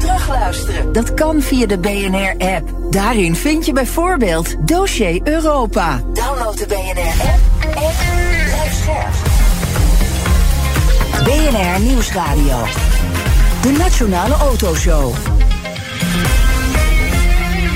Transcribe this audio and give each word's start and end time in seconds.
terugluisteren. 0.00 0.92
Dat 0.92 1.14
kan 1.14 1.42
via 1.42 1.66
de 1.66 1.78
BNR-app. 1.78 2.68
Daarin 2.90 3.34
vind 3.36 3.66
je 3.66 3.72
bijvoorbeeld 3.72 4.68
Dossier 4.68 5.20
Europa. 5.24 6.02
Download 6.12 6.58
de 6.58 6.66
BNR-app 6.66 7.38
en 7.62 7.92
blijf 8.44 8.72
scherp. 8.82 9.28
BNR 11.24 11.80
Nieuwsradio. 11.80 12.64
De 13.62 13.74
Nationale 13.78 14.34
Autoshow. 14.34 15.14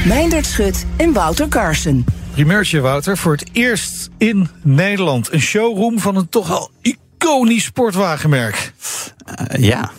Meindert 0.06 0.46
Schut 0.46 0.86
en 0.96 1.12
Wouter 1.12 1.48
Carson. 1.48 2.04
Primeurtje, 2.32 2.80
Wouter. 2.80 3.16
Voor 3.18 3.32
het 3.32 3.48
eerst 3.52 4.10
in 4.18 4.48
Nederland. 4.62 5.32
Een 5.32 5.40
showroom 5.40 5.98
van 5.98 6.16
een 6.16 6.28
toch 6.28 6.50
al 6.50 6.70
iconisch 6.80 7.64
sportwagenmerk. 7.64 8.72
Uh, 9.54 9.64
ja, 9.64 9.90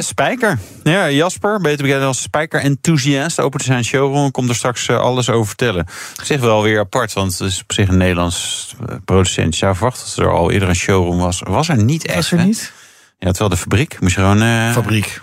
Spijker. 0.00 0.58
Ja, 0.82 1.10
Jasper, 1.10 1.60
beter 1.60 1.86
bekend 1.86 2.04
als 2.04 2.22
Spijker 2.22 2.60
Enthusiast, 2.60 3.40
opent 3.40 3.62
zijn 3.62 3.84
showroom. 3.84 4.30
Komt 4.30 4.48
er 4.48 4.54
straks 4.54 4.88
uh, 4.88 4.98
alles 4.98 5.30
over 5.30 5.46
vertellen. 5.46 5.86
Op 6.18 6.24
zich 6.24 6.40
wel 6.40 6.62
weer 6.62 6.78
apart, 6.78 7.12
want 7.12 7.38
het 7.38 7.48
is 7.48 7.62
op 7.62 7.72
zich 7.72 7.88
een 7.88 7.96
Nederlands 7.96 8.74
producent. 9.04 9.52
Je 9.52 9.58
zou 9.58 9.74
verwachten 9.74 10.06
dat 10.06 10.24
er 10.24 10.32
al 10.32 10.50
eerder 10.50 10.68
een 10.68 10.74
showroom 10.74 11.18
was. 11.18 11.42
Was 11.44 11.68
er 11.68 11.82
niet 11.82 12.06
echt. 12.06 12.16
Was 12.16 12.32
er 12.32 12.38
hè? 12.38 12.44
niet? 12.44 12.72
Ja, 13.18 13.28
terwijl 13.30 13.50
de 13.50 13.56
fabriek 13.56 14.00
moest 14.00 14.14
je 14.14 14.20
gewoon. 14.20 14.42
Uh, 14.42 14.72
fabriek. 14.72 15.20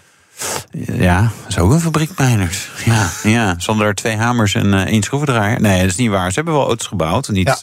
Ja, 0.93 1.21
dat 1.21 1.49
is 1.49 1.57
ook 1.57 1.71
een 1.71 1.79
fabriek, 1.79 2.11
Meiners. 2.17 2.69
Ja, 2.85 3.09
ja, 3.23 3.55
zonder 3.57 3.95
twee 3.95 4.15
hamers 4.15 4.53
en 4.53 4.73
uh, 4.73 4.81
één 4.81 5.03
schroevendraaier. 5.03 5.61
Nee, 5.61 5.81
dat 5.81 5.89
is 5.89 5.95
niet 5.95 6.09
waar. 6.09 6.29
Ze 6.29 6.35
hebben 6.35 6.53
wel 6.53 6.67
auto's 6.67 6.87
gebouwd. 6.87 7.29
Niet, 7.29 7.47
ja. 7.47 7.57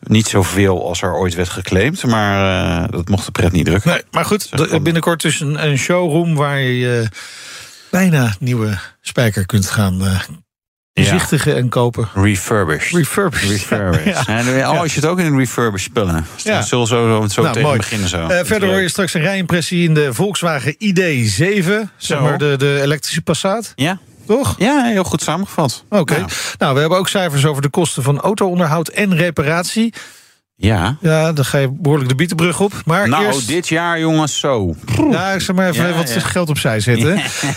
Niet 0.00 0.26
zoveel 0.26 0.88
als 0.88 1.02
er 1.02 1.14
ooit 1.14 1.34
werd 1.34 1.48
geclaimd. 1.48 2.04
Maar 2.04 2.82
uh, 2.82 2.88
dat 2.90 3.08
mocht 3.08 3.24
de 3.26 3.32
pret 3.32 3.52
niet 3.52 3.66
drukken. 3.66 3.90
Nee, 3.90 4.02
maar 4.10 4.24
goed, 4.24 4.50
binnenkort 4.82 5.22
dus 5.22 5.40
een, 5.40 5.66
een 5.66 5.78
showroom 5.78 6.34
waar 6.34 6.58
je 6.58 7.00
uh, 7.02 7.08
bijna 7.90 8.34
nieuwe 8.38 8.78
spijker 9.00 9.46
kunt 9.46 9.70
gaan 9.70 9.98
bezichtigen 11.02 11.52
ja. 11.52 11.58
en 11.58 11.68
kopen. 11.68 12.08
Refurbished. 12.14 12.92
Refurbished. 12.92 13.50
Refurbished. 13.50 14.26
Ja. 14.56 14.70
Oh, 14.70 14.80
als 14.80 14.94
je 14.94 15.00
het 15.00 15.08
ook 15.08 15.18
in 15.18 15.24
een 15.24 15.38
refurbish 15.38 15.82
spullen. 15.82 16.26
Ja. 16.36 16.62
Zullen 16.62 16.86
zo, 16.86 17.06
zo 17.06 17.18
nou, 17.18 17.28
tegen 17.28 17.62
mooi. 17.62 17.76
beginnen 17.76 18.08
zo. 18.08 18.28
Uh, 18.28 18.38
verder 18.42 18.68
hoor 18.68 18.80
je 18.80 18.88
straks 18.88 19.14
een 19.14 19.20
rijimpressie 19.20 19.88
in 19.88 19.94
de 19.94 20.14
Volkswagen 20.14 20.74
ID7. 20.74 21.90
Zeg 21.96 22.20
maar 22.20 22.38
de, 22.38 22.54
de 22.58 22.80
elektrische 22.82 23.22
Passat. 23.22 23.72
Ja. 23.74 23.98
Toch? 24.26 24.54
Ja, 24.58 24.84
heel 24.84 25.04
goed 25.04 25.22
samengevat. 25.22 25.84
Oké. 25.88 26.00
Okay. 26.00 26.24
Nou, 26.58 26.74
we 26.74 26.80
hebben 26.80 26.98
ook 26.98 27.08
cijfers 27.08 27.44
over 27.44 27.62
de 27.62 27.68
kosten 27.68 28.02
van 28.02 28.20
auto-onderhoud 28.20 28.88
en 28.88 29.16
reparatie. 29.16 29.94
Ja. 30.58 30.96
Ja, 31.00 31.32
dan 31.32 31.44
ga 31.44 31.58
je 31.58 31.70
behoorlijk 31.72 32.08
de 32.08 32.14
bietenbrug 32.14 32.60
op. 32.60 32.72
Maar 32.84 33.08
nou, 33.08 33.24
eerst... 33.24 33.48
dit 33.48 33.68
jaar 33.68 34.00
jongens 34.00 34.38
zo. 34.38 34.74
Ja, 35.10 35.30
ik 35.30 35.40
zal 35.40 35.54
maar 35.54 35.68
even 35.68 35.88
ja, 35.88 35.96
wat 35.96 36.14
ja. 36.14 36.20
geld 36.20 36.48
opzij 36.48 36.80
zetten. 36.80 37.14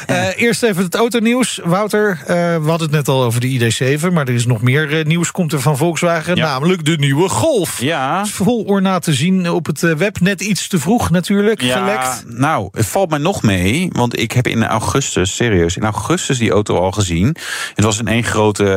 uh, 0.10 0.28
eerst 0.36 0.64
even 0.64 0.84
het 0.84 0.96
autonieuws. 0.96 1.60
Wouter, 1.64 2.10
uh, 2.22 2.28
we 2.28 2.64
hadden 2.66 2.88
het 2.88 2.92
net 2.92 3.08
al 3.08 3.24
over 3.24 3.42
de 3.42 3.72
ID7... 3.72 4.14
maar 4.14 4.28
er 4.28 4.34
is 4.34 4.46
nog 4.46 4.62
meer 4.62 5.00
uh, 5.00 5.06
nieuws 5.06 5.32
komt 5.32 5.54
er 5.54 5.62
van 5.62 5.78
Volkswagen. 5.78 6.36
Ja. 6.36 6.46
Namelijk 6.46 6.86
de 6.86 6.96
nieuwe 6.98 7.30
Golf. 7.30 7.82
Ja. 7.82 8.26
Vol 8.26 8.64
ornaat 8.64 9.04
te 9.04 9.14
zien 9.14 9.50
op 9.50 9.66
het 9.66 9.80
web. 9.80 10.20
Net 10.20 10.42
iets 10.42 10.68
te 10.68 10.80
vroeg 10.80 11.10
natuurlijk, 11.10 11.62
ja, 11.62 11.78
gelekt. 11.78 12.24
Nou, 12.28 12.70
het 12.72 12.86
valt 12.86 13.10
mij 13.10 13.20
nog 13.20 13.42
mee. 13.42 13.90
Want 13.92 14.20
ik 14.20 14.32
heb 14.32 14.48
in 14.48 14.66
augustus, 14.66 15.36
serieus, 15.36 15.78
in 15.78 15.84
augustus 15.84 16.38
die 16.38 16.52
auto 16.52 16.78
al 16.78 16.92
gezien. 16.92 17.36
Het 17.76 17.86
was 17.86 18.00
in 18.00 18.08
één 18.08 18.24
grote 18.24 18.74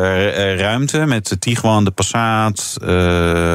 ruimte 0.56 1.06
met 1.06 1.28
de 1.28 1.38
Tiguan, 1.38 1.84
de 1.84 1.90
Passat... 1.90 2.76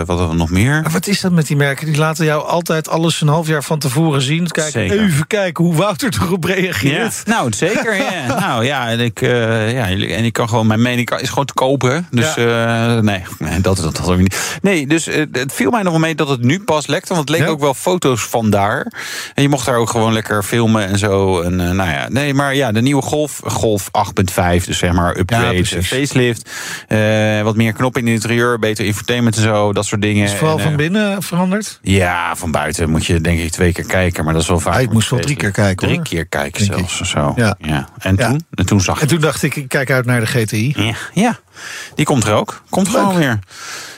wat 0.06 0.18
hadden 0.18 0.30
we 0.30 0.36
nog 0.36 0.50
meer? 0.50 0.57
Maar 0.66 0.92
wat 0.92 1.08
is 1.08 1.22
dat 1.22 1.32
met 1.32 1.48
die 1.48 1.56
merken? 1.56 1.86
Die 1.86 1.98
laten 1.98 2.26
jou 2.26 2.48
altijd 2.48 2.90
alles 2.90 3.22
een 3.22 3.28
half 3.28 3.48
jaar 3.48 3.64
van 3.64 3.80
tevoren 3.80 4.22
zien. 4.22 4.48
Kijk, 4.48 4.72
zeker. 4.72 5.00
even 5.00 5.28
kijken 5.28 5.64
hoe 5.64 5.76
Wouter 5.76 6.18
erop 6.22 6.44
reageert. 6.44 7.24
Ja. 7.26 7.34
Nou, 7.34 7.54
zeker. 7.54 7.96
ja. 7.96 8.26
nou 8.48 8.66
ja 8.66 8.90
en, 8.90 9.00
ik, 9.00 9.22
uh, 9.22 9.72
ja, 9.72 9.88
en 9.88 10.24
ik 10.24 10.34
kan 10.34 10.50
gewoon, 10.50 10.68
mijn 10.68 10.82
mening 10.82 11.12
is 11.12 11.30
gewoon 11.30 11.46
te 11.46 11.54
kopen. 11.54 12.08
Dus 12.12 12.36
ja. 12.36 12.96
uh, 12.96 13.02
nee, 13.02 13.24
nee, 13.40 13.62
dat, 13.62 13.78
dat, 13.78 14.02
dat 14.06 14.18
niet. 14.18 14.58
Nee, 14.62 14.88
dus 14.88 15.08
uh, 15.08 15.26
het 15.32 15.54
viel 15.54 15.72
mij 15.72 15.82
nog 15.82 15.92
wel 15.92 16.02
mee 16.02 16.16
dat 16.16 16.30
het 16.30 16.42
nu 16.42 16.60
pas 16.60 16.88
lekte. 16.88 17.14
Want 17.14 17.30
het 17.30 17.40
leek 17.40 17.50
ook 17.50 17.60
wel 17.60 17.74
foto's 17.74 18.22
van 18.22 18.50
daar. 18.50 18.92
En 19.34 19.44
je 19.44 19.50
mocht 19.50 19.66
daar 19.66 19.78
ook 19.78 19.90
gewoon 19.90 20.14
lekker 20.14 20.44
filmen 20.44 20.88
en 20.88 20.98
zo. 20.98 21.42
En 21.42 21.56
nou 21.56 21.90
ja, 21.90 22.10
nee, 22.10 22.34
maar 22.34 22.56
ja, 22.56 22.72
de 22.72 22.82
nieuwe 22.82 23.02
Golf, 23.02 23.42
Golf 23.44 23.90
8.5, 24.58 24.66
dus 24.66 24.78
zeg 24.78 24.94
maar 24.94 25.18
upgrade, 25.18 25.66
facelift. 25.66 26.50
wat 27.44 27.56
meer 27.56 27.74
knoppen 27.74 28.02
in 28.02 28.08
het 28.08 28.24
interieur, 28.24 28.60
beter 28.60 28.86
infotainment 28.86 29.36
en 29.36 29.42
zo, 29.42 29.74
dat 29.74 29.86
soort 29.86 30.02
dingen. 30.02 30.30
Vooral 30.50 30.68
van 30.68 30.78
binnen 30.78 31.24
veranderd? 31.24 31.80
Ja, 31.82 32.36
van 32.36 32.52
buiten 32.52 32.90
moet 32.90 33.06
je 33.06 33.22
denk 33.22 33.40
ik 33.40 33.52
twee 33.52 33.72
keer 33.72 33.86
kijken. 33.86 34.24
Maar 34.24 34.34
dat 34.34 34.42
is 34.42 34.48
wel 34.48 34.60
vaak. 34.60 34.74
Ja, 34.74 34.80
ik 34.80 34.92
moest 34.92 35.10
wel 35.10 35.20
drie 35.20 35.36
keer 35.36 35.52
kijken. 35.52 35.88
Drie 35.88 35.96
hoor. 35.96 36.08
keer 36.08 36.26
kijken 36.26 36.68
denk 36.68 36.90
zelfs. 36.90 37.00
Ik. 37.00 37.06
Zo. 37.06 37.34
Ja. 37.36 37.56
ja. 37.60 37.88
En. 38.00 38.16
Toen? 38.16 38.46
en 38.54 38.66
toen 38.66 38.82
zag 38.82 39.02
En 39.02 39.08
toen 39.08 39.20
dacht 39.20 39.44
ik, 39.44 39.56
ik 39.56 39.68
kijk 39.68 39.92
uit 39.92 40.06
naar 40.06 40.20
de 40.20 40.26
GTI. 40.26 40.74
Ja, 40.76 40.96
ja. 41.14 41.40
die 41.96 42.06
komt 42.06 42.24
er 42.24 42.34
ook. 42.34 42.64
Komt 42.70 42.90
gewoon 42.90 43.16
weer. 43.16 43.40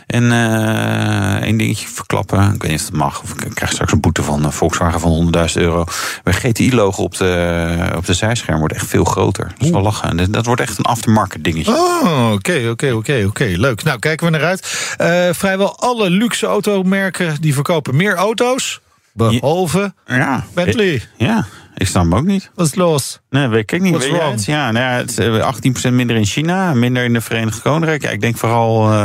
En 0.09 0.23
uh, 0.23 1.41
één 1.41 1.57
dingetje 1.57 1.87
verklappen. 1.87 2.53
Ik 2.53 2.61
weet 2.61 2.71
niet 2.71 2.79
of 2.79 2.85
het 2.85 2.95
mag. 2.95 3.21
Of 3.21 3.31
ik 3.31 3.53
krijg 3.53 3.71
straks 3.71 3.91
een 3.91 3.99
boete 3.99 4.23
van 4.23 4.53
Volkswagen 4.53 4.99
van 4.99 5.31
100.000 5.35 5.53
euro. 5.53 5.85
Mijn 6.23 6.35
GTI-logo 6.35 7.03
op 7.03 7.17
de, 7.17 7.91
op 7.95 8.05
de 8.05 8.13
zijscherm 8.13 8.59
wordt 8.59 8.73
echt 8.73 8.87
veel 8.87 9.03
groter. 9.03 9.51
Dat 9.57 9.67
is 9.67 9.69
wel 9.69 9.81
lachen. 9.81 10.17
Dat, 10.17 10.33
dat 10.33 10.45
wordt 10.45 10.61
echt 10.61 10.77
een 10.77 10.85
aftermarket 10.85 11.43
dingetje. 11.43 11.71
Oh, 11.71 12.31
oké, 12.31 12.67
oké, 12.69 12.91
oké, 12.91 13.23
oké. 13.27 13.43
Leuk. 13.43 13.83
Nou, 13.83 13.99
kijken 13.99 14.25
we 14.25 14.37
naar 14.37 14.47
uit. 14.47 14.95
Uh, 15.01 15.33
vrijwel 15.33 15.79
alle 15.79 16.09
luxe 16.09 16.45
automerken 16.45 17.41
die 17.41 17.53
verkopen 17.53 17.95
meer 17.95 18.15
auto's. 18.15 18.79
Behalve 19.13 19.93
ja. 20.05 20.45
Bentley. 20.53 21.01
Ja, 21.17 21.45
ik 21.75 21.87
snap 21.87 22.03
hem 22.03 22.15
ook 22.15 22.25
niet. 22.25 22.51
Wat 22.55 22.65
is 22.65 22.75
los? 22.75 23.19
Nee, 23.29 23.47
weet 23.47 23.71
ik 23.71 23.81
niet. 23.81 23.91
What's 23.91 24.09
wrong? 24.09 24.31
Het? 24.31 24.45
Ja, 24.45 24.71
nou 24.71 24.85
ja, 24.85 24.97
het 24.97 25.17
is 25.17 25.89
18% 25.89 25.93
minder 25.93 26.15
in 26.15 26.25
China, 26.25 26.73
minder 26.73 27.03
in 27.03 27.13
de 27.13 27.21
Verenigd 27.21 27.61
Koninkrijk. 27.61 28.01
Ja, 28.01 28.09
ik 28.09 28.21
denk 28.21 28.37
vooral, 28.37 28.91
uh, 28.91 28.97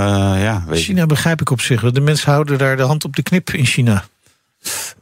ja... 0.42 0.64
Weet 0.66 0.82
China 0.82 1.06
begrijp 1.06 1.40
ik 1.40 1.50
op 1.50 1.60
zich. 1.60 1.92
De 1.92 2.00
mensen 2.00 2.32
houden 2.32 2.58
daar 2.58 2.76
de 2.76 2.82
hand 2.82 3.04
op 3.04 3.16
de 3.16 3.22
knip 3.22 3.50
in 3.50 3.66
China. 3.66 4.04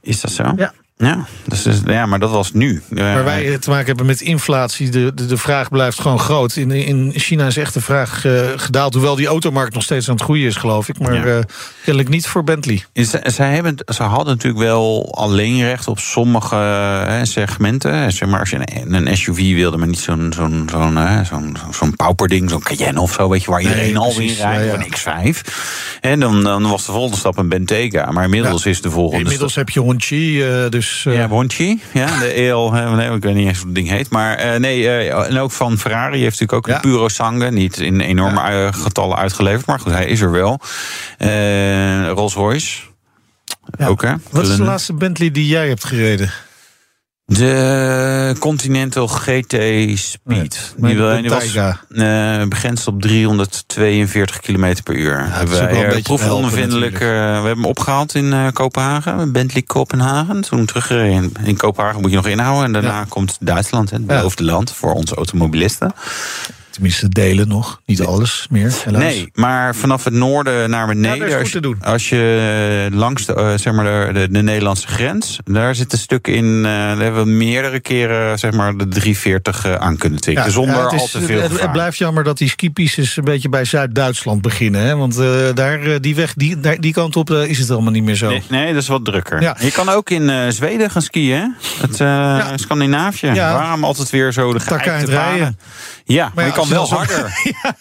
Is 0.00 0.20
dat 0.20 0.30
zo? 0.30 0.52
Ja. 0.56 0.72
Ja, 1.02 1.26
dus, 1.46 1.80
ja, 1.86 2.06
maar 2.06 2.18
dat 2.18 2.30
was 2.30 2.52
nu. 2.52 2.82
Waar 2.88 3.24
wij 3.24 3.58
te 3.58 3.70
maken 3.70 3.86
hebben 3.86 4.06
met 4.06 4.20
inflatie, 4.20 4.90
de, 4.90 5.12
de, 5.14 5.26
de 5.26 5.36
vraag 5.36 5.68
blijft 5.68 6.00
gewoon 6.00 6.18
groot. 6.18 6.56
In, 6.56 6.70
in 6.70 7.12
China 7.14 7.46
is 7.46 7.56
echt 7.56 7.74
de 7.74 7.80
vraag 7.80 8.24
uh, 8.24 8.40
gedaald, 8.56 8.94
hoewel 8.94 9.14
die 9.14 9.26
automarkt 9.26 9.74
nog 9.74 9.82
steeds 9.82 10.08
aan 10.08 10.14
het 10.14 10.22
groeien 10.22 10.46
is, 10.46 10.56
geloof 10.56 10.88
ik. 10.88 10.98
Maar 10.98 11.14
ja. 11.14 11.24
uh, 11.24 11.38
kennelijk 11.84 12.08
niet 12.08 12.26
voor 12.26 12.44
Bentley. 12.44 12.84
Ze, 12.94 13.20
zij 13.24 13.54
hebben, 13.54 13.76
ze 13.94 14.02
hadden 14.02 14.34
natuurlijk 14.34 14.62
wel 14.62 15.14
alleen 15.14 15.62
recht 15.62 15.88
op 15.88 15.98
sommige 15.98 16.54
hè, 16.54 17.24
segmenten. 17.24 18.12
Zeg 18.12 18.28
maar 18.28 18.40
als 18.40 18.50
je 18.50 18.58
een, 18.84 19.06
een 19.06 19.16
SUV 19.16 19.54
wilde, 19.54 19.76
maar 19.76 19.88
niet 19.88 19.98
zo'n 19.98 20.32
zo'n 20.36 20.68
zo'n 20.70 20.98
zo'n 21.24 21.56
zo'n 21.70 21.96
pauperding, 21.96 22.50
zo'n 22.50 22.62
Cayenne 22.62 23.00
of 23.00 23.12
zo, 23.12 23.28
weet 23.28 23.42
je, 23.42 23.50
waar 23.50 23.60
iedereen 23.60 23.92
nee, 23.92 23.98
al 23.98 24.10
in 24.10 24.34
rijdt, 24.34 24.38
ja, 24.38 24.58
ja. 24.60 24.74
een 24.74 25.34
X5. 25.36 25.40
En 26.00 26.20
dan, 26.20 26.42
dan 26.42 26.68
was 26.68 26.86
de 26.86 26.92
volgende 26.92 27.16
stap 27.16 27.38
een 27.38 27.48
Bentayga. 27.48 28.10
Maar 28.10 28.24
inmiddels 28.24 28.66
is 28.66 28.80
de 28.80 28.90
volgende. 28.90 29.22
Inmiddels 29.24 29.54
heb 29.54 29.68
je 29.68 29.80
Hongqi, 29.80 30.46
uh, 30.46 30.68
dus. 30.68 30.91
Uh... 31.06 31.14
Ja, 31.14 31.28
Hongqi, 31.28 31.80
ja, 31.92 32.18
de 32.18 32.32
EL, 32.32 32.70
nee, 32.70 33.10
ik 33.10 33.22
weet 33.22 33.34
niet 33.34 33.46
eens 33.46 33.58
hoe 33.58 33.66
het 33.66 33.74
ding 33.74 33.88
heet. 33.88 34.10
Maar 34.10 34.44
uh, 34.44 34.60
nee, 34.60 34.80
uh, 34.82 35.28
en 35.28 35.38
ook 35.38 35.50
van 35.50 35.78
Ferrari 35.78 36.20
heeft 36.20 36.40
natuurlijk 36.40 36.52
ook 36.52 36.66
ja. 36.66 36.74
een 36.74 36.80
Puro 36.80 37.08
Sangue. 37.08 37.50
Niet 37.50 37.78
in 37.78 38.00
enorme 38.00 38.40
ja. 38.40 38.72
getallen 38.72 39.16
uitgeleverd, 39.16 39.66
maar 39.66 39.80
goed, 39.80 39.92
hij 39.92 40.06
is 40.06 40.20
er 40.20 40.30
wel. 40.30 40.60
Rolls 42.14 42.34
Royce. 42.34 42.82
Ja. 43.78 43.86
Ook, 43.86 44.02
hè? 44.02 44.14
Wat 44.30 44.46
is 44.46 44.56
de 44.56 44.62
laatste 44.62 44.94
Bentley 44.94 45.30
die 45.30 45.46
jij 45.46 45.68
hebt 45.68 45.84
gereden? 45.84 46.30
De 47.32 48.34
Continental 48.38 49.06
GT 49.06 49.54
Speed. 49.98 50.74
Nee, 50.76 50.96
die, 50.96 51.20
die 51.20 51.30
was 51.30 51.54
uh, 51.88 52.44
begrensd 52.48 52.86
op 52.86 53.00
342 53.00 54.40
km 54.40 54.74
per 54.84 54.94
uur. 54.94 55.18
Ja, 55.18 55.28
hebben 55.28 55.58
wij 55.60 56.02
proefondervindelijk. 56.02 56.94
Uh, 56.94 57.00
we 57.00 57.04
hebben 57.06 57.54
hem 57.54 57.64
opgehaald 57.64 58.14
in 58.14 58.24
uh, 58.24 58.46
Kopenhagen. 58.52 59.32
Bentley 59.32 59.62
Kopenhagen. 59.62 60.40
Toen 60.40 60.64
teruggereden. 60.64 61.32
In 61.44 61.56
Kopenhagen 61.56 62.00
moet 62.00 62.10
je 62.10 62.16
nog 62.16 62.26
inhouden. 62.26 62.64
En 62.64 62.72
daarna 62.72 62.98
ja. 62.98 63.06
komt 63.08 63.36
Duitsland, 63.40 63.90
het 63.90 64.06
beloofde 64.06 64.44
ja. 64.44 64.50
land 64.50 64.72
voor 64.72 64.92
onze 64.92 65.14
automobilisten. 65.14 65.92
Tenminste, 66.72 67.08
delen 67.08 67.48
nog. 67.48 67.80
Niet 67.86 68.02
alles 68.02 68.46
meer, 68.50 68.72
helaas. 68.84 69.02
Nee, 69.02 69.30
maar 69.34 69.74
vanaf 69.74 70.04
het 70.04 70.14
noorden 70.14 70.70
naar 70.70 70.86
beneden. 70.86 71.28
Ja, 71.28 71.38
als, 71.38 71.50
te 71.50 71.60
doen. 71.60 71.76
als 71.82 72.08
je 72.08 72.88
langs 72.92 73.26
de, 73.26 73.34
uh, 73.34 73.52
zeg 73.56 73.72
maar 73.72 74.14
de, 74.14 74.28
de, 74.30 74.42
Nederlandse 74.42 74.86
grens. 74.86 75.38
Daar 75.44 75.74
zit 75.74 75.92
een 75.92 75.98
stuk 75.98 76.26
in. 76.26 76.44
Uh, 76.44 76.62
daar 76.62 76.98
hebben 76.98 77.24
we 77.24 77.30
meerdere 77.30 77.80
keren 77.80 78.38
zeg 78.38 78.52
maar, 78.52 78.76
de 78.76 78.88
340 78.88 79.66
uh, 79.66 79.74
aan 79.74 79.96
kunnen 79.96 80.20
tikken. 80.20 80.44
Ja, 80.44 80.50
zonder 80.50 80.76
ja, 80.76 80.90
is, 80.90 81.00
al 81.00 81.06
te 81.06 81.20
veel. 81.20 81.40
Het, 81.40 81.60
het, 81.60 81.72
blijft 81.72 81.98
jammer 81.98 82.24
dat 82.24 82.38
die 82.38 82.48
skipistes 82.48 83.16
een 83.16 83.24
beetje 83.24 83.48
bij 83.48 83.64
Zuid-Duitsland 83.64 84.42
beginnen. 84.42 84.80
Hè? 84.80 84.96
Want 84.96 85.16
daar, 85.54 86.00
die 86.00 86.14
weg, 86.14 86.34
die, 86.34 86.60
daar, 86.60 86.80
die 86.80 86.92
kant 86.92 87.16
op 87.16 87.30
is 87.30 87.58
het 87.58 87.70
allemaal 87.70 87.92
niet 87.92 88.04
meer 88.04 88.14
zo. 88.14 88.28
Nee, 88.28 88.42
nee 88.48 88.72
dat 88.72 88.82
is 88.82 88.88
wat 88.88 89.04
drukker. 89.04 89.42
Ja. 89.42 89.56
Je 89.60 89.72
kan 89.72 89.88
ook 89.88 90.10
in 90.10 90.52
Zweden 90.52 90.90
gaan 90.90 91.02
skiën. 91.02 91.54
Het 91.80 92.60
Scandinavië. 92.60 93.32
Waarom 93.32 93.84
altijd 93.84 94.10
weer 94.10 94.32
zo 94.32 94.52
de 94.52 94.60
geëikte 94.60 95.10
rijden? 95.10 95.58
Ja, 96.04 96.24
maar, 96.24 96.32
maar 96.34 96.46
je 96.46 96.52
kan 96.52 96.61
wel 96.68 96.88
harder. 96.88 97.40
ja. 97.62 97.74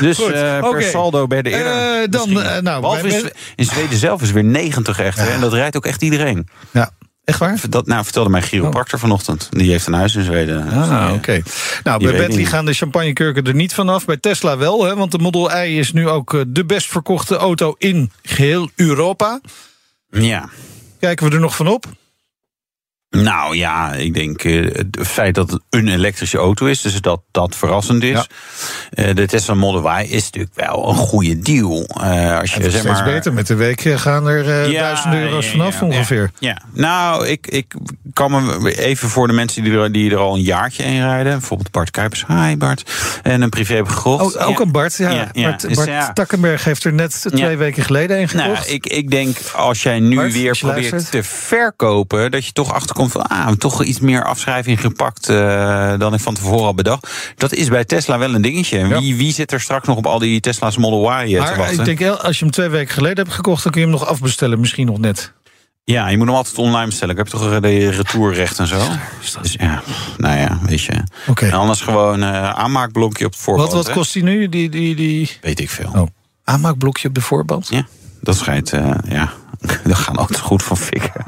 Dus 0.00 0.20
uh, 0.20 0.26
per 0.28 0.64
okay. 0.64 0.90
saldo 0.90 1.26
bij 1.26 1.42
de 1.42 1.50
eerder. 1.50 2.02
Uh, 2.02 2.08
dan, 2.10 2.30
uh, 2.30 2.58
nou, 2.58 3.08
in, 3.08 3.32
in 3.54 3.64
Zweden 3.64 3.98
zelf 3.98 4.22
is 4.22 4.30
weer 4.30 4.44
90 4.44 4.98
echt. 4.98 5.18
Ja. 5.18 5.26
En 5.26 5.40
dat 5.40 5.52
rijdt 5.52 5.76
ook 5.76 5.86
echt 5.86 6.02
iedereen. 6.02 6.48
Ja. 6.70 6.90
Echt 7.24 7.38
waar? 7.38 7.60
Dat 7.68 7.86
nou, 7.86 8.04
vertelde 8.04 8.30
mijn 8.30 8.42
chiropractor 8.42 8.94
oh. 8.94 9.00
vanochtend. 9.00 9.48
Die 9.50 9.70
heeft 9.70 9.86
een 9.86 9.92
huis 9.92 10.14
in 10.14 10.24
Zweden. 10.24 10.68
Ah, 10.70 11.04
oké. 11.04 11.14
Okay. 11.14 11.42
Nou, 11.82 12.02
bij 12.02 12.16
Bentley 12.16 12.44
gaan 12.44 12.64
de 12.64 12.72
champagnekurken 12.72 13.44
er 13.44 13.54
niet 13.54 13.74
vanaf. 13.74 14.04
Bij 14.04 14.16
Tesla 14.16 14.56
wel, 14.56 14.84
hè, 14.84 14.96
want 14.96 15.10
de 15.10 15.18
Model 15.18 15.64
I 15.64 15.78
is 15.78 15.92
nu 15.92 16.08
ook 16.08 16.44
de 16.46 16.64
best 16.64 16.86
verkochte 16.86 17.36
auto 17.36 17.74
in 17.78 18.12
geheel 18.22 18.70
Europa. 18.74 19.40
Ja. 20.10 20.48
Kijken 21.00 21.28
we 21.28 21.34
er 21.34 21.40
nog 21.40 21.56
van 21.56 21.66
op? 21.66 21.86
Nou 23.10 23.56
ja, 23.56 23.92
ik 23.92 24.14
denk 24.14 24.44
uh, 24.44 24.74
het 24.74 24.96
feit 25.00 25.34
dat 25.34 25.50
het 25.50 25.62
een 25.70 25.88
elektrische 25.88 26.38
auto 26.38 26.66
is, 26.66 26.80
dus 26.80 27.00
dat 27.00 27.20
dat 27.30 27.56
verrassend 27.56 28.02
is. 28.02 28.26
Ja. 28.90 29.06
Uh, 29.08 29.14
de 29.14 29.26
Tesla 29.26 29.54
Model 29.54 29.98
Y 29.98 30.02
is 30.02 30.24
natuurlijk 30.24 30.54
wel 30.54 30.88
een 30.88 30.94
goede 30.94 31.38
deal. 31.38 31.88
Uh, 32.00 32.38
als 32.38 32.54
je, 32.54 32.62
het 32.62 32.72
zeg 32.72 32.84
maar, 32.84 33.04
beter. 33.04 33.32
Met 33.32 33.46
de 33.46 33.54
week 33.54 33.80
gaan 33.80 34.26
er 34.26 34.70
ja, 34.70 34.80
duizenden 34.80 35.20
euro's 35.20 35.44
ja, 35.44 35.50
vanaf 35.50 35.82
ongeveer. 35.82 36.30
Ja, 36.38 36.62
nou, 36.72 37.26
ik, 37.26 37.46
ik 37.46 37.74
kan 38.12 38.30
me 38.30 38.76
even 38.76 39.08
voor 39.08 39.26
de 39.26 39.32
mensen 39.32 39.64
die 39.64 39.72
er, 39.72 39.92
die 39.92 40.10
er 40.10 40.16
al 40.16 40.34
een 40.34 40.42
jaartje 40.42 40.82
in 40.82 41.02
rijden. 41.02 41.32
Bijvoorbeeld 41.32 41.70
Bart 41.70 41.90
Kuipers. 41.90 42.24
Hi 42.26 42.56
Bart. 42.56 42.90
En 43.22 43.42
een 43.42 43.50
privé 43.50 43.86
gekocht. 43.86 44.36
Oh, 44.36 44.48
ook 44.48 44.60
een 44.60 44.72
Bart, 44.72 44.96
ja. 44.96 45.30
Bart, 45.32 45.74
Bart 45.74 46.14
Takkenberg 46.14 46.64
heeft 46.64 46.84
er 46.84 46.92
net 46.92 47.26
twee 47.34 47.56
weken 47.56 47.82
geleden 47.82 48.20
een 48.20 48.28
gekocht. 48.28 48.46
Nou, 48.46 48.66
ik, 48.66 48.86
ik 48.86 49.10
denk 49.10 49.36
als 49.54 49.82
jij 49.82 50.00
nu 50.00 50.16
Bart, 50.16 50.32
weer 50.32 50.56
probeert 50.58 50.90
luistert. 50.90 51.10
te 51.10 51.22
verkopen, 51.22 52.30
dat 52.30 52.46
je 52.46 52.52
toch 52.52 52.74
achterkomt 52.98 53.28
van 53.28 53.38
ah, 53.38 53.52
toch 53.52 53.84
iets 53.84 54.00
meer 54.00 54.24
afschrijving 54.24 54.80
gepakt 54.80 55.28
uh, 55.28 55.98
dan 55.98 56.14
ik 56.14 56.20
van 56.20 56.34
tevoren 56.34 56.66
al 56.66 56.74
bedacht. 56.74 57.08
Dat 57.36 57.52
is 57.52 57.68
bij 57.68 57.84
Tesla 57.84 58.18
wel 58.18 58.34
een 58.34 58.42
dingetje. 58.42 58.86
Wie, 58.98 59.16
wie 59.16 59.32
zit 59.32 59.52
er 59.52 59.60
straks 59.60 59.86
nog 59.86 59.96
op 59.96 60.06
al 60.06 60.18
die 60.18 60.40
Tesla's 60.40 60.76
Model 60.76 61.00
Y 61.00 61.36
maar, 61.38 61.52
te 61.52 61.58
wachten? 61.58 61.86
Ik 61.86 61.98
denk, 61.98 62.18
als 62.18 62.38
je 62.38 62.44
hem 62.44 62.52
twee 62.52 62.68
weken 62.68 62.94
geleden 62.94 63.24
hebt 63.24 63.36
gekocht, 63.36 63.62
dan 63.62 63.72
kun 63.72 63.80
je 63.80 63.86
hem 63.86 63.96
nog 63.96 64.08
afbestellen. 64.08 64.60
Misschien 64.60 64.86
nog 64.86 64.98
net. 64.98 65.32
Ja, 65.84 66.08
je 66.08 66.16
moet 66.16 66.26
hem 66.26 66.36
altijd 66.36 66.58
online 66.58 66.86
bestellen. 66.86 67.10
Ik 67.10 67.20
heb 67.20 67.26
toch 67.26 67.60
de 67.60 67.90
retourrecht 67.90 68.58
en 68.58 68.66
zo. 68.66 68.78
Dus 69.42 69.54
ja, 69.58 69.82
nou 70.16 70.38
ja, 70.38 70.58
weet 70.62 70.82
je. 70.82 71.02
Okay. 71.26 71.48
En 71.48 71.54
anders 71.54 71.80
gewoon 71.80 72.22
uh, 72.22 72.50
aanmaakblokje 72.50 73.24
op 73.24 73.32
de 73.32 73.38
voorband. 73.38 73.72
Wat, 73.72 73.86
wat 73.86 73.94
kost 73.94 74.12
die 74.12 74.22
nu? 74.22 74.48
Die, 74.48 74.68
die, 74.68 74.94
die... 74.94 75.30
Weet 75.40 75.60
ik 75.60 75.70
veel. 75.70 75.90
Oh. 75.94 76.06
Aanmaakblokje 76.44 77.08
op 77.08 77.14
de 77.14 77.20
voorband? 77.20 77.68
Ja, 77.68 77.86
dat 78.20 78.36
schijnt, 78.36 78.72
uh, 78.72 78.90
ja, 79.08 79.32
daar 79.84 79.96
gaan 79.96 80.16
auto's 80.16 80.40
goed 80.40 80.62
van 80.62 80.76
fikken. 80.76 81.12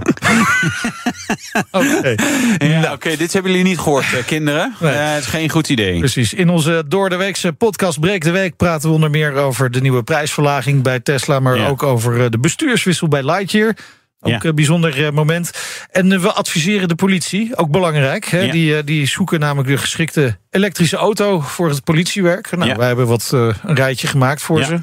Oké, 1.71 2.15
ja, 2.59 2.81
nou. 2.81 2.95
okay, 2.95 3.17
dit 3.17 3.33
hebben 3.33 3.51
jullie 3.53 3.67
niet 3.67 3.79
gehoord, 3.79 4.13
eh, 4.13 4.25
kinderen. 4.25 4.75
Nee. 4.81 4.93
Uh, 4.93 5.13
het 5.13 5.23
is 5.23 5.31
geen 5.31 5.51
goed 5.51 5.69
idee. 5.69 5.99
Precies. 5.99 6.35
In 6.35 6.49
onze 6.49 6.85
door 6.89 7.09
de 7.09 7.17
weekse 7.17 7.53
podcast 7.53 8.01
Breek 8.01 8.25
de 8.25 8.31
Week 8.31 8.57
praten 8.57 8.89
we 8.89 8.95
onder 8.95 9.11
meer 9.11 9.35
over 9.35 9.71
de 9.71 9.81
nieuwe 9.81 10.03
prijsverlaging 10.03 10.83
bij 10.83 11.01
Tesla, 11.01 11.41
maar 11.41 11.57
ja. 11.57 11.69
ook 11.69 11.83
over 11.83 12.31
de 12.31 12.39
bestuurswissel 12.39 13.09
bij 13.09 13.23
Lightyear. 13.23 13.77
Ook 14.21 14.45
een 14.45 14.55
bijzonder 14.55 15.15
moment. 15.15 15.51
En 15.91 16.21
we 16.21 16.33
adviseren 16.33 16.89
de 16.89 16.95
politie, 16.95 17.57
ook 17.57 17.71
belangrijk. 17.71 18.25
Hè? 18.25 18.41
Ja. 18.41 18.53
Die, 18.53 18.85
die 18.85 19.07
zoeken 19.07 19.41
namelijk 19.41 19.69
de 19.69 19.79
geschikte 19.79 20.37
elektrische 20.51 20.97
auto 20.97 21.41
voor 21.41 21.69
het 21.69 21.85
politiewerk. 21.85 22.51
Nou, 22.51 22.71
ja. 22.71 22.77
wij 22.77 22.87
hebben 22.87 23.07
wat 23.07 23.31
uh, 23.35 23.55
een 23.65 23.75
rijtje 23.75 24.07
gemaakt 24.07 24.43
voor 24.43 24.65
ze. 24.65 24.81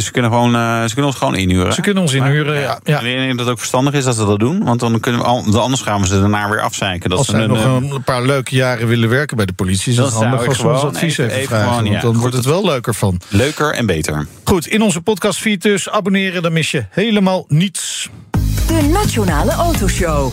Ze 0.00 0.10
kunnen, 0.10 0.30
gewoon, 0.30 0.54
uh, 0.54 0.82
ze 0.82 0.88
kunnen 0.88 1.04
ons 1.04 1.16
gewoon 1.16 1.34
inhuren. 1.34 1.72
Ze 1.72 1.80
kunnen 1.80 2.02
ons 2.02 2.12
inhuren, 2.12 2.60
ja. 2.60 2.80
ik 2.84 3.00
denk 3.00 3.30
dat 3.30 3.38
het 3.38 3.48
ook 3.48 3.58
verstandig 3.58 3.94
is 3.94 4.04
dat 4.04 4.16
ze 4.16 4.24
dat 4.24 4.38
doen. 4.38 4.64
Want 4.64 4.80
dan 4.80 5.00
kunnen 5.00 5.20
we 5.20 5.26
al, 5.26 5.60
anders 5.60 5.82
gaan 5.82 6.00
we 6.00 6.06
ze 6.06 6.20
daarna 6.20 6.48
weer 6.48 6.60
afzeiken. 6.60 7.10
Dat 7.10 7.18
als 7.18 7.26
ze 7.28 7.36
een, 7.36 7.48
nog 7.48 7.94
een 7.94 8.02
paar 8.04 8.22
leuke 8.22 8.54
jaren 8.54 8.86
willen 8.86 9.08
werken 9.08 9.36
bij 9.36 9.46
de 9.46 9.52
politie... 9.52 9.92
is 9.92 9.98
het 9.98 10.12
handig 10.12 10.46
als 10.46 10.62
we 10.62 10.68
ons 10.68 10.82
advies 10.82 11.18
even, 11.18 11.34
even 11.34 11.48
vragen. 11.48 11.68
Gewoon, 11.68 11.88
want 11.88 12.02
dan 12.02 12.16
wordt 12.16 12.36
het 12.36 12.44
wel 12.44 12.64
leuker 12.64 12.94
van. 12.94 13.20
Leuker 13.28 13.74
en 13.74 13.86
beter. 13.86 14.26
Goed, 14.44 14.66
in 14.66 14.82
onze 14.82 15.00
podcastfeed 15.00 15.62
dus 15.62 15.90
abonneren. 15.90 16.42
Dan 16.42 16.52
mis 16.52 16.70
je 16.70 16.84
helemaal 16.90 17.44
niets. 17.48 18.10
De 18.66 18.88
Nationale 18.92 19.52
Autoshow. 19.52 20.32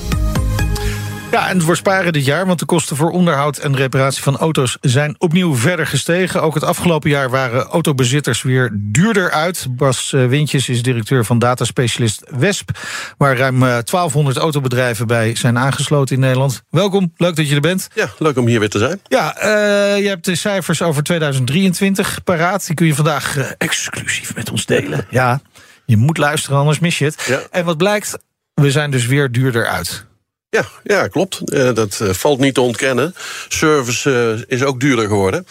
Ja, 1.32 1.50
en 1.50 1.60
het 1.60 1.78
sparen 1.78 2.14
dit 2.14 2.26
jaar, 2.26 2.46
want 2.46 2.60
de 2.60 2.66
kosten 2.66 2.96
voor 2.96 3.10
onderhoud 3.10 3.58
en 3.58 3.76
reparatie 3.76 4.24
van 4.24 4.38
auto's 4.38 4.78
zijn 4.82 5.16
opnieuw 5.18 5.56
verder 5.56 5.88
gestegen. 5.88 6.42
Ook 6.42 6.54
het 6.54 6.64
afgelopen 6.64 7.10
jaar 7.10 7.30
waren 7.30 7.64
autobezitters 7.64 8.42
weer 8.42 8.70
duurder 8.74 9.32
uit. 9.32 9.68
Bas 9.70 10.14
eh, 10.14 10.26
Wintjes 10.26 10.70
is 10.70 10.84
directeur 10.84 11.26
van 11.26 11.40
dataspecialist 11.40 12.24
Wesp, 12.30 12.70
waar 13.18 13.38
ruim 13.38 13.60
1200 13.60 14.36
eh, 14.36 14.42
autobedrijven 14.42 15.08
bij 15.08 15.36
zijn 15.36 15.58
aangesloten 15.58 16.16
in 16.16 16.22
Nederland. 16.22 16.62
Welkom, 16.70 17.14
leuk 17.18 17.36
dat 17.36 17.50
je 17.50 17.56
er 17.56 17.62
bent. 17.62 17.88
Ja, 17.96 18.10
leuk 18.18 18.38
om 18.38 18.48
hier 18.48 18.60
weer 18.60 18.70
te 18.70 18.80
zijn. 18.80 19.00
Ja, 19.08 19.36
uh, 19.38 20.04
je 20.04 20.08
hebt 20.08 20.26
de 20.26 20.36
cijfers 20.36 20.82
over 20.82 21.04
2023 21.04 22.24
paraat. 22.24 22.66
Die 22.66 22.76
kun 22.76 22.86
je 22.86 22.96
vandaag 22.96 23.38
uh, 23.38 23.46
exclusief 23.58 24.36
met 24.36 24.52
ons 24.52 24.66
delen. 24.66 25.06
Ja, 25.10 25.42
je 25.90 25.98
moet 25.98 26.18
luisteren, 26.18 26.58
anders 26.58 26.80
mis 26.80 26.98
je 26.98 27.06
het. 27.06 27.24
Ja. 27.28 27.42
En 27.52 27.66
wat 27.66 27.78
blijkt, 27.78 28.18
we 28.54 28.72
zijn 28.72 28.92
dus 28.92 29.06
weer 29.06 29.32
duurder 29.32 29.68
uit. 29.68 30.06
Ja, 30.50 30.66
ja 30.84 31.08
klopt. 31.08 31.42
Uh, 31.46 31.74
dat 31.74 32.00
uh, 32.02 32.10
valt 32.10 32.40
niet 32.40 32.54
te 32.54 32.62
ontkennen. 32.62 33.14
Service 33.48 34.10
uh, 34.10 34.44
is 34.48 34.64
ook 34.64 34.80
duurder 34.80 35.08
geworden. 35.08 35.48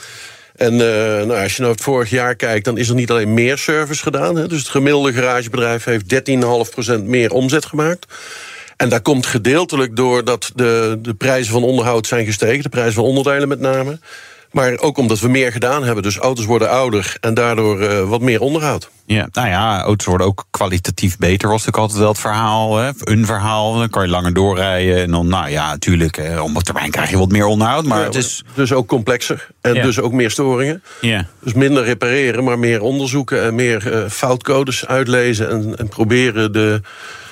En 0.57 0.77
nou, 0.77 1.43
als 1.43 1.57
je 1.57 1.63
naar 1.63 1.71
het 1.71 1.81
vorig 1.81 2.11
jaar 2.11 2.35
kijkt, 2.35 2.65
dan 2.65 2.79
is 2.79 2.89
er 2.89 2.95
niet 2.95 3.11
alleen 3.11 3.35
meer 3.35 3.59
service 3.59 4.03
gedaan. 4.03 4.37
Hè, 4.37 4.49
dus 4.49 4.59
het 4.59 4.69
gemiddelde 4.69 5.13
garagebedrijf 5.13 5.85
heeft 5.85 6.31
13,5% 6.99 7.03
meer 7.03 7.33
omzet 7.33 7.67
gemaakt. 7.67 8.07
En 8.77 8.89
daar 8.89 9.01
komt 9.01 9.27
gedeeltelijk 9.27 9.97
door 9.97 10.25
dat 10.25 10.51
de, 10.55 10.99
de 11.03 11.15
prijzen 11.15 11.53
van 11.53 11.63
onderhoud 11.63 12.07
zijn 12.07 12.25
gestegen. 12.25 12.63
De 12.63 12.69
prijzen 12.69 12.95
van 12.95 13.05
onderdelen 13.05 13.49
met 13.49 13.61
name. 13.61 13.99
Maar 14.51 14.79
ook 14.79 14.99
omdat 14.99 15.21
we 15.21 15.29
meer 15.29 15.53
gedaan 15.53 15.85
hebben. 15.85 16.03
Dus 16.03 16.17
auto's 16.17 16.45
worden 16.45 16.71
ouder 16.71 17.17
en 17.21 17.35
daardoor 17.35 17.83
uh, 17.83 18.09
wat 18.09 18.21
meer 18.21 18.41
onderhoud. 18.41 18.91
Ja, 19.07 19.29
nou 19.33 19.49
ja, 19.49 19.83
auto's 19.83 20.07
worden 20.07 20.27
ook 20.27 20.45
kwalitatief 20.51 21.17
beter, 21.17 21.49
was 21.49 21.65
natuurlijk 21.65 21.77
altijd 21.77 21.99
wel 21.99 22.09
het 22.09 22.21
verhaal. 22.21 22.77
Hè? 22.77 22.91
Een 23.01 23.27
verhaal, 23.27 23.79
dan 23.79 23.91
kan 23.91 24.03
je 24.03 24.09
langer 24.09 24.35
doorrijden. 24.35 24.97
En 24.97 25.11
dan, 25.11 25.29
nou 25.29 25.51
ja, 25.51 25.69
natuurlijk, 25.71 26.17
eh, 26.17 26.43
op 26.55 26.63
termijn 26.63 26.91
krijg 26.91 27.11
je 27.11 27.19
wat 27.19 27.31
meer 27.31 27.47
onderhoud. 27.47 27.85
Maar 27.85 27.99
ja, 27.99 28.05
het 28.05 28.15
is... 28.15 28.45
Dus 28.55 28.73
ook 28.73 28.89
complexer 28.89 29.49
en 29.61 29.75
ja. 29.75 29.83
dus 29.83 30.01
ook 30.01 30.13
meer 30.13 30.31
storingen. 30.31 30.83
Ja. 31.01 31.27
Dus 31.41 31.53
minder 31.53 31.85
repareren, 31.85 32.45
maar 32.45 32.59
meer 32.59 32.83
onderzoeken... 32.83 33.43
en 33.43 33.55
meer 33.55 33.93
uh, 33.93 34.09
foutcodes 34.11 34.87
uitlezen 34.87 35.51
en, 35.51 35.77
en 35.77 35.89
proberen 35.89 36.53
de 36.53 36.81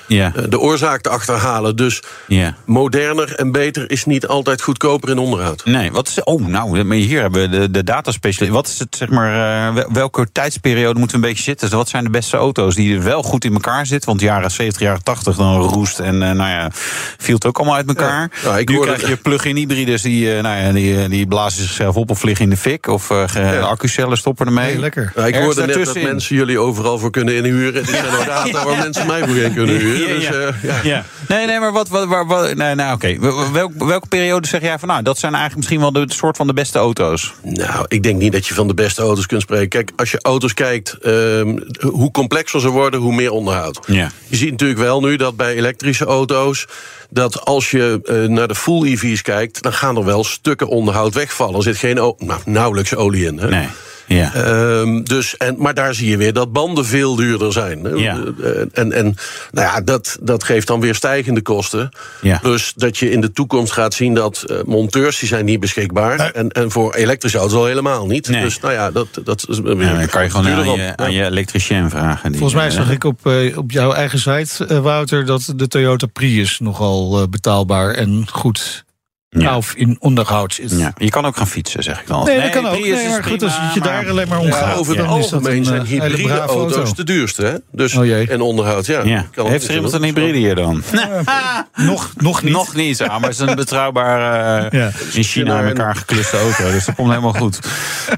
ja. 0.07 0.33
de 0.49 0.59
oorzaak 0.59 1.01
te 1.01 1.09
achterhalen. 1.09 1.75
Dus 1.75 2.03
ja. 2.27 2.55
moderner 2.65 3.35
en 3.35 3.51
beter 3.51 3.91
is 3.91 4.05
niet 4.05 4.27
altijd 4.27 4.61
goedkoper 4.61 5.09
in 5.09 5.17
onderhoud. 5.17 5.65
Nee, 5.65 5.91
wat 5.91 6.07
is. 6.07 6.23
Oh, 6.23 6.45
nou, 6.45 6.95
hier 6.95 7.21
hebben 7.21 7.41
we 7.41 7.59
de, 7.59 7.71
de 7.71 7.83
dataspecialist. 7.83 8.55
Wat 8.55 8.67
is 8.67 8.79
het, 8.79 8.95
zeg 8.95 9.09
maar, 9.09 9.75
uh, 9.75 9.83
welke 9.91 10.27
tijdsperiode 10.31 10.99
moeten 10.99 11.19
we 11.19 11.23
een 11.23 11.29
beetje 11.29 11.43
zitten? 11.43 11.69
Dus 11.69 11.77
wat 11.77 11.89
zijn 11.89 12.03
de 12.03 12.09
beste 12.09 12.37
auto's 12.37 12.75
die 12.75 13.01
wel 13.01 13.23
goed 13.23 13.45
in 13.45 13.53
elkaar 13.53 13.85
zitten? 13.85 14.09
Want 14.09 14.21
jaren 14.21 14.51
70, 14.51 14.81
jaren 14.81 15.03
80, 15.03 15.35
dan 15.35 15.61
roest 15.61 15.99
en 15.99 16.13
uh, 16.13 16.19
nou 16.19 16.49
ja, 16.49 16.69
viel 17.17 17.35
het 17.35 17.45
ook 17.45 17.57
allemaal 17.57 17.75
uit 17.75 17.87
elkaar. 17.87 18.29
Ja. 18.41 18.47
Nou, 18.47 18.59
ik 18.59 18.69
nu 18.69 18.79
krijg 18.79 19.07
je 19.07 19.15
plug-in 19.15 19.55
hybrides 19.55 20.01
die, 20.01 20.35
uh, 20.35 20.41
nou 20.41 20.61
ja, 20.61 20.71
die, 20.71 21.09
die 21.09 21.27
blazen 21.27 21.63
zichzelf 21.63 21.95
op 21.95 22.09
of 22.09 22.19
vliegen 22.19 22.43
in 22.43 22.49
de 22.49 22.57
fik. 22.57 22.87
Of 22.87 23.09
ja. 23.33 23.59
accucellen 23.59 24.17
stoppen 24.17 24.45
ermee. 24.45 24.71
Hey, 24.71 24.79
lekker. 24.79 25.11
Ja, 25.15 25.25
ik 25.25 25.35
hoorde 25.35 25.65
net 25.65 25.85
dat 25.85 26.01
mensen 26.01 26.35
jullie 26.35 26.59
overal 26.59 26.99
voor 26.99 27.11
kunnen 27.11 27.35
inhuren. 27.35 27.73
Dit 27.73 27.89
zijn 27.89 28.25
data 28.27 28.63
waar 28.63 28.77
mensen 28.77 29.07
mij 29.07 29.27
voor 29.27 29.35
in 29.37 29.53
kunnen 29.53 29.77
huren. 29.77 29.96
Ja, 29.99 30.07
dus, 30.07 30.27
ja. 30.27 30.51
ja. 30.61 30.79
ja. 30.83 31.05
Nee, 31.27 31.45
nee, 31.45 31.59
maar 31.59 31.71
wat. 31.71 31.89
wat, 31.89 32.07
wat, 32.07 32.25
wat 32.27 32.55
nee, 32.55 32.75
nou, 32.75 32.93
oké. 32.93 33.15
Okay. 33.17 33.51
Welk, 33.51 33.71
welke 33.77 34.07
periode 34.07 34.47
zeg 34.47 34.61
jij 34.61 34.79
van. 34.79 34.87
Nou, 34.87 35.03
dat 35.03 35.17
zijn 35.17 35.33
eigenlijk 35.33 35.69
misschien 35.69 35.93
wel 35.93 36.05
de 36.05 36.13
soort 36.13 36.37
van 36.37 36.47
de 36.47 36.53
beste 36.53 36.77
auto's? 36.77 37.33
Nou, 37.43 37.85
ik 37.87 38.03
denk 38.03 38.19
niet 38.19 38.31
dat 38.31 38.47
je 38.47 38.53
van 38.53 38.67
de 38.67 38.73
beste 38.73 39.01
auto's 39.01 39.25
kunt 39.25 39.41
spreken. 39.41 39.69
Kijk, 39.69 39.91
als 39.95 40.11
je 40.11 40.19
auto's 40.21 40.53
kijkt, 40.53 40.97
um, 41.05 41.63
hoe 41.79 42.11
complexer 42.11 42.61
ze 42.61 42.69
worden, 42.69 42.99
hoe 42.99 43.15
meer 43.15 43.31
onderhoud. 43.31 43.79
Ja. 43.85 44.11
Je 44.27 44.35
ziet 44.35 44.51
natuurlijk 44.51 44.79
wel 44.79 45.01
nu 45.01 45.15
dat 45.15 45.35
bij 45.35 45.55
elektrische 45.55 46.05
auto's 46.05 46.67
dat 47.09 47.45
als 47.45 47.71
je 47.71 47.99
uh, 48.03 48.29
naar 48.29 48.47
de 48.47 48.55
full 48.55 48.83
EV's 48.83 49.21
kijkt, 49.21 49.61
dan 49.61 49.73
gaan 49.73 49.97
er 49.97 50.05
wel 50.05 50.23
stukken 50.23 50.67
onderhoud 50.67 51.13
wegvallen. 51.13 51.55
Er 51.55 51.63
zit 51.63 51.77
geen 51.77 51.95
nou, 51.95 52.15
nauwelijks 52.45 52.95
olie 52.95 53.25
in. 53.25 53.37
Hè? 53.39 53.49
Nee. 53.49 53.67
Ja. 54.07 54.33
Ehm, 54.33 55.03
dus, 55.03 55.37
en, 55.37 55.55
maar 55.57 55.73
daar 55.73 55.93
zie 55.93 56.09
je 56.09 56.17
weer 56.17 56.33
dat 56.33 56.51
banden 56.51 56.85
veel 56.85 57.15
duurder 57.15 57.53
zijn. 57.53 57.97
Ja. 57.97 58.17
Eh, 58.43 58.49
En, 58.71 58.91
en 58.91 59.15
nou 59.51 59.67
ja, 59.67 59.81
dat, 59.81 60.17
dat 60.21 60.43
geeft 60.43 60.67
dan 60.67 60.79
weer 60.79 60.95
stijgende 60.95 61.41
kosten. 61.41 61.89
Ja. 62.21 62.37
Plus 62.37 62.73
dat 62.75 62.97
je 62.97 63.11
in 63.11 63.21
de 63.21 63.31
toekomst 63.31 63.73
gaat 63.73 63.93
zien 63.93 64.13
dat 64.13 64.41
eh, 64.47 64.57
monteurs 64.65 65.19
die 65.19 65.27
zijn 65.27 65.45
niet 65.45 65.59
beschikbaar. 65.59 66.17
Nee. 66.17 66.31
En, 66.31 66.49
en 66.49 66.71
voor 66.71 66.93
elektrische 66.93 67.37
auto's 67.37 67.57
al 67.57 67.65
helemaal 67.65 68.05
niet. 68.05 68.29
Nee. 68.29 68.41
Dus 68.41 68.59
nou 68.59 68.73
ja, 68.73 68.91
dat, 68.91 69.07
dat 69.23 69.45
is 69.49 69.59
weer 69.59 69.81
Ja, 69.81 69.93
dan 69.97 70.07
kan 70.07 70.23
je 70.23 70.29
gewoon 70.29 70.47
aan 70.47 70.71
je, 70.79 70.93
aan 70.95 71.11
je 71.13 71.23
elektricien 71.25 71.89
vragen. 71.89 72.29
die, 72.31 72.39
Volgens 72.39 72.59
mij 72.59 72.69
eh, 72.69 72.75
zag 72.75 72.91
ik 72.91 73.03
op, 73.03 73.25
eh, 73.27 73.57
op 73.57 73.71
jouw 73.71 73.91
eigen 73.93 74.19
site, 74.19 74.65
eh, 74.65 74.79
Wouter, 74.79 75.25
dat 75.25 75.53
de 75.55 75.67
Toyota 75.67 76.07
Prius 76.07 76.59
nogal 76.59 77.21
eh, 77.21 77.27
betaalbaar 77.29 77.93
en 77.93 78.25
goed 78.31 78.85
Ja. 79.29 79.57
of 79.57 79.73
in 79.73 79.97
onderhoud 79.99 80.57
is. 80.61 80.71
Ja, 80.71 80.93
je 80.97 81.09
kan 81.09 81.25
ook 81.25 81.37
gaan 81.37 81.47
fietsen, 81.47 81.83
zeg 81.83 81.99
ik 82.01 82.07
dan. 82.07 82.25
Nee, 82.25 82.41
dat 82.41 82.49
kan 82.49 82.65
ook. 82.67 82.71
Nee, 82.71 82.81
is 82.91 83.09
maar 83.09 83.23
goed, 83.23 83.37
prima, 83.37 83.45
als 83.63 83.73
je 83.73 83.79
maar- 83.79 83.89
daar 83.89 84.09
alleen 84.09 84.27
maar 84.27 84.39
om 84.39 84.47
Ja, 84.47 84.53
gaat. 84.53 84.77
over 84.77 84.97
het 84.97 85.07
dan 85.07 85.17
is 85.19 85.23
dat 85.29 85.33
algemeen 85.33 85.57
een, 85.57 85.65
zijn 85.65 85.81
eh, 85.81 85.87
hele 85.87 86.03
hybride 86.03 86.39
auto's 86.39 86.75
auto. 86.75 86.93
de 86.95 87.03
duurste. 87.03 87.45
Hè? 87.45 87.53
Dus, 87.71 87.95
Oh 87.95 88.05
jee. 88.05 88.27
En 88.27 88.41
onderhoud, 88.41 88.85
ja. 88.85 89.01
Ja. 89.03 89.25
Kan 89.31 89.43
ook 89.45 89.49
Heeft 89.51 89.67
er 89.67 89.75
iemand 89.75 89.93
een 89.93 90.03
hybride 90.03 90.37
hier 90.37 90.55
dan? 90.55 90.83
Nog, 91.75 92.11
nog 92.17 92.43
niet. 92.43 92.53
Nog 92.53 92.75
niet, 92.75 92.97
ja, 92.97 93.05
maar 93.19 93.29
het 93.29 93.39
is 93.39 93.47
een 93.47 93.55
betrouwbare, 93.55 94.67
eh, 94.69 94.79
Ja. 94.79 94.91
in 95.13 95.23
China 95.23 95.57
aan 95.57 95.65
elkaar 95.65 95.95
gekluste 95.95 96.37
auto. 96.37 96.71
Dus 96.71 96.85
dat 96.85 96.95
komt 96.95 97.09
helemaal 97.09 97.33
goed. 97.33 97.59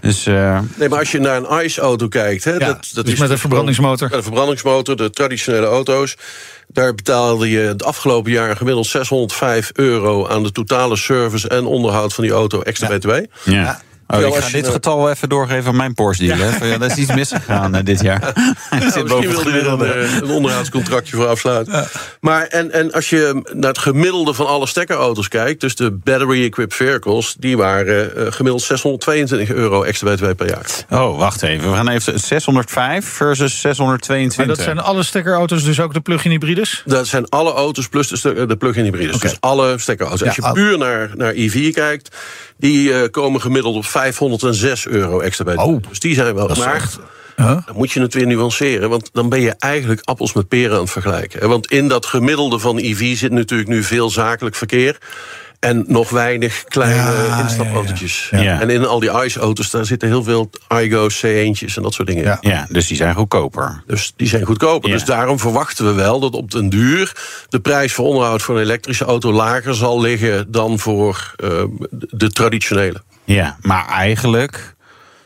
Dus 0.01 0.25
eh, 0.25 0.59
Nee, 0.75 0.89
maar 0.89 0.99
als 0.99 1.11
je 1.11 1.19
naar 1.19 1.37
een 1.43 1.65
ICE-auto 1.65 2.07
kijkt... 2.07 2.43
Hè, 2.43 2.51
Ja, 2.51 2.57
dat, 2.59 2.89
dat 2.93 3.05
dus 3.05 3.13
is 3.13 3.19
met 3.19 3.29
een 3.29 3.37
verbrandingsmotor. 3.39 4.07
Met 4.07 4.17
een 4.17 4.23
verbrandingsmotor, 4.23 4.95
de 4.95 5.09
traditionele 5.09 5.65
auto's... 5.67 6.15
daar 6.71 6.95
betaalde 6.95 7.49
je 7.49 7.59
het 7.59 7.83
afgelopen 7.83 8.31
jaar 8.31 8.55
gemiddeld 8.55 8.87
605 8.87 9.71
euro... 9.73 10.27
aan 10.27 10.43
de 10.43 10.51
totale 10.51 10.95
service 10.95 11.47
en 11.47 11.65
onderhoud 11.65 12.13
van 12.13 12.23
die 12.23 12.33
auto 12.33 12.61
extra 12.61 12.97
btw. 12.97 13.11
ja. 13.43 13.81
Oh, 14.13 14.19
ik 14.19 14.35
ga 14.35 14.49
dit 14.49 14.67
getal 14.67 15.09
even 15.09 15.29
doorgeven 15.29 15.69
aan 15.69 15.75
mijn 15.75 15.93
Porsche 15.93 16.25
dealer. 16.25 16.67
Ja. 16.67 16.77
dat 16.77 16.91
is 16.91 16.97
iets 16.97 17.13
misgegaan 17.13 17.75
eh, 17.75 17.83
dit 17.83 18.01
jaar. 18.01 18.21
Zit 18.33 18.33
Nou, 18.69 18.83
misschien 18.83 19.07
het 19.07 19.09
wilde 19.09 19.51
je 19.51 19.59
er 19.59 19.67
een, 19.67 19.81
eh, 19.81 20.15
een 20.15 20.29
onderhoudscontractje 20.29 21.15
voor 21.15 21.27
afsluiten. 21.27 21.87
Maar 22.19 22.47
en, 22.47 22.71
en 22.71 22.91
als 22.91 23.09
je 23.09 23.41
naar 23.53 23.69
het 23.69 23.77
gemiddelde 23.77 24.33
van 24.33 24.47
alle 24.47 24.67
stekkerauto's 24.67 25.27
kijkt... 25.27 25.61
dus 25.61 25.75
de 25.75 25.91
battery-equipped 25.91 26.75
vehicles... 26.75 27.35
die 27.39 27.57
waren 27.57 28.15
eh, 28.15 28.31
gemiddeld 28.31 28.61
622 28.61 29.55
euro 29.55 29.83
extra 29.83 30.13
btw 30.13 30.31
per 30.35 30.47
jaar. 30.47 30.65
Oh, 30.89 31.17
wacht 31.17 31.41
even. 31.41 31.69
We 31.69 31.75
gaan 31.75 31.87
even 31.87 32.19
605 32.19 33.05
versus 33.05 33.61
622. 33.61 34.37
Maar 34.37 34.55
dat 34.55 34.65
zijn 34.65 34.79
alle 34.79 35.03
stekkerauto's, 35.03 35.63
dus 35.63 35.79
ook 35.79 35.93
de 35.93 36.01
plug-in 36.01 36.31
hybrides? 36.31 36.83
Dat 36.85 37.07
zijn 37.07 37.29
alle 37.29 37.53
auto's 37.53 37.87
plus 37.87 38.07
de, 38.07 38.45
de 38.45 38.57
plug-in 38.57 38.83
hybrides. 38.83 39.19
Dus 39.19 39.37
alle 39.39 39.77
stekkerauto's. 39.77 40.27
Als 40.27 40.35
je 40.35 40.51
puur 40.53 40.77
naar, 40.77 41.09
naar 41.15 41.31
EV 41.33 41.73
kijkt... 41.73 42.15
die 42.57 42.93
eh, 42.93 43.09
komen 43.11 43.41
gemiddeld 43.41 43.75
op 43.75 43.85
506 44.03 44.87
euro 44.87 45.19
extra 45.19 45.43
btw. 45.45 45.59
Oh, 45.59 45.81
dus 45.89 45.99
die 45.99 46.13
zijn 46.15 46.35
wel... 46.35 46.47
dat 46.47 46.63
echt- 46.63 46.99
Huh? 47.35 47.45
dan 47.47 47.75
moet 47.75 47.91
je 47.91 48.01
het 48.01 48.13
weer 48.13 48.27
nuanceren... 48.27 48.89
want 48.89 49.09
dan 49.13 49.29
ben 49.29 49.41
je 49.41 49.55
eigenlijk 49.59 50.01
appels 50.03 50.33
met 50.33 50.47
peren 50.47 50.75
aan 50.75 50.81
het 50.81 50.91
vergelijken. 50.91 51.49
Want 51.49 51.71
in 51.71 51.87
dat 51.87 52.05
gemiddelde 52.05 52.59
van 52.59 52.77
EV 52.77 53.17
zit 53.17 53.31
natuurlijk 53.31 53.69
nu 53.69 53.83
veel 53.83 54.09
zakelijk 54.09 54.55
verkeer... 54.55 54.97
En 55.59 55.83
nog 55.87 56.09
weinig 56.09 56.63
kleine 56.63 56.95
Ja, 57.27 57.39
instapautootjes. 57.41 58.27
ja, 58.31 58.37
ja. 58.37 58.43
Ja. 58.43 58.61
En 58.61 58.69
in 58.69 58.85
al 58.85 58.99
die 58.99 59.23
ICE-auto's, 59.23 59.69
daar 59.71 59.85
zitten 59.85 60.07
heel 60.07 60.23
veel 60.23 60.49
iGo's, 60.81 61.17
C1'tjes 61.25 61.73
en 61.75 61.81
dat 61.83 61.93
soort 61.93 62.07
dingen. 62.07 62.23
Ja. 62.23 62.37
Ja, 62.41 62.67
dus 62.69 62.87
die 62.87 62.97
zijn 62.97 63.15
goedkoper. 63.15 63.83
Dus 63.87 64.13
die 64.15 64.27
zijn 64.27 64.45
goedkoper. 64.45 64.89
Ja. 64.89 64.95
Dus 64.95 65.05
daarom 65.05 65.39
verwachten 65.39 65.85
we 65.85 65.91
wel 65.93 66.19
dat 66.19 66.33
op 66.33 66.51
den 66.51 66.69
duur 66.69 67.11
de 67.49 67.59
prijs 67.59 67.93
voor 67.93 68.05
onderhoud 68.05 68.41
voor 68.41 68.55
een 68.55 68.61
elektrische 68.61 69.05
auto 69.05 69.31
lager 69.33 69.75
zal 69.75 70.01
liggen 70.01 70.51
dan 70.51 70.79
voor 70.79 71.33
eh, 71.35 71.63
de 71.89 72.29
traditionele. 72.31 73.01
Ja, 73.33 73.57
maar 73.61 73.87
eigenlijk 73.87 74.75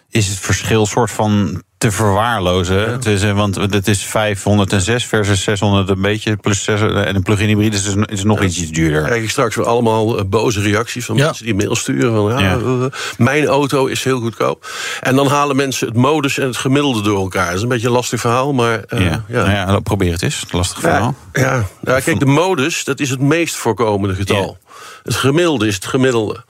is 0.10 0.28
het 0.28 0.40
verschil 0.40 0.86
soort 0.86 1.12
van 1.12 1.62
te 1.78 1.92
verwaarlozen. 1.92 2.92
Het 2.92 3.06
is, 3.06 3.24
eh, 3.24 3.32
want 3.36 3.56
het 3.56 3.88
is 3.88 4.04
506 4.04 5.06
versus 5.06 5.44
600 5.44 5.90
een 5.90 6.02
beetje. 6.02 6.36
Plus 6.36 6.64
6, 6.64 6.82
en 6.82 7.16
een 7.16 7.22
plug-in 7.24 7.48
hybride 7.48 7.76
is, 7.76 7.84
dus- 7.84 8.06
is 8.06 8.24
nog 8.24 8.44
iets 8.44 8.58
duurder. 8.72 9.00
Dan 9.00 9.06
krijg 9.06 9.22
je 9.24 9.30
straks 9.30 9.56
weer 9.56 9.66
allemaal 9.66 10.18
eh, 10.18 10.26
boze 10.26 10.62
reacties 10.62 11.06
van 11.06 11.16
Ja. 11.16 11.26
mensen 11.26 11.46
die 11.46 11.56
mail 11.56 11.76
sturen. 11.76 12.14
Van, 12.14 12.30
ja, 12.30 12.40
Ja. 12.40 12.56
eh, 12.58 12.86
mijn 13.18 13.46
auto 13.46 13.86
is 13.86 14.04
heel 14.04 14.20
goedkoop. 14.20 14.68
En 15.02 15.16
dan 15.16 15.28
halen 15.28 15.56
mensen 15.56 15.88
het 15.88 15.96
modus 15.98 16.38
en 16.38 16.48
het 16.48 16.58
gemiddelde 16.58 17.02
door 17.02 17.20
elkaar. 17.20 17.46
Dat 17.46 17.56
is 17.56 17.62
een 17.62 17.68
beetje 17.68 17.88
een 17.88 17.94
lastig 17.94 18.20
verhaal, 18.20 18.54
maar 18.54 18.80
eh, 18.84 19.00
Ja, 19.06 19.24
ja. 19.28 19.66
Nou 19.66 19.82
probeer 19.82 20.12
het 20.12 20.22
eens. 20.22 20.46
Lastig 20.52 20.80
verhaal. 20.80 21.16
Ja, 21.34 21.42
ja. 21.42 21.66
Nou, 21.82 22.02
kijk, 22.02 22.20
de 22.20 22.26
modus, 22.26 22.84
dat 22.84 23.00
is 23.00 23.10
het 23.10 23.20
meest 23.22 23.56
voorkomende 23.56 24.16
getal. 24.16 24.58
Het 25.04 25.16
gemiddelde 25.16 25.68
is 25.68 25.76
het 25.76 25.86
gemiddelde. 25.86 26.44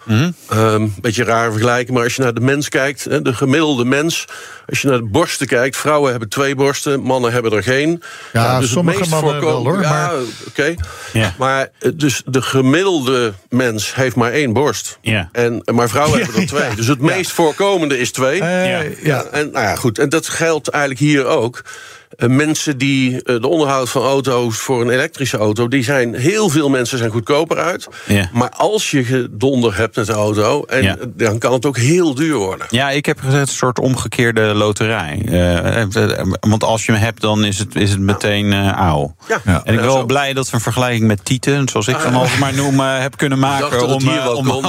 Ehm, 0.49 0.87
beetje 1.01 1.23
raar 1.23 1.51
vergelijken, 1.51 1.93
maar 1.93 2.03
als 2.03 2.15
je 2.15 2.21
naar 2.21 2.33
de 2.33 2.39
mens 2.41 2.69
kijkt... 2.69 3.23
de 3.25 3.33
gemiddelde 3.33 3.85
mens, 3.85 4.25
als 4.69 4.81
je 4.81 4.87
naar 4.87 4.97
de 4.97 5.03
borsten 5.03 5.47
kijkt... 5.47 5.77
vrouwen 5.77 6.11
hebben 6.11 6.29
twee 6.29 6.55
borsten, 6.55 6.99
mannen 7.01 7.31
hebben 7.31 7.51
er 7.51 7.63
geen. 7.63 8.03
Ja, 8.33 8.53
dus 8.53 8.63
het 8.63 8.73
sommige 8.73 8.99
meest 8.99 9.11
mannen 9.11 9.41
wel, 9.41 9.63
hoor, 9.65 9.81
Ja, 9.81 9.89
maar- 9.89 10.13
oké. 10.47 10.73
Ja. 11.13 11.33
Maar 11.37 11.69
eh, 11.79 11.91
dus 11.95 12.21
de 12.25 12.41
gemiddelde 12.41 13.33
mens 13.49 13.95
heeft 13.95 14.15
maar 14.15 14.31
één 14.31 14.53
borst. 14.53 14.97
Ja. 15.01 15.29
En, 15.31 15.61
maar 15.73 15.89
vrouwen 15.89 16.19
hebben 16.23 16.41
er 16.41 16.47
twee. 16.47 16.75
Dus 16.75 16.87
het 16.87 17.01
meest 17.01 17.31
voorkomende 17.31 17.97
is 17.99 18.11
twee. 18.11 18.41
Eh, 18.41 18.69
Ja. 18.69 18.83
ja. 19.03 19.23
En, 19.23 19.51
nou 19.51 19.65
ja, 19.65 19.75
goed. 19.75 19.99
En 19.99 20.09
dat 20.09 20.27
geldt 20.29 20.67
eigenlijk 20.67 21.03
hier 21.03 21.25
ook. 21.25 21.61
Eh, 22.23 22.29
mensen 22.29 22.77
die 22.77 23.23
eh, 23.23 23.41
de 23.41 23.47
onderhoud 23.47 23.89
van 23.89 24.01
auto's 24.01 24.57
voor 24.57 24.81
een 24.81 24.89
elektrische 24.89 25.37
auto, 25.37 25.67
die 25.67 25.83
zijn 25.83 26.15
heel 26.15 26.49
veel 26.49 26.69
mensen 26.69 26.97
zijn 26.97 27.11
goedkoper 27.11 27.57
uit. 27.57 27.87
Ja. 28.07 28.29
Maar 28.33 28.49
als 28.49 28.91
je 28.91 29.03
gedonder 29.03 29.77
hebt 29.77 29.95
met 29.95 30.05
de 30.05 30.13
auto, 30.13 30.63
en, 30.63 30.83
Ja. 30.83 30.95
dan 31.15 31.37
kan 31.37 31.53
het 31.53 31.65
ook 31.65 31.77
heel 31.77 32.15
duur 32.15 32.35
worden. 32.35 32.67
Ja, 32.69 32.89
ik 32.89 33.05
heb 33.05 33.19
gezegd 33.19 33.47
een 33.47 33.53
soort 33.53 33.79
omgekeerde 33.79 34.41
loterij. 34.41 35.21
Eh, 35.25 35.81
eh, 35.81 36.25
want 36.39 36.63
als 36.63 36.85
je 36.85 36.91
hem 36.91 37.01
hebt, 37.01 37.21
dan 37.21 37.45
is 37.45 37.59
het, 37.59 37.75
is 37.75 37.89
het 37.89 37.99
meteen 37.99 38.53
eh 38.53 38.71
auw. 38.71 39.15
Ja. 39.27 39.41
Ja. 39.45 39.53
En 39.63 39.73
ik 39.73 39.79
ben 39.79 39.85
wel 39.89 39.97
zo. 39.97 40.05
blij 40.05 40.33
dat 40.33 40.49
we 40.49 40.55
een 40.55 40.61
vergelijking 40.61 41.07
met 41.07 41.25
Tieten, 41.25 41.67
zoals 41.69 41.87
ik 41.87 42.01
dan 42.03 42.13
altijd 42.13 42.39
maar 42.39 42.53
noem, 42.53 42.79
eh, 42.79 42.99
heb 42.99 43.17
kunnen 43.17 43.39
maken. 43.39 43.87
Om, 43.87 44.07
eh, 44.07 44.35
om, 44.35 44.49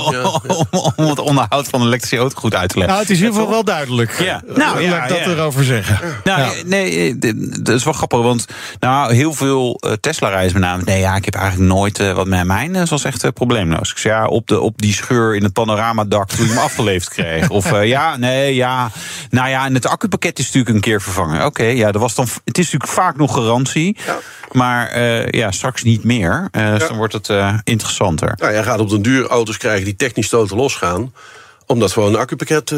om, 0.70 0.92
om 0.96 1.08
het 1.08 1.18
onderhoud 1.20 1.68
van 1.68 1.80
een 1.80 1.86
elektrische 1.86 2.16
auto 2.16 2.40
goed 2.40 2.54
uit 2.54 2.68
te 2.68 2.78
leggen. 2.78 2.94
Nou, 2.94 3.00
het 3.06 3.10
is 3.10 3.18
in 3.20 3.24
ieder 3.24 3.38
geval 3.40 3.54
wel 3.54 3.64
duidelijk. 3.64 4.20
Ja. 4.22 4.42
Nou, 4.54 4.80
ja, 4.82 4.90
Laat 4.90 5.02
ik 5.02 5.08
dat 5.16 5.18
ja. 5.24 5.30
erover 5.30 5.64
zeggen. 5.64 5.98
Nou, 6.24 6.40
Ja. 6.40 6.50
nee, 6.66 7.18
eh, 7.20 7.32
dat 7.62 7.74
is 7.74 7.84
wel 7.84 7.92
grappig, 7.92 8.18
want 8.20 8.46
nou, 8.80 9.14
heel 9.14 9.32
veel 9.32 9.76
eh, 9.80 9.92
Tesla-rijders 9.92 10.52
met 10.52 10.62
name... 10.62 10.82
nee, 10.84 11.00
ja, 11.00 11.16
ik 11.16 11.24
heb 11.24 11.34
eigenlijk 11.34 11.72
nooit 11.72 11.98
eh, 11.98 12.12
wat 12.12 12.26
met 12.26 12.44
mijn 12.44 12.76
eh, 12.76 12.86
was 12.86 13.04
echt 13.04 13.32
probleemloos. 13.32 13.90
Ik 13.90 13.98
zei, 13.98 14.14
ja, 14.14 14.26
op, 14.26 14.46
de, 14.46 14.60
op 14.60 14.80
die 14.80 14.92
scheur 14.92 15.34
in 15.36 15.42
het 15.42 15.52
panoramadak 15.52 16.28
toen 16.28 16.44
je 16.46 16.50
hem 16.52 16.62
afgeleverd 16.68 17.08
kreeg. 17.12 17.48
Of 17.50 17.82
ja, 17.82 18.16
nee, 18.16 18.54
ja, 18.54 18.90
nou 19.30 19.48
ja, 19.48 19.64
en 19.64 19.74
het 19.74 19.86
accupakket 19.86 20.38
is 20.38 20.44
natuurlijk 20.44 20.74
een 20.74 20.80
keer 20.80 21.02
vervangen. 21.02 21.44
Oké, 21.46 21.64
ja, 21.64 21.92
dat 21.92 22.00
was 22.00 22.14
dan, 22.14 22.26
het 22.44 22.58
is 22.58 22.64
natuurlijk 22.64 22.92
vaak 22.92 23.16
nog 23.16 23.34
garantie, 23.34 23.96
Ja. 24.06 24.18
maar 24.52 25.00
ja, 25.36 25.50
straks 25.50 25.82
niet 25.82 26.04
meer. 26.04 26.48
Dus 26.50 26.62
Ja. 26.62 26.78
dan 26.78 26.96
wordt 26.96 27.12
het 27.12 27.30
interessanter. 27.64 28.34
Nou, 28.36 28.52
jij 28.52 28.62
gaat 28.62 28.78
op 28.80 28.88
den 28.88 29.02
duur 29.02 29.26
auto's 29.26 29.56
krijgen 29.56 29.84
die 29.84 29.96
technisch 29.96 30.28
totaal 30.28 30.56
losgaan. 30.56 31.12
Omdat 31.66 31.92
gewoon 31.92 32.14
een 32.14 32.20
accupakket 32.20 32.70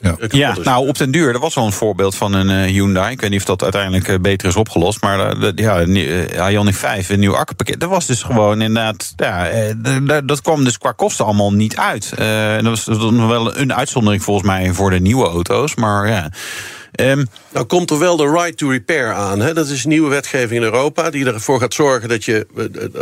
Ja. 0.00 0.16
Ja, 0.28 0.56
is. 0.56 0.64
nou 0.64 0.88
op 0.88 0.98
den 0.98 1.10
duur, 1.10 1.32
dat 1.32 1.40
was 1.40 1.54
wel 1.54 1.64
een 1.64 1.72
voorbeeld 1.72 2.14
van 2.14 2.32
een 2.32 2.50
eh, 2.50 2.70
Hyundai. 2.72 3.12
Ik 3.12 3.20
weet 3.20 3.30
niet 3.30 3.38
of 3.38 3.44
dat 3.44 3.62
uiteindelijk 3.62 4.08
eh, 4.08 4.18
beter 4.18 4.48
is 4.48 4.56
opgelost. 4.56 5.00
Maar 5.00 5.18
uh, 5.18 5.40
de, 5.40 5.52
ja, 5.54 5.84
uh, 5.84 6.52
Ioniq 6.52 6.76
5, 6.76 7.08
een 7.08 7.20
nieuw 7.20 7.36
accupakket. 7.36 7.80
Dat 7.80 7.90
was 7.90 8.06
dus 8.06 8.22
gewoon 8.22 8.60
inderdaad. 8.60 9.12
Ja, 9.16 9.52
uh, 9.52 10.18
dat 10.24 10.42
kwam 10.42 10.64
dus 10.64 10.78
qua 10.78 10.92
kosten 10.92 11.24
allemaal 11.24 11.52
niet 11.52 11.76
uit. 11.76 12.12
Uh, 12.18 12.54
dat 12.54 12.64
was 12.64 12.86
nog 12.86 13.28
wel 13.28 13.56
een 13.56 13.74
uitzondering 13.74 14.22
volgens 14.22 14.46
mij 14.46 14.72
voor 14.72 14.90
de 14.90 15.00
nieuwe 15.00 15.28
auto's. 15.28 15.74
Maar 15.74 16.08
ja. 16.08 16.30
Um, 17.00 17.26
nou 17.52 17.66
komt 17.66 17.90
er 17.90 17.98
wel 17.98 18.16
de 18.16 18.30
right 18.30 18.56
to 18.56 18.68
repair 18.68 19.12
aan. 19.12 19.40
Hè? 19.40 19.54
Dat 19.54 19.68
is 19.68 19.84
nieuwe 19.84 20.08
wetgeving 20.08 20.60
in 20.60 20.62
Europa 20.62 21.10
die 21.10 21.26
ervoor 21.26 21.60
gaat 21.60 21.74
zorgen 21.74 22.08
dat 22.08 22.24
je 22.24 22.46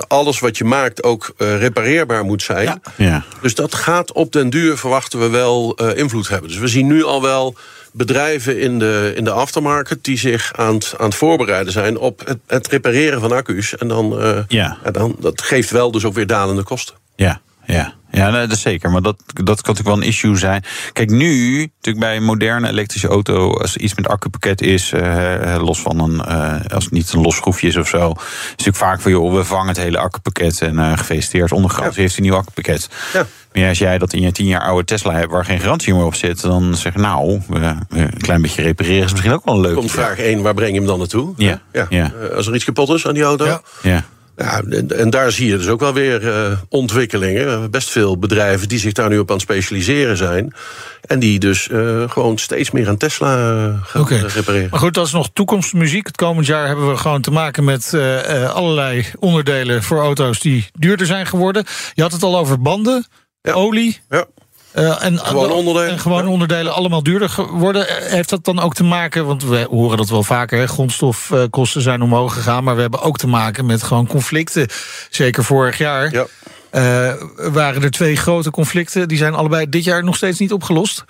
alles 0.08 0.38
wat 0.38 0.58
je 0.58 0.64
maakt 0.64 1.02
ook 1.02 1.34
uh, 1.38 1.58
repareerbaar 1.58 2.24
moet 2.24 2.42
zijn. 2.42 2.64
Ja. 2.64 2.80
Ja. 2.96 3.24
Dus 3.42 3.54
dat 3.54 3.74
gaat 3.74 4.12
op 4.12 4.32
den 4.32 4.50
duur, 4.50 4.76
verwachten 4.76 5.18
we 5.18 5.28
wel, 5.28 5.78
uh, 5.82 5.96
invloed 5.96 6.28
hebben. 6.28 6.48
Dus 6.48 6.58
we 6.58 6.68
zien 6.68 6.86
nu 6.86 7.04
al 7.04 7.22
wel 7.22 7.56
bedrijven 7.92 8.60
in 8.60 8.78
de, 8.78 9.12
in 9.16 9.24
de 9.24 9.30
aftermarket 9.30 10.04
die 10.04 10.18
zich 10.18 10.52
aan 10.52 10.74
het, 10.74 10.94
aan 10.98 11.06
het 11.06 11.14
voorbereiden 11.14 11.72
zijn 11.72 11.98
op 11.98 12.22
het, 12.24 12.38
het 12.46 12.66
repareren 12.66 13.20
van 13.20 13.32
accu's. 13.32 13.76
En 13.76 13.88
dan, 13.88 14.22
uh, 14.22 14.38
ja. 14.48 14.78
ja, 14.84 14.90
dan, 14.90 15.16
dat 15.20 15.42
geeft 15.42 15.70
wel 15.70 15.90
dus 15.90 16.04
ook 16.04 16.14
weer 16.14 16.26
dalende 16.26 16.62
kosten. 16.62 16.94
Ja, 17.16 17.40
ja. 17.66 17.94
Ja, 18.16 18.30
dat 18.30 18.52
is 18.52 18.60
zeker. 18.60 18.90
Maar 18.90 19.02
dat, 19.02 19.16
dat 19.26 19.44
kan 19.44 19.74
natuurlijk 19.74 19.86
wel 19.86 19.96
een 19.96 20.02
issue 20.02 20.36
zijn. 20.36 20.64
Kijk, 20.92 21.10
nu, 21.10 21.58
natuurlijk 21.58 22.06
bij 22.06 22.16
een 22.16 22.24
moderne 22.24 22.68
elektrische 22.68 23.08
auto, 23.08 23.52
als 23.52 23.74
er 23.74 23.80
iets 23.80 23.94
met 23.94 24.08
accupakket 24.08 24.60
is, 24.60 24.92
uh, 24.92 25.56
los 25.60 25.80
van 25.80 26.00
een, 26.00 26.22
uh, 26.28 26.54
als 26.74 26.84
het 26.84 26.92
niet 26.92 27.12
een 27.12 27.20
los 27.20 27.36
schroefje 27.36 27.68
is 27.68 27.76
of 27.76 27.88
zo, 27.88 28.10
is 28.10 28.50
natuurlijk 28.50 28.76
vaak 28.76 29.00
van, 29.00 29.10
joh, 29.10 29.34
we 29.34 29.44
vangen 29.44 29.68
het 29.68 29.76
hele 29.76 29.98
accupakket 29.98 30.60
en 30.60 30.74
uh, 30.74 30.98
gefeliciteerd, 30.98 31.52
onder 31.52 31.70
garantie 31.70 31.96
ja. 31.96 32.02
heeft 32.02 32.16
een 32.16 32.22
nieuw 32.22 32.34
accupakket. 32.34 32.88
Ja. 33.12 33.26
Maar 33.52 33.62
ja, 33.62 33.68
als 33.68 33.78
jij 33.78 33.98
dat 33.98 34.12
in 34.12 34.20
je 34.20 34.32
tien 34.32 34.46
jaar 34.46 34.62
oude 34.62 34.84
Tesla 34.84 35.12
hebt 35.12 35.30
waar 35.30 35.44
geen 35.44 35.60
garantie 35.60 35.94
meer 35.94 36.04
op 36.04 36.14
zit, 36.14 36.40
dan 36.40 36.76
zeg 36.76 36.92
je, 36.92 36.98
nou, 36.98 37.40
een 37.88 38.10
klein 38.18 38.42
beetje 38.42 38.62
repareren 38.62 39.04
is 39.04 39.10
misschien 39.10 39.32
ook 39.32 39.44
wel 39.44 39.60
leuk. 39.60 39.74
Komt 39.74 39.90
vraag 39.90 40.18
1, 40.18 40.42
waar 40.42 40.54
breng 40.54 40.72
je 40.72 40.78
hem 40.78 40.86
dan 40.86 40.98
naartoe? 40.98 41.34
Ja. 41.36 41.62
ja. 41.72 41.86
ja. 41.88 42.12
als 42.34 42.46
er 42.46 42.54
iets 42.54 42.64
kapot 42.64 42.88
is 42.88 43.06
aan 43.06 43.14
die 43.14 43.22
auto. 43.22 43.60
Ja. 43.82 44.04
Ja. 44.36 44.62
En, 44.88 45.10
daar 45.10 45.32
zie 45.32 45.48
je 45.48 45.56
dus 45.56 45.68
ook 45.68 45.80
wel 45.80 45.92
weer 45.92 46.22
uh, 46.24 46.58
ontwikkelingen. 46.68 47.70
Best 47.70 47.90
veel 47.90 48.18
bedrijven 48.18 48.68
die 48.68 48.78
zich 48.78 48.92
daar 48.92 49.08
nu 49.08 49.18
op 49.18 49.28
aan 49.28 49.34
het 49.34 49.44
specialiseren 49.44 50.16
zijn. 50.16 50.54
En 51.00 51.18
die 51.18 51.38
dus 51.38 51.68
uh, 51.68 52.10
gewoon 52.10 52.38
steeds 52.38 52.70
meer 52.70 52.88
aan 52.88 52.96
Tesla 52.96 53.28
gaan 53.82 54.02
okay. 54.02 54.18
repareren. 54.18 54.68
Maar 54.70 54.80
goed, 54.80 54.94
dat 54.94 55.06
is 55.06 55.12
nog 55.12 55.28
toekomstmuziek. 55.32 56.06
Het 56.06 56.16
komend 56.16 56.46
jaar 56.46 56.66
hebben 56.66 56.90
we 56.90 56.96
gewoon 56.96 57.20
te 57.20 57.30
maken 57.30 57.64
met 57.64 57.92
uh, 57.94 58.50
allerlei 58.54 59.06
onderdelen 59.18 59.82
voor 59.82 60.00
auto's 60.00 60.40
die 60.40 60.68
duurder 60.72 61.06
zijn 61.06 61.26
geworden. 61.26 61.64
Je 61.94 62.02
had 62.02 62.12
het 62.12 62.22
al 62.22 62.38
over 62.38 62.60
banden, 62.60 63.06
ja. 63.42 63.52
olie. 63.52 64.00
Ja. 64.10 64.26
Uh, 64.78 65.04
en, 65.04 65.18
gewoon 65.18 65.50
onderdelen. 65.50 65.90
En 65.90 65.98
gewoon 65.98 66.26
onderdelen 66.26 66.74
allemaal 66.74 67.02
duurder 67.02 67.28
geworden. 67.28 67.86
Heeft 67.88 68.28
dat 68.28 68.44
dan 68.44 68.60
ook 68.60 68.74
te 68.74 68.84
maken, 68.84 69.26
want 69.26 69.42
we 69.44 69.66
horen 69.70 69.96
dat 69.96 70.08
wel 70.08 70.22
vaker, 70.22 70.58
hè, 70.58 70.66
grondstofkosten 70.66 71.82
zijn 71.82 72.02
omhoog 72.02 72.34
gegaan, 72.34 72.64
maar 72.64 72.74
we 72.74 72.80
hebben 72.80 73.00
ook 73.00 73.18
te 73.18 73.26
maken 73.26 73.66
met 73.66 73.82
gewoon 73.82 74.06
conflicten. 74.06 74.68
Zeker 75.10 75.44
vorig 75.44 75.78
jaar. 75.78 76.12
Ja. 76.12 76.26
Uh, 76.76 77.12
waren 77.36 77.82
er 77.82 77.90
twee 77.90 78.16
grote 78.16 78.50
conflicten. 78.50 79.08
Die 79.08 79.18
zijn 79.18 79.34
allebei 79.34 79.68
dit 79.68 79.84
jaar 79.84 80.04
nog 80.04 80.16
steeds 80.16 80.38
niet 80.38 80.52
opgelost. 80.52 81.04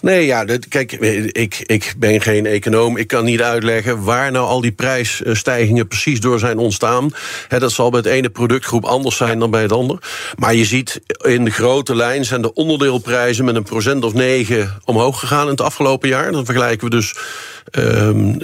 Nee, 0.00 0.26
ja, 0.26 0.44
kijk, 0.68 0.92
ik, 1.32 1.62
ik 1.66 1.94
ben 1.98 2.20
geen 2.20 2.46
econoom. 2.46 2.96
Ik 2.96 3.06
kan 3.06 3.24
niet 3.24 3.42
uitleggen 3.42 4.04
waar 4.04 4.30
nou 4.30 4.46
al 4.46 4.60
die 4.60 4.72
prijsstijgingen 4.72 5.88
precies 5.88 6.20
door 6.20 6.38
zijn 6.38 6.58
ontstaan. 6.58 7.10
dat 7.48 7.72
zal 7.72 7.90
bij 7.90 7.98
het 7.98 8.08
ene 8.08 8.30
productgroep 8.30 8.84
anders 8.84 9.16
zijn 9.16 9.38
dan 9.38 9.50
bij 9.50 9.62
het 9.62 9.72
ander. 9.72 9.98
Maar 10.36 10.54
je 10.54 10.64
ziet 10.64 11.00
in 11.22 11.44
de 11.44 11.50
grote 11.50 11.96
lijn 11.96 12.24
zijn 12.24 12.42
de 12.42 12.54
onderdeelprijzen 12.54 13.44
met 13.44 13.54
een 13.54 13.62
procent 13.62 14.04
of 14.04 14.12
negen 14.12 14.80
omhoog 14.84 15.18
gegaan 15.18 15.44
in 15.44 15.50
het 15.50 15.60
afgelopen 15.60 16.08
jaar. 16.08 16.32
Dan 16.32 16.44
vergelijken 16.44 16.88
we 16.88 16.96
dus 16.96 17.16
um, 17.70 18.38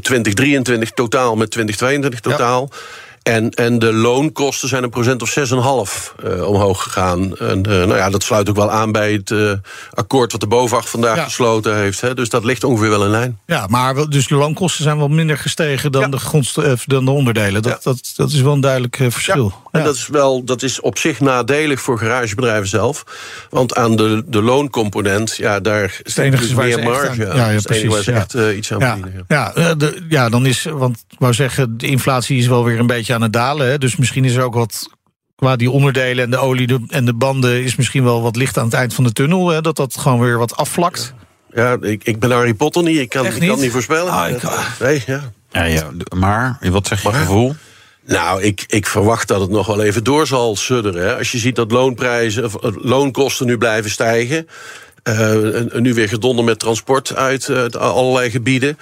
2023 0.00 0.90
totaal 0.90 1.36
met 1.36 1.50
2022 1.50 2.20
totaal. 2.20 2.68
Ja. 2.70 2.76
En, 3.22 3.50
en 3.50 3.78
de 3.78 3.92
loonkosten 3.92 4.68
zijn 4.68 4.82
een 4.82 4.90
procent 4.90 5.22
of 5.22 5.38
6,5 5.38 6.24
uh, 6.24 6.48
omhoog 6.48 6.82
gegaan. 6.82 7.36
En 7.36 7.58
uh, 7.58 7.64
nou 7.64 7.96
ja, 7.96 8.10
dat 8.10 8.22
sluit 8.22 8.48
ook 8.48 8.56
wel 8.56 8.70
aan 8.70 8.92
bij 8.92 9.12
het 9.12 9.30
uh, 9.30 9.52
akkoord 9.90 10.32
wat 10.32 10.40
de 10.40 10.46
BOVAG 10.46 10.88
vandaag 10.88 11.24
gesloten 11.24 11.76
heeft. 11.76 12.00
Hè. 12.00 12.14
Dus 12.14 12.28
dat 12.28 12.44
ligt 12.44 12.64
ongeveer 12.64 12.90
wel 12.90 13.04
in 13.04 13.10
lijn. 13.10 13.38
Ja, 13.46 13.66
maar 13.66 14.08
dus 14.08 14.26
de 14.26 14.34
loonkosten 14.34 14.84
zijn 14.84 14.98
wel 14.98 15.08
minder 15.08 15.38
gestegen 15.38 15.92
dan, 15.92 16.10
de, 16.10 16.18
grondstof, 16.18 16.84
dan 16.84 17.04
de 17.04 17.10
onderdelen. 17.10 17.62
Dat, 17.62 17.82
dat, 17.82 18.12
dat 18.16 18.30
is 18.30 18.40
wel 18.40 18.52
een 18.52 18.60
duidelijk 18.60 18.96
verschil. 18.96 19.52
En 19.70 19.84
dat 19.84 19.94
is, 19.94 20.06
wel, 20.06 20.44
dat 20.44 20.62
is 20.62 20.80
op 20.80 20.98
zich 20.98 21.20
nadelig 21.20 21.80
voor 21.80 21.98
garagebedrijven 21.98 22.68
zelf. 22.68 23.04
Want 23.50 23.74
aan 23.74 23.96
de, 23.96 24.22
de 24.26 24.42
looncomponent, 24.42 25.36
ja, 25.36 25.60
daar 25.60 26.00
is 26.02 26.14
dus 26.14 26.54
meer 26.54 26.82
marge 26.82 27.28
aan. 27.28 27.36
Ja, 27.36 27.50
ja, 27.50 27.60
precies. 27.60 28.06
Echt 28.06 28.34
iets 28.34 28.72
aan 28.72 28.78
ja, 28.78 28.92
verdienen. 28.96 29.24
Ja, 29.28 29.74
de, 29.74 30.04
ja, 30.08 30.28
dan 30.28 30.46
is, 30.46 30.64
want 30.64 31.04
ik 31.08 31.18
wou 31.18 31.34
zeggen, 31.34 31.78
de 31.78 31.86
inflatie 31.86 32.38
is 32.38 32.46
wel 32.46 32.64
weer 32.64 32.78
een 32.78 32.86
beetje 32.86 33.11
aan 33.12 33.22
het 33.22 33.32
dalen. 33.32 33.66
Hè? 33.66 33.78
Dus 33.78 33.96
misschien 33.96 34.24
is 34.24 34.34
er 34.34 34.42
ook 34.42 34.54
wat 34.54 34.88
qua 35.36 35.56
die 35.56 35.70
onderdelen 35.70 36.24
en 36.24 36.30
de 36.30 36.38
olie 36.38 36.86
en 36.88 37.04
de 37.04 37.14
banden 37.14 37.64
is 37.64 37.76
misschien 37.76 38.04
wel 38.04 38.22
wat 38.22 38.36
licht 38.36 38.58
aan 38.58 38.64
het 38.64 38.74
eind 38.74 38.94
van 38.94 39.04
de 39.04 39.12
tunnel. 39.12 39.48
Hè? 39.48 39.60
Dat 39.60 39.76
dat 39.76 39.96
gewoon 39.96 40.20
weer 40.20 40.38
wat 40.38 40.56
afvlakt. 40.56 41.14
Ja, 41.54 41.76
ik, 41.80 42.04
ik 42.04 42.18
ben 42.18 42.30
Harry 42.30 42.54
Potter 42.54 42.82
niet. 42.82 42.98
Ik 42.98 43.08
kan, 43.08 43.26
ik 43.26 43.48
kan 43.48 43.60
niet 43.60 43.70
voorspellen. 43.70 44.12
Ah, 44.12 44.30
ik, 44.30 44.42
nee, 44.80 45.02
ja. 45.06 45.32
Ja, 45.50 45.64
ja. 45.64 45.90
Maar, 46.16 46.58
wat 46.70 46.86
zeg 46.86 47.02
je 47.02 47.12
gevoel? 47.12 47.54
Nou, 48.06 48.42
ik, 48.42 48.64
ik 48.66 48.86
verwacht 48.86 49.28
dat 49.28 49.40
het 49.40 49.50
nog 49.50 49.66
wel 49.66 49.82
even 49.82 50.04
door 50.04 50.26
zal 50.26 50.56
sudderen. 50.56 51.02
Hè. 51.02 51.16
Als 51.16 51.32
je 51.32 51.38
ziet 51.38 51.56
dat 51.56 51.70
loonprijzen, 51.70 52.44
of, 52.44 52.56
loonkosten 52.76 53.46
nu 53.46 53.58
blijven 53.58 53.90
stijgen. 53.90 54.48
Uh, 55.08 55.74
en, 55.74 55.82
nu 55.82 55.94
weer 55.94 56.08
gedonder 56.08 56.44
met 56.44 56.58
transport 56.58 57.16
uit 57.16 57.48
uh, 57.48 57.64
allerlei 57.68 58.30
gebieden. 58.30 58.78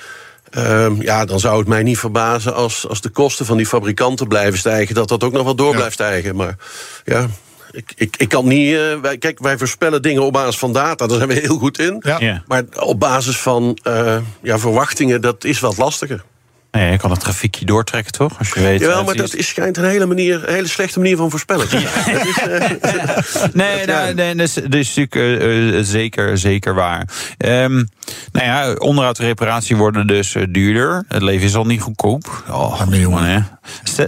Uh, 0.57 0.87
ja, 0.99 1.25
dan 1.25 1.41
zou 1.41 1.59
het 1.59 1.69
mij 1.69 1.83
niet 1.83 1.99
verbazen 1.99 2.55
als, 2.55 2.89
als 2.89 3.01
de 3.01 3.09
kosten 3.09 3.47
van 3.47 3.57
die 3.57 3.67
fabrikanten 3.67 4.29
blijven 4.29 4.59
stijgen, 4.59 4.95
dat 4.95 5.09
dat 5.09 5.25
ook 5.25 5.33
nog 5.33 5.45
wel 5.45 5.55
door 5.55 5.75
blijft 5.75 5.93
stijgen. 5.93 6.37
Maar 6.37 6.57
ja, 7.05 7.27
ik, 7.71 7.93
ik, 7.97 8.17
ik 8.17 8.29
kan 8.29 8.49
niet. 8.49 8.73
Uh, 8.73 9.01
wij, 9.01 9.19
kijk, 9.19 9.39
wij 9.39 9.59
voorspellen 9.59 10.03
dingen 10.03 10.23
op 10.23 10.33
basis 10.33 10.59
van 10.59 10.73
data, 10.73 11.07
daar 11.07 11.17
zijn 11.17 11.29
we 11.29 11.35
heel 11.35 11.59
goed 11.59 11.79
in. 11.79 11.97
Ja. 12.01 12.43
Maar 12.47 12.63
op 12.77 13.01
basis 13.01 13.41
van 13.41 13.79
uh, 13.87 14.17
ja, 14.43 14.59
verwachtingen, 14.59 15.21
dat 15.21 15.45
is 15.45 15.61
wat 15.61 15.77
lastiger. 15.77 16.25
Nee, 16.71 16.91
je 16.91 16.99
kan 16.99 17.11
het 17.11 17.23
grafiekje 17.23 17.65
doortrekken, 17.65 18.13
toch? 18.13 18.39
Als 18.39 18.49
je 18.49 18.61
weet, 18.61 18.81
Jawel, 18.81 19.05
maar 19.05 19.15
dat 19.15 19.35
is, 19.35 19.49
schijnt 19.49 19.77
een 19.77 19.85
hele, 19.85 20.07
manier, 20.07 20.49
een 20.49 20.55
hele 20.55 20.69
slechte 20.69 20.99
manier 20.99 21.17
van 21.17 21.31
voorspellen. 21.31 21.67
Ja. 21.71 21.79
is, 21.79 23.37
uh, 23.37 23.43
nee, 23.53 23.87
nou, 23.87 24.15
nee, 24.15 24.35
dat 24.35 24.47
is, 24.47 24.55
dat 24.55 24.75
is 24.75 24.95
natuurlijk 24.95 25.43
uh, 25.43 25.79
zeker, 25.83 26.39
zeker 26.39 26.75
waar. 26.75 27.09
Um, 27.39 27.89
nou 28.33 28.47
ja, 28.47 28.73
onderhoud 28.73 29.19
en 29.19 29.25
reparatie 29.25 29.77
worden 29.77 30.07
dus 30.07 30.37
duurder. 30.49 31.05
Het 31.09 31.23
leven 31.23 31.47
is 31.47 31.55
al 31.55 31.65
niet 31.65 31.81
goedkoop. 31.81 32.45
Oh, 32.51 32.83
jongen, 32.91 33.25
hè. 33.25 33.41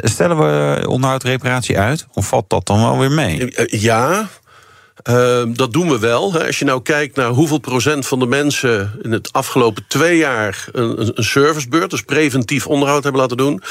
Stellen 0.09 0.39
we 0.39 0.89
onderhoud 0.89 1.25
en 1.25 1.31
reparatie 1.31 1.79
uit? 1.79 2.07
Of 2.13 2.27
valt 2.27 2.51
dat 2.51 2.67
dan 2.67 2.81
wel 2.81 2.99
weer 2.99 3.13
mee? 3.13 3.53
Ja, 3.67 4.29
uh, 5.11 5.43
dat 5.47 5.73
doen 5.73 5.89
we 5.89 5.99
wel. 5.99 6.41
Als 6.47 6.59
je 6.59 6.65
nou 6.65 6.83
kijkt 6.83 7.17
naar 7.17 7.29
hoeveel 7.29 7.59
procent 7.59 8.07
van 8.07 8.19
de 8.19 8.27
mensen 8.27 8.93
in 9.03 9.13
het 9.13 9.33
afgelopen 9.33 9.85
twee 9.89 10.17
jaar 10.17 10.65
een, 10.73 11.13
een 11.15 11.25
servicebeurt, 11.25 11.91
dus 11.91 12.03
preventief 12.03 12.67
onderhoud 12.67 13.03
hebben 13.03 13.21
laten 13.21 13.37
doen, 13.37 13.63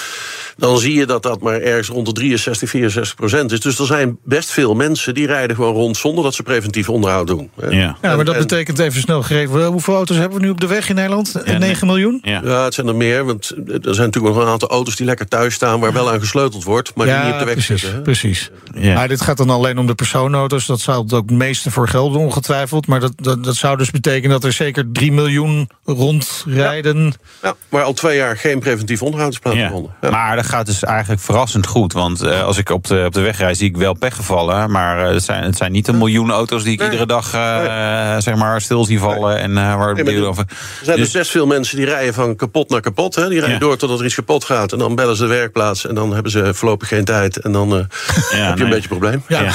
dan 0.58 0.78
zie 0.78 0.94
je 0.94 1.06
dat 1.06 1.24
dat 1.24 1.42
maar 1.42 1.62
ergens 1.62 1.88
rond 1.88 2.06
de 2.06 2.14
63, 2.14 2.70
64 2.70 3.16
procent 3.16 3.52
is. 3.52 3.60
Dus 3.60 3.80
er 3.80 3.86
zijn 3.86 4.18
best 4.24 4.52
veel 4.52 4.76
mensen 4.76 5.14
die 5.14 5.28
rijden 5.28 5.56
gewoon 5.56 5.74
rond 5.74 5.98
zonder 5.98 6.24
dat 6.24 6.34
ze 6.34 6.44
preventief 6.44 6.90
onderhoud 6.90 7.28
doen. 7.28 7.50
Ja, 7.70 7.70
ja 8.02 8.16
maar 8.16 8.26
dat 8.26 8.38
betekent 8.38 8.80
even 8.80 9.02
snel 9.02 9.22
gegeven. 9.22 9.66
Hoeveel 9.66 9.96
auto's 9.96 10.18
hebben 10.18 10.38
we 10.40 10.46
nu 10.46 10.52
op 10.52 10.62
de 10.62 10.68
weg 10.68 10.90
in 10.90 10.96
Nederland? 10.96 11.36
Ja, 11.46 11.58
9 11.58 11.88
miljoen? 11.88 12.20
Ja. 12.22 12.42
ja. 12.44 12.64
het 12.64 12.74
zijn 12.74 12.88
er 12.88 12.96
meer, 12.96 13.26
want 13.26 13.50
er 13.68 13.96
zijn 13.96 14.06
natuurlijk 14.06 14.36
nog 14.36 14.44
een 14.44 14.52
aantal 14.52 14.70
auto's 14.70 14.96
die 14.96 15.06
lekker 15.06 15.28
thuis 15.28 15.54
staan 15.54 15.80
waar 15.80 15.94
wel 15.94 16.12
aan 16.12 16.20
gesleuteld 16.20 16.64
wordt, 16.64 16.92
maar 16.96 17.06
die 17.06 17.16
niet 17.16 17.34
op 17.34 17.40
de 17.40 17.46
weg 17.46 17.54
precies, 17.54 17.82
zitten. 17.82 18.02
Precies. 18.02 18.52
Maar 18.74 19.08
dit 19.08 19.22
gaat 19.22 19.38
dan 19.38 19.50
alleen 19.50 19.78
om 19.78 19.88
de 19.88 19.96
persoonauto's. 19.96 20.66
Dat 20.66 20.80
zou 20.80 20.98
ook 20.98 21.10
het 21.22 21.38
meeste 21.38 21.72
voor 21.72 21.88
gelden, 21.88 22.22
ongetwijfeld. 22.22 22.88
Maar 22.88 23.00
dat, 23.00 23.14
dat, 23.16 23.44
dat, 23.44 23.56
zou 23.56 23.78
dus 23.78 23.92
betekenen 23.92 24.30
dat 24.30 24.44
er 24.44 24.54
zeker 24.54 24.92
3 24.92 25.12
miljoen 25.12 25.70
rondrijden. 25.86 27.04
Ja, 27.04 27.12
ja 27.42 27.56
waar 27.70 27.84
al 27.84 27.94
twee 27.94 28.18
jaar 28.18 28.38
geen 28.38 28.60
preventief 28.60 29.02
onderhoud 29.02 29.32
is 29.32 29.40
plaatsgevonden. 29.40 29.96
Ja. 30.02 30.10
Maar 30.10 30.36
dat 30.36 30.46
gaat 30.46 30.66
dus 30.66 30.84
eigenlijk 30.84 31.22
verrassend 31.22 31.68
goed. 31.68 31.94
Want 31.94 32.24
uh, 32.24 32.44
als 32.44 32.58
ik 32.58 32.70
op 32.70 32.88
de, 32.88 33.04
op 33.06 33.14
de 33.14 33.22
weg 33.22 33.38
rijd, 33.38 33.58
zie 33.58 33.70
ik 33.70 33.78
wel 33.78 33.94
pechgevallen. 33.94 34.72
Maar 34.72 35.06
uh, 35.06 35.14
het, 35.14 35.24
zijn, 35.24 35.44
het 35.44 35.58
zijn 35.58 35.72
niet 35.72 35.88
een 35.88 35.98
miljoen 35.98 36.32
auto's 36.32 36.64
die 36.64 36.74
ik 36.74 36.84
iedere 36.84 37.06
dag 37.06 37.36
uh, 37.36 38.18
zeg 38.18 38.36
maar 38.36 38.62
stil 38.62 38.86
zie 38.86 39.00
vallen. 39.00 39.38
En, 39.38 39.54
waar 39.54 40.04
nee, 40.04 40.26
over. 40.26 40.44
Er 40.50 40.86
zijn 40.86 40.98
dus, 40.98 41.06
dus 41.06 41.22
best 41.22 41.32
veel 41.32 41.48
mensen 41.48 41.78
die 41.78 41.86
rijden 41.86 42.14
van 42.14 42.36
kapot 42.36 42.70
naar 42.70 42.82
kapot. 42.82 43.16
Hè. 43.16 43.30
Die 43.30 43.40
rijden 43.40 43.60
door 43.60 43.78
totdat 43.78 44.00
er 44.00 44.06
iets 44.06 44.16
kapot 44.16 44.44
gaat. 44.44 44.72
En 44.72 44.78
dan 44.78 44.96
bellen 44.96 45.16
ze 45.16 45.24
de 45.24 45.30
werkplaats. 45.30 45.88
En 45.88 45.96
dan 45.96 46.14
hebben 46.14 46.32
ze 46.32 46.54
voorlopig 46.54 46.88
geen 46.88 47.06
tijd. 47.06 47.38
En 47.38 47.52
dan 47.52 47.72
heb 47.72 48.58
je 48.58 48.64
een 48.64 48.70
beetje 48.70 48.90
een 48.90 48.98
probleem. 48.98 49.24
Ja. 49.28 49.54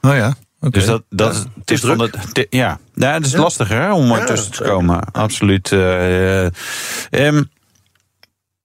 Oh 0.00 0.14
ja. 0.14 0.34
Okay. 0.60 0.70
Dus 0.70 0.86
dat, 0.86 1.02
dat 1.08 1.34
ja, 1.34 1.60
het 1.60 1.70
is 1.70 1.80
van 1.80 2.00
het, 2.00 2.46
ja. 2.50 2.78
ja, 2.94 3.12
het 3.12 3.26
is 3.26 3.32
ja. 3.32 3.38
lastig 3.38 3.68
hè, 3.68 3.92
om 3.92 4.12
er 4.12 4.26
tussen 4.26 4.52
te 4.52 4.62
komen. 4.62 5.12
Absoluut. 5.12 5.70
Uh, 5.70 6.44
um, 7.10 7.50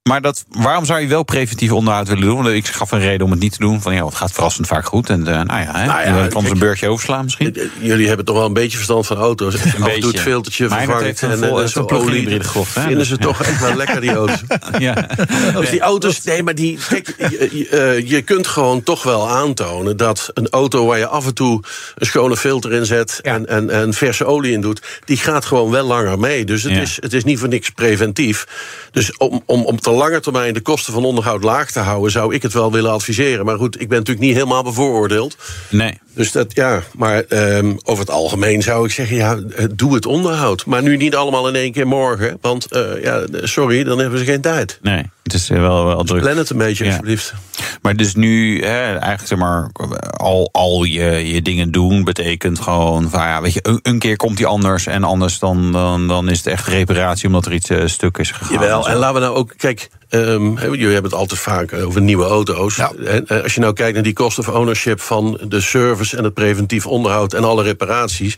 maar 0.10 0.22
dat, 0.22 0.46
waarom 0.50 0.86
zou 0.86 1.00
je 1.00 1.08
wel 1.08 1.24
preventief 1.24 1.72
onderhoud 1.72 2.08
willen 2.08 2.24
doen? 2.24 2.36
Want 2.36 2.48
ik 2.48 2.68
gaf 2.68 2.91
een 2.91 3.00
reden 3.00 3.26
om 3.26 3.32
het 3.32 3.39
niet 3.39 3.52
te 3.52 3.60
doen. 3.60 3.82
Van 3.82 3.94
ja, 3.94 4.06
het 4.06 4.15
gaat 4.15 4.32
verrassend 4.32 4.68
vaak 4.68 4.86
goed. 4.86 5.10
En 5.10 5.20
uh, 5.20 5.26
nou 5.26 5.46
ja, 5.48 5.72
hè, 5.72 5.86
nou 5.86 6.06
ja, 6.06 6.28
kan 6.28 6.46
een 6.46 6.60
beurtje 6.60 6.88
overslaan 6.88 7.24
misschien. 7.24 7.56
Jullie 7.80 8.08
hebben 8.08 8.26
toch 8.26 8.36
wel 8.36 8.46
een 8.46 8.54
beetje 8.54 8.76
verstand 8.76 9.08
van 9.08 9.18
auto's. 9.18 9.54
Een 9.63 9.84
beetje. 9.84 10.08
het 10.08 10.20
filtertje 10.20 10.68
vervangt 10.68 11.24
en, 11.24 11.44
en 11.44 11.70
zo 11.70 11.86
olie. 11.88 12.41
Vinden 12.65 13.06
ze 13.06 13.18
toch 13.18 13.44
echt 13.44 13.60
wel 13.60 13.76
lekker, 13.76 14.02
die 14.02 14.13
auto's. 14.13 14.41
ja. 14.80 15.08
Dus 15.56 15.70
die 15.70 15.82
auto's, 15.82 16.24
nee, 16.24 16.44
maar 16.44 16.56
die, 16.56 16.80
kijk, 16.89 17.15
je, 17.18 18.04
je 18.06 18.22
kunt 18.22 18.48
gewoon 18.48 18.84
toch 18.84 19.04
wel 19.04 19.30
aantonen... 19.30 19.98
dat 19.98 20.32
een 20.34 20.50
auto 20.50 20.86
waar 20.86 20.98
je 20.98 21.08
af 21.08 21.26
en 21.26 21.34
toe 21.34 21.63
een 21.96 22.06
schone 22.06 22.38
filter 22.38 22.74
in 22.74 22.86
zet... 22.86 23.20
Ja. 23.22 23.34
En, 23.34 23.48
en, 23.48 23.70
en 23.70 23.94
verse 23.94 24.26
olie 24.26 24.52
in 24.52 24.62
doet, 24.62 24.82
die 25.06 25.18
gaat 25.18 25.46
gewoon 25.46 25.72
wel 25.72 25.86
langer 25.86 26.20
mee. 26.20 26.46
Dus 26.46 26.63
het, 26.63 26.78
is, 26.78 26.98
het 27.00 27.13
is 27.13 27.24
niet 27.24 27.39
voor 27.39 27.50
niks 27.50 27.70
preventief. 27.70 28.48
Dus 28.91 29.18
om, 29.18 29.44
om, 29.46 29.65
om 29.65 29.80
te 29.80 29.94
lange 29.95 30.19
termijn 30.19 30.53
de 30.53 30.62
kosten 30.62 30.93
van 30.93 31.05
onderhoud 31.05 31.43
laag 31.43 31.71
te 31.71 31.79
houden, 31.79 32.12
zou 32.12 32.34
ik 32.34 32.41
het 32.41 32.53
wel 32.53 32.71
willen 32.71 32.91
adviseren. 32.91 33.45
Maar 33.45 33.58
goed, 33.58 33.81
ik 33.81 33.89
ben 33.89 33.97
natuurlijk 33.97 34.25
niet 34.25 34.36
helemaal 34.36 34.63
bevooroordeeld. 34.63 35.38
Nee. 35.69 35.99
Dus 36.13 36.31
dat 36.31 36.55
ja, 36.55 36.81
maar 36.93 37.23
um, 37.29 37.77
over 37.84 37.99
het 37.99 38.13
algemeen 38.13 38.62
zou 38.62 38.86
ik 38.86 38.91
zeggen, 38.91 39.15
ja, 39.15 39.39
doe 39.71 39.93
het 39.93 40.05
onderhoud. 40.05 40.65
Maar 40.65 40.81
nu 40.81 40.97
niet 40.97 41.15
allemaal 41.15 41.47
in 41.47 41.55
één 41.55 41.71
keer 41.71 41.88
morgen. 41.88 42.38
Want 42.41 42.67
uh, 42.75 43.03
ja, 43.03 43.25
sorry, 43.31 43.84
dan 43.84 43.99
hebben 43.99 44.19
ze 44.19 44.25
geen 44.25 44.41
tijd. 44.41 44.79
Nee, 44.81 45.03
het 45.23 45.34
is 45.34 45.47
wel, 45.47 45.86
wel 45.86 45.97
dus 45.97 46.10
druk. 46.10 46.21
Plan 46.21 46.38
het 46.38 46.49
een 46.49 46.58
beetje, 46.58 46.84
ja. 46.84 46.89
alsjeblieft. 46.89 47.34
Maar 47.81 47.95
dus 47.95 48.15
nu, 48.15 48.63
hè, 48.63 48.81
eigenlijk 48.81 49.27
zeg 49.27 49.38
maar, 49.38 49.69
al, 50.17 50.49
al 50.51 50.84
je, 50.84 51.34
je 51.34 51.41
dingen 51.41 51.71
doen, 51.71 52.03
betekent 52.03 52.60
gewoon 52.60 53.10
van 53.10 53.21
ja, 53.21 53.41
weet 53.41 53.53
je, 53.53 53.60
een, 53.63 53.79
een 53.81 53.99
keer 53.99 54.15
komt 54.15 54.38
die 54.38 54.45
anders. 54.45 54.88
En 54.88 55.03
anders 55.03 55.39
dan, 55.39 55.71
dan, 55.71 56.08
dan 56.08 56.29
is 56.29 56.38
het 56.38 56.47
echt 56.47 56.67
reparatie 56.67 57.27
omdat 57.27 57.45
er 57.45 57.53
iets 57.53 57.69
uh, 57.69 57.81
stuk 57.86 58.17
is 58.17 58.31
gegaan. 58.31 58.53
Jawel, 58.53 58.86
en, 58.86 58.91
en 58.91 58.97
laten 58.97 59.15
we 59.15 59.21
nou 59.21 59.36
ook, 59.36 59.53
kijk, 59.58 59.85
Um, 60.10 60.60
jullie 60.60 60.93
hebben 60.93 61.12
het 61.12 61.19
altijd 61.19 61.39
vaak 61.39 61.74
over 61.74 62.02
nieuwe 62.02 62.26
auto's. 62.26 62.76
Ja. 62.76 62.91
En 63.06 63.28
als 63.28 63.54
je 63.54 63.60
nou 63.60 63.74
kijkt 63.74 63.93
naar 63.93 64.04
die 64.04 64.13
cost 64.13 64.39
of 64.39 64.48
ownership 64.48 65.02
van 65.02 65.39
de 65.48 65.62
service 65.62 66.17
en 66.17 66.24
het 66.24 66.34
preventief 66.34 66.86
onderhoud 66.86 67.34
en 67.34 67.43
alle 67.43 67.63
reparaties, 67.63 68.38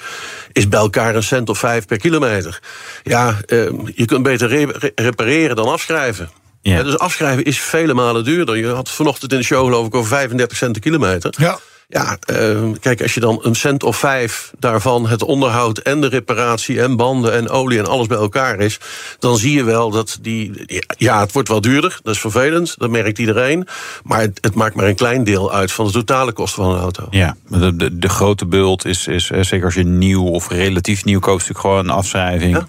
is 0.52 0.68
bij 0.68 0.80
elkaar 0.80 1.16
een 1.16 1.24
cent 1.24 1.50
of 1.50 1.58
vijf 1.58 1.86
per 1.86 1.98
kilometer. 1.98 2.60
Ja, 3.04 3.38
um, 3.48 3.92
je 3.96 4.06
kunt 4.06 4.24
beter 4.24 4.48
re 4.48 4.92
repareren 4.96 5.56
dan 5.56 5.68
afschrijven. 5.68 6.30
Ja. 6.62 6.84
Dus 6.84 6.98
afschrijven 6.98 7.44
is 7.44 7.60
vele 7.60 7.94
malen 7.94 8.24
duurder. 8.24 8.58
Je 8.58 8.68
had 8.68 8.90
vanochtend 8.90 9.32
in 9.32 9.38
de 9.38 9.44
show 9.44 9.66
geloof 9.66 9.88
ik 9.88 9.96
over 9.96 10.10
35 10.10 10.58
cent 10.58 10.74
de 10.74 10.80
kilometer. 10.80 11.34
Ja. 11.38 11.60
Ja, 11.90 12.18
uh, 12.32 12.72
kijk, 12.80 13.02
als 13.02 13.14
je 13.14 13.20
dan 13.20 13.40
een 13.42 13.56
cent 13.56 13.84
of 13.84 13.98
vijf 13.98 14.52
daarvan 14.60 15.08
het 15.08 15.24
onderhoud 15.24 15.78
en 15.78 16.02
de 16.02 16.08
reparatie 16.08 16.82
en 16.82 16.96
banden 16.96 17.34
en 17.34 17.50
olie 17.50 17.80
en 17.80 17.86
alles 17.86 18.08
bij 18.08 18.18
elkaar 18.18 18.60
is, 18.60 18.80
dan 19.20 19.38
zie 19.38 19.54
je 19.54 19.64
wel 19.64 19.90
dat 19.90 20.18
die. 20.22 20.66
Ja, 20.98 21.20
het 21.20 21.32
wordt 21.32 21.48
wel 21.48 21.62
duurder, 21.62 22.00
dat 22.04 22.14
is 22.14 22.20
vervelend, 22.20 22.76
dat 22.78 22.90
merkt 22.90 23.20
iedereen. 23.20 23.68
Maar 24.04 24.20
het, 24.20 24.38
het 24.42 24.56
maakt 24.56 24.76
maar 24.76 24.88
een 24.88 24.96
klein 24.96 25.24
deel 25.24 25.54
uit 25.54 25.72
van 25.72 25.86
de 25.86 25.92
totale 25.92 26.32
kosten 26.32 26.64
van 26.64 26.74
een 26.74 26.82
auto. 26.82 27.08
Ja, 27.10 27.36
de, 27.48 27.76
de, 27.76 27.98
de 27.98 28.10
grote 28.10 28.46
bult 28.46 28.86
is, 28.86 29.08
is, 29.08 29.26
zeker 29.26 29.66
als 29.66 29.74
je 29.74 29.84
nieuw 29.84 30.26
of 30.26 30.50
relatief 30.50 31.06
nieuw 31.06 31.20
koopt, 31.20 31.48
natuurlijk 31.48 31.60
gewoon 31.60 31.80
een 31.86 31.98
afschrijving. 31.98 32.56
Ja. 32.56 32.68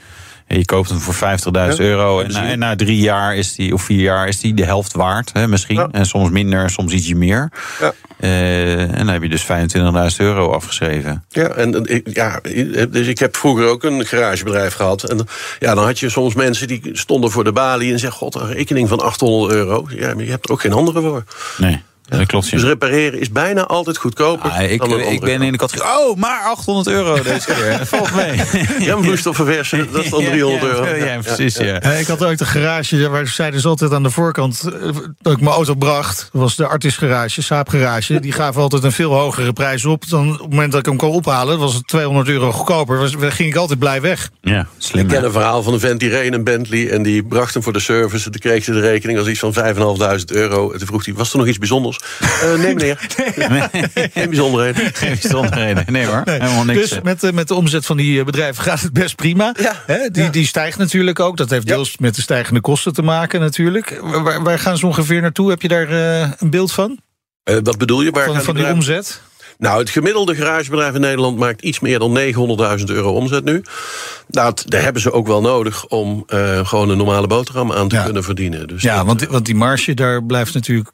Je 0.48 0.64
koopt 0.64 0.88
hem 0.88 0.98
voor 0.98 1.14
50.000 1.14 1.76
euro. 1.76 2.20
En 2.20 2.32
na, 2.32 2.48
en 2.48 2.58
na, 2.58 2.76
drie 2.76 3.00
jaar 3.00 3.36
is 3.36 3.54
die, 3.54 3.74
of 3.74 3.82
vier 3.82 4.00
jaar 4.00 4.28
is 4.28 4.40
die 4.40 4.54
de 4.54 4.64
helft 4.64 4.92
waard, 4.92 5.30
hè, 5.32 5.48
misschien. 5.48 5.88
En 5.90 6.06
soms 6.06 6.30
minder, 6.30 6.70
soms 6.70 6.92
ietsje 6.92 7.14
meer. 7.14 7.50
Ja. 7.80 7.94
Uh, 8.20 8.80
en 8.80 8.96
dan 8.96 9.08
heb 9.08 9.22
je 9.22 9.28
dus 9.28 9.46
25.000 9.46 9.48
euro 10.16 10.52
afgeschreven. 10.52 11.24
Ja, 11.28 11.48
en 11.48 12.02
ja, 12.04 12.40
dus 12.90 13.06
ik 13.06 13.18
heb 13.18 13.36
vroeger 13.36 13.66
ook 13.66 13.84
een 13.84 14.06
garagebedrijf 14.06 14.74
gehad. 14.74 15.02
En 15.02 15.26
ja, 15.58 15.74
dan 15.74 15.84
had 15.84 15.98
je 15.98 16.08
soms 16.08 16.34
mensen 16.34 16.68
die 16.68 16.80
stonden 16.92 17.30
voor 17.30 17.44
de 17.44 17.52
balie 17.52 17.92
en 17.92 17.98
zeggen: 17.98 18.18
God, 18.18 18.34
een 18.34 18.52
rekening 18.52 18.88
van 18.88 19.00
800 19.00 19.52
euro. 19.52 19.86
Ja, 19.88 20.14
maar 20.14 20.24
je 20.24 20.30
hebt 20.30 20.44
er 20.44 20.52
ook 20.52 20.60
geen 20.60 20.72
andere 20.72 21.00
voor. 21.00 21.24
Nee. 21.56 21.82
Ja, 22.08 22.24
klopt. 22.24 22.50
Dus 22.50 22.62
repareren 22.62 23.20
is 23.20 23.30
bijna 23.30 23.66
altijd 23.66 23.96
goedkoper. 23.96 24.50
Ah, 24.50 24.70
ik, 24.70 24.84
ik 24.84 25.20
ben 25.20 25.42
in 25.42 25.52
de 25.52 25.58
categorie. 25.58 25.92
Oh, 25.98 26.16
maar 26.16 26.42
800 26.44 26.96
euro 26.96 27.22
deze 27.22 27.46
keer. 27.46 27.78
Dat 27.78 27.88
valt 27.88 28.14
mee. 28.14 28.42
Remvloeistof 28.78 29.36
verversen, 29.36 29.88
dat 29.92 30.04
is 30.04 30.10
dan 30.10 30.24
300 30.32 30.62
euro. 30.62 30.86
Ja, 30.94 31.18
precies. 31.18 31.56
Ja. 31.56 31.82
Ik 31.82 32.06
had 32.06 32.24
ooit 32.24 32.40
een 32.40 32.46
garage 32.46 33.08
waar 33.08 33.26
zeiden 33.26 33.60
ze 33.60 33.68
altijd 33.68 33.92
aan 33.92 34.02
de 34.02 34.10
voorkant. 34.10 34.62
Eh, 34.64 34.88
dat 35.20 35.32
ik 35.32 35.40
mijn 35.40 35.54
auto 35.54 35.74
bracht. 35.74 36.28
Dat 36.32 36.42
was 36.42 36.56
de 36.56 36.66
Artis 36.66 36.96
garage, 36.96 37.42
Saab 37.42 37.68
garage. 37.68 38.20
Die 38.20 38.32
gaven 38.32 38.62
altijd 38.62 38.84
een 38.84 38.92
veel 38.92 39.12
hogere 39.12 39.52
prijs 39.52 39.84
op. 39.84 40.08
Dan 40.08 40.32
op 40.32 40.38
het 40.38 40.50
moment 40.50 40.70
dat 40.70 40.80
ik 40.80 40.86
hem 40.86 40.96
kon 40.96 41.10
ophalen, 41.10 41.58
was 41.58 41.74
het 41.74 41.86
200 41.86 42.28
euro 42.28 42.52
goedkoper. 42.52 42.98
Was, 42.98 43.14
ging 43.18 43.48
ik 43.48 43.56
altijd 43.56 43.78
blij 43.78 44.00
weg. 44.00 44.30
Ja, 44.40 44.66
slim. 44.78 45.02
Ik 45.02 45.08
ken 45.08 45.24
een 45.24 45.32
verhaal 45.32 45.62
van 45.62 45.72
een 45.72 45.80
vent 45.80 46.00
die 46.00 46.08
reed 46.08 46.32
een 46.32 46.44
Bentley. 46.44 46.90
En 46.90 47.02
die 47.02 47.22
bracht 47.22 47.54
hem 47.54 47.62
voor 47.62 47.72
de 47.72 47.80
service. 47.80 48.30
Toen 48.30 48.40
kreeg 48.40 48.64
ze 48.64 48.72
de 48.72 48.80
rekening 48.80 49.18
als 49.18 49.28
iets 49.28 49.38
van 49.38 49.54
5.500 49.54 50.24
euro. 50.26 50.72
En 50.72 50.78
toen 50.78 50.86
vroeg 50.86 51.04
hij: 51.04 51.14
Was 51.14 51.32
er 51.32 51.38
nog 51.38 51.46
iets 51.46 51.58
bijzonders? 51.58 51.97
Uh, 52.44 52.54
nee, 52.54 52.74
meneer. 52.74 52.98
Geen 54.14 54.28
bijzonderheden. 54.28 54.94
Geen 54.94 55.18
bijzonderheden. 55.20 55.84
Nee 55.86 56.06
hoor, 56.06 56.22
nee. 56.24 56.40
helemaal 56.40 56.64
niks. 56.64 56.88
Dus 56.88 57.00
met, 57.02 57.20
de, 57.20 57.32
met 57.32 57.48
de 57.48 57.54
omzet 57.54 57.86
van 57.86 57.96
die 57.96 58.24
bedrijven 58.24 58.62
gaat 58.62 58.80
het 58.80 58.92
best 58.92 59.16
prima. 59.16 59.54
Ja. 59.60 60.08
die, 60.08 60.30
die 60.30 60.46
stijgt 60.46 60.78
natuurlijk 60.78 61.20
ook. 61.20 61.36
Dat 61.36 61.50
heeft 61.50 61.66
deels 61.66 61.98
met 61.98 62.14
de 62.14 62.22
stijgende 62.22 62.60
kosten 62.60 62.92
te 62.92 63.02
maken 63.02 63.40
natuurlijk. 63.40 64.00
Waar, 64.02 64.42
waar 64.42 64.58
gaan 64.58 64.78
ze 64.78 64.86
ongeveer 64.86 65.20
naartoe? 65.20 65.50
Heb 65.50 65.62
je 65.62 65.68
daar 65.68 65.90
uh, 65.90 66.30
een 66.38 66.50
beeld 66.50 66.72
van? 66.72 66.98
Uh, 67.44 67.56
wat 67.62 67.78
bedoel 67.78 68.02
je? 68.02 68.10
Waar 68.10 68.26
van, 68.26 68.42
van 68.42 68.54
die 68.54 68.66
omzet? 68.66 69.20
Nou, 69.58 69.78
het 69.78 69.90
gemiddelde 69.90 70.34
garagebedrijf 70.34 70.94
in 70.94 71.00
Nederland 71.00 71.38
maakt 71.38 71.62
iets 71.62 71.80
meer 71.80 71.98
dan 71.98 72.18
900.000 72.78 72.84
euro 72.84 73.12
omzet 73.12 73.44
nu. 73.44 73.62
Nou, 74.28 74.54
daar 74.64 74.82
hebben 74.82 75.02
ze 75.02 75.12
ook 75.12 75.26
wel 75.26 75.40
nodig 75.40 75.86
om 75.86 76.24
uh, 76.26 76.66
gewoon 76.66 76.88
een 76.88 76.96
normale 76.96 77.26
boterham 77.26 77.72
aan 77.72 77.88
te 77.88 77.94
ja. 77.94 78.04
kunnen 78.04 78.24
verdienen. 78.24 78.68
Dus 78.68 78.82
ja, 78.82 79.04
want, 79.04 79.26
want 79.26 79.46
die 79.46 79.54
marge 79.54 79.94
daar 79.94 80.24
blijft 80.24 80.54
natuurlijk 80.54 80.90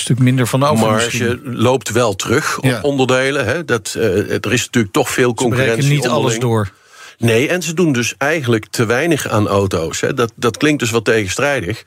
stuk 0.00 0.18
minder 0.18 0.46
van 0.46 0.64
over. 0.64 0.86
Marge 0.86 1.40
loopt 1.44 1.90
wel 1.90 2.14
terug 2.14 2.58
op 2.58 2.78
onderdelen. 2.82 3.46
Hè. 3.46 3.64
Dat, 3.64 3.94
uh, 3.96 4.04
er 4.44 4.52
is 4.52 4.64
natuurlijk 4.64 4.92
toch 4.92 5.10
veel 5.10 5.34
concurrentie. 5.34 5.82
Ze 5.82 5.88
niet 5.88 6.08
alles 6.08 6.38
door. 6.38 6.70
Nee, 7.18 7.48
en 7.48 7.62
ze 7.62 7.74
doen 7.74 7.92
dus 7.92 8.14
eigenlijk 8.18 8.66
te 8.70 8.84
weinig 8.84 9.28
aan 9.28 9.48
auto's. 9.48 10.00
Hè. 10.00 10.14
Dat, 10.14 10.32
dat 10.34 10.56
klinkt 10.56 10.80
dus 10.80 10.90
wat 10.90 11.04
tegenstrijdig. 11.04 11.82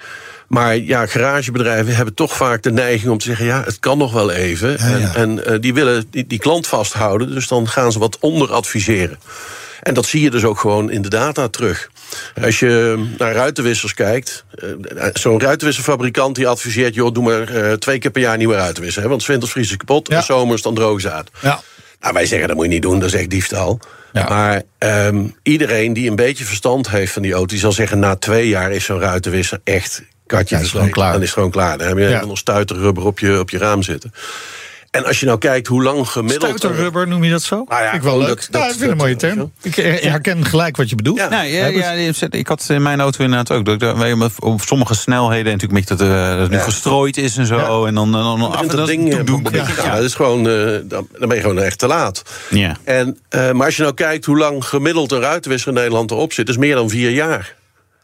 Maar 0.48 0.78
ja, 0.78 1.06
garagebedrijven 1.06 1.96
hebben 1.96 2.14
toch 2.14 2.36
vaak 2.36 2.64
de 2.64 2.72
neiging 2.72 3.12
om 3.12 3.18
te 3.18 3.26
zeggen: 3.26 3.46
ja, 3.46 3.64
het 3.64 3.80
kan 3.80 3.98
nog 3.98 4.12
wel 4.14 4.32
even. 4.32 4.70
Ja, 4.70 4.98
ja. 4.98 5.16
En, 5.16 5.46
en 5.46 5.54
uh, 5.54 5.60
die 5.60 5.74
willen 5.74 6.06
die, 6.10 6.28
die 6.28 6.40
klant 6.40 6.68
vasthouden, 6.68 7.34
dus 7.34 7.48
dan 7.48 7.68
gaan 7.68 7.92
ze 7.92 8.00
wat 8.00 8.18
onderadviseren. 8.20 9.20
En 9.82 9.94
dat 9.94 10.06
zie 10.06 10.22
je 10.22 10.30
dus 10.30 10.44
ook 10.44 10.60
gewoon 10.60 10.92
in 10.92 11.02
de 11.02 11.10
data 11.10 11.48
terug. 11.48 11.90
Als 12.42 12.60
je 12.60 13.06
naar 13.18 13.34
ruitenwissers 13.34 13.94
kijkt, 13.94 14.46
zo'n 15.14 15.40
ruitenwisserfabrikant 15.40 16.36
die 16.36 16.48
adviseert: 16.48 16.96
joh, 16.96 17.14
doe 17.14 17.24
maar 17.24 17.52
uh, 17.52 17.74
twee 17.74 18.00
keer 18.00 18.12
per 18.12 18.22
jaar 18.22 18.38
nieuwe 18.38 18.56
ruitenwisser. 18.56 19.02
Hè, 19.02 19.08
want 19.08 19.26
winters 19.26 19.52
vriezen 19.52 19.78
kapot 19.78 20.08
ja. 20.08 20.18
en 20.18 20.24
zomers 20.24 20.62
dan 20.62 20.76
droog 20.76 21.02
ze 21.02 21.12
uit. 21.12 21.30
Ja. 21.42 21.62
Nou, 22.00 22.14
wij 22.14 22.26
zeggen 22.26 22.48
dat 22.48 22.58
moet 22.58 22.66
je 22.66 22.72
niet 22.72 22.82
doen, 22.82 23.00
dat 23.00 23.14
is 23.14 23.20
echt 23.20 23.30
diefstal. 23.30 23.80
Ja. 24.14 24.30
Maar 24.30 24.62
um, 25.08 25.36
iedereen 25.44 25.94
die 25.94 26.10
een 26.10 26.16
beetje 26.16 26.46
verstand 26.46 26.90
heeft 26.90 27.14
van 27.14 27.22
die 27.22 27.34
auto, 27.34 27.48
die 27.48 27.60
zal 27.60 27.72
zeggen: 27.72 28.00
na 28.00 28.16
twee 28.16 28.48
jaar 28.48 28.72
is 28.72 28.86
zo'n 28.86 29.00
ruitenwisser 29.00 29.60
echt 29.64 30.02
katje. 30.26 30.56
Ja, 30.56 30.62
is 30.62 30.70
gewoon 30.70 30.90
klaar. 30.90 31.12
Dan 31.12 31.22
is 31.22 31.28
het 31.28 31.36
gewoon 31.36 31.52
klaar. 31.52 31.78
Dan 31.78 31.88
heb 31.88 31.98
je 31.98 32.26
nog 32.26 32.38
stuiterrubber 32.38 33.06
op 33.06 33.20
je, 33.20 33.40
op 33.40 33.50
je 33.50 33.58
raam 33.58 33.84
zitten. 33.84 34.14
En 34.92 35.06
als 35.06 35.20
je 35.20 35.26
nou 35.26 35.38
kijkt 35.38 35.68
hoe 35.68 35.84
lang 35.84 36.08
gemiddeld... 36.08 36.58
Stuiterrubber, 36.58 37.08
noem 37.08 37.24
je 37.24 37.32
dat 37.32 37.42
zo? 37.42 37.66
Nou 37.68 37.84
ja, 37.84 37.92
ik 37.92 38.02
wel 38.02 38.18
leuk. 38.18 38.28
Dat, 38.28 38.52
dat, 38.52 38.62
ik 38.62 38.68
vind 38.68 38.80
dat, 38.80 38.90
een 38.90 38.98
mooie 38.98 39.16
term. 39.16 39.52
Ik 39.62 39.76
herken 39.76 40.46
gelijk 40.46 40.78
wat 40.78 40.90
je 40.90 40.96
bedoelt. 40.96 41.18
Ja, 41.18 41.30
nou, 41.30 41.48
ja, 41.48 41.66
ja, 41.66 41.92
ik 42.30 42.48
had 42.48 42.66
in 42.70 42.82
mijn 42.82 43.00
auto 43.00 43.24
inderdaad 43.24 43.58
ook. 43.58 43.66
Dat, 43.66 43.80
dat, 43.80 44.32
op 44.40 44.62
sommige 44.62 44.96
snelheden 44.96 45.52
natuurlijk 45.52 45.88
dat, 45.88 46.02
uh, 46.02 46.30
dat 46.30 46.40
het 46.40 46.50
nu 46.50 46.58
gestrooid 46.58 47.18
is 47.18 47.38
en 47.38 47.46
zo. 47.46 47.86
En 47.86 47.96
dan, 47.96 48.12
dan, 48.12 48.40
dan 48.40 48.52
af 48.52 48.62
en 48.62 48.68
dat 48.68 48.88
ding 48.88 49.24
doen. 49.24 49.48
Ja, 49.52 49.96
dat 49.96 50.04
is 50.04 50.14
gewoon, 50.14 50.48
uh, 50.48 50.80
dan, 50.84 51.08
dan 51.20 51.28
ben 51.28 51.38
je 51.38 51.42
gewoon 51.42 51.60
echt 51.60 51.80
te 51.80 51.88
laat. 51.88 52.24
Ja. 52.50 52.78
En, 52.84 53.18
uh, 53.30 53.52
maar 53.52 53.66
als 53.66 53.76
je 53.76 53.82
nou 53.82 53.94
kijkt 53.94 54.26
hoe 54.26 54.38
lang 54.38 54.66
gemiddeld 54.66 55.12
een 55.12 55.22
ruitenwisser 55.22 55.70
in 55.70 55.74
Nederland 55.74 56.12
erop 56.12 56.34
zit... 56.34 56.50
is 56.50 56.58
meer 56.58 56.76
dan 56.76 56.90
vier 56.90 57.12
jaar. 57.12 57.58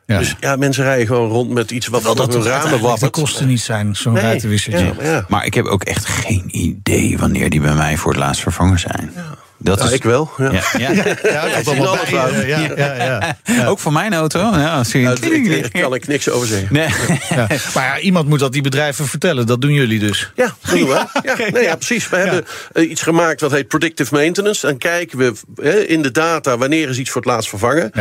Ja. 0.05 0.17
Dus 0.17 0.35
ja, 0.39 0.55
mensen 0.55 0.83
rijden 0.83 1.07
gewoon 1.07 1.29
rond 1.29 1.49
met 1.49 1.71
iets 1.71 1.87
wat 1.87 2.03
wel 2.03 2.15
dat 2.15 2.33
hun 2.33 2.43
ramen 2.43 2.79
wappert. 2.79 3.13
De 3.13 3.21
kosten 3.21 3.47
niet 3.47 3.61
zijn, 3.61 3.95
zo'n 3.95 4.13
nee, 4.13 4.23
ruitenwissertje. 4.23 4.93
Ja, 4.99 5.11
ja. 5.11 5.25
Maar 5.27 5.45
ik 5.45 5.53
heb 5.53 5.65
ook 5.65 5.83
echt 5.83 6.05
geen 6.05 6.43
idee 6.47 7.17
wanneer 7.17 7.49
die 7.49 7.61
bij 7.61 7.75
mij 7.75 7.97
voor 7.97 8.11
het 8.11 8.19
laatst 8.19 8.41
vervangen 8.41 8.79
zijn. 8.79 9.11
Dat 9.57 9.79
ja, 9.79 9.85
is... 9.85 9.91
ik 9.91 10.03
wel. 10.03 10.31
Ja, 10.37 10.51
ja. 10.51 10.61
ja. 10.77 10.91
ja 11.23 11.47
dat 11.47 11.67
allemaal 11.67 11.97
bij, 12.11 12.47
ja, 12.47 12.57
ja, 12.75 13.35
ja, 13.45 13.67
Ook 13.69 13.79
voor 13.79 13.93
mijn 13.93 14.13
auto. 14.13 14.39
Ja, 14.39 14.83
nou, 14.93 15.59
daar 15.59 15.69
kan 15.71 15.93
ik 15.93 16.07
niks 16.07 16.29
over 16.29 16.47
zeggen. 16.47 16.73
Nee. 16.73 16.87
Maar 17.75 17.85
ja, 17.85 17.99
iemand 17.99 18.27
moet 18.27 18.39
dat 18.39 18.53
die 18.53 18.61
bedrijven 18.61 19.07
vertellen. 19.07 19.45
Dat 19.45 19.61
doen 19.61 19.73
jullie 19.73 19.99
dus. 19.99 20.31
Ja, 20.35 20.55
dat 20.61 20.71
doen 20.71 20.87
we. 20.87 21.05
Ja, 21.23 21.35
nee, 21.51 21.63
ja, 21.63 21.75
precies. 21.75 22.09
We 22.09 22.17
hebben 22.17 22.45
iets 22.91 23.01
gemaakt 23.01 23.41
wat 23.41 23.51
heet 23.51 23.67
predictive 23.67 24.13
maintenance. 24.13 24.67
En 24.67 24.77
kijken 24.77 25.17
we 25.17 25.33
hè, 25.61 25.79
in 25.79 26.01
de 26.01 26.11
data 26.11 26.57
wanneer 26.57 26.89
is 26.89 26.97
iets 26.97 27.09
voor 27.09 27.21
het 27.21 27.29
laatst 27.29 27.49
vervangen. 27.49 27.91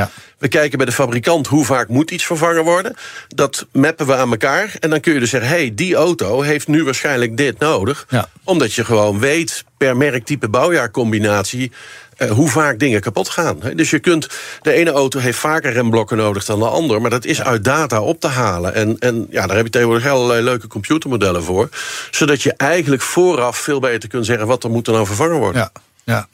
We 0.44 0.50
kijken 0.50 0.78
bij 0.78 0.86
de 0.86 0.92
fabrikant 0.92 1.46
hoe 1.46 1.64
vaak 1.64 1.88
moet 1.88 2.10
iets 2.10 2.24
vervangen 2.26 2.64
worden. 2.64 2.94
Dat 3.28 3.66
mappen 3.72 4.06
we 4.06 4.14
aan 4.14 4.30
elkaar. 4.30 4.76
En 4.80 4.90
dan 4.90 5.00
kun 5.00 5.12
je 5.12 5.20
dus 5.20 5.30
zeggen, 5.30 5.50
hey, 5.50 5.74
die 5.74 5.94
auto 5.94 6.40
heeft 6.40 6.68
nu 6.68 6.84
waarschijnlijk 6.84 7.36
dit 7.36 7.58
nodig. 7.58 8.06
Omdat 8.42 8.74
je 8.74 8.84
gewoon 8.84 9.18
weet 9.18 9.64
per 9.76 9.96
merktype 9.96 10.48
bouwjaarcombinatie 10.48 11.72
uh, 12.18 12.30
hoe 12.30 12.48
vaak 12.48 12.78
dingen 12.78 13.00
kapot 13.00 13.28
gaan. 13.28 13.58
Dus 13.74 13.90
je 13.90 13.98
kunt, 13.98 14.28
de 14.62 14.72
ene 14.72 14.90
auto 14.90 15.18
heeft 15.18 15.38
vaker 15.38 15.72
remblokken 15.72 16.16
nodig 16.16 16.44
dan 16.44 16.58
de 16.58 16.68
ander, 16.68 17.00
maar 17.00 17.10
dat 17.10 17.24
is 17.24 17.42
uit 17.42 17.64
data 17.64 18.00
op 18.00 18.20
te 18.20 18.28
halen. 18.28 18.74
En, 18.74 18.98
en 18.98 19.26
ja, 19.30 19.46
daar 19.46 19.56
heb 19.56 19.64
je 19.64 19.70
tegenwoordig 19.70 20.06
allerlei 20.06 20.42
leuke 20.42 20.66
computermodellen 20.66 21.42
voor, 21.42 21.68
zodat 22.10 22.42
je 22.42 22.54
eigenlijk 22.56 23.02
vooraf 23.02 23.56
veel 23.56 23.80
beter 23.80 24.08
kunt 24.08 24.26
zeggen 24.26 24.46
wat 24.46 24.64
er 24.64 24.70
moet 24.70 24.86
er 24.86 24.92
nou 24.92 25.06
vervangen 25.06 25.38
worden. 25.38 25.60
Ja, 25.60 25.70
ja. 26.04 26.28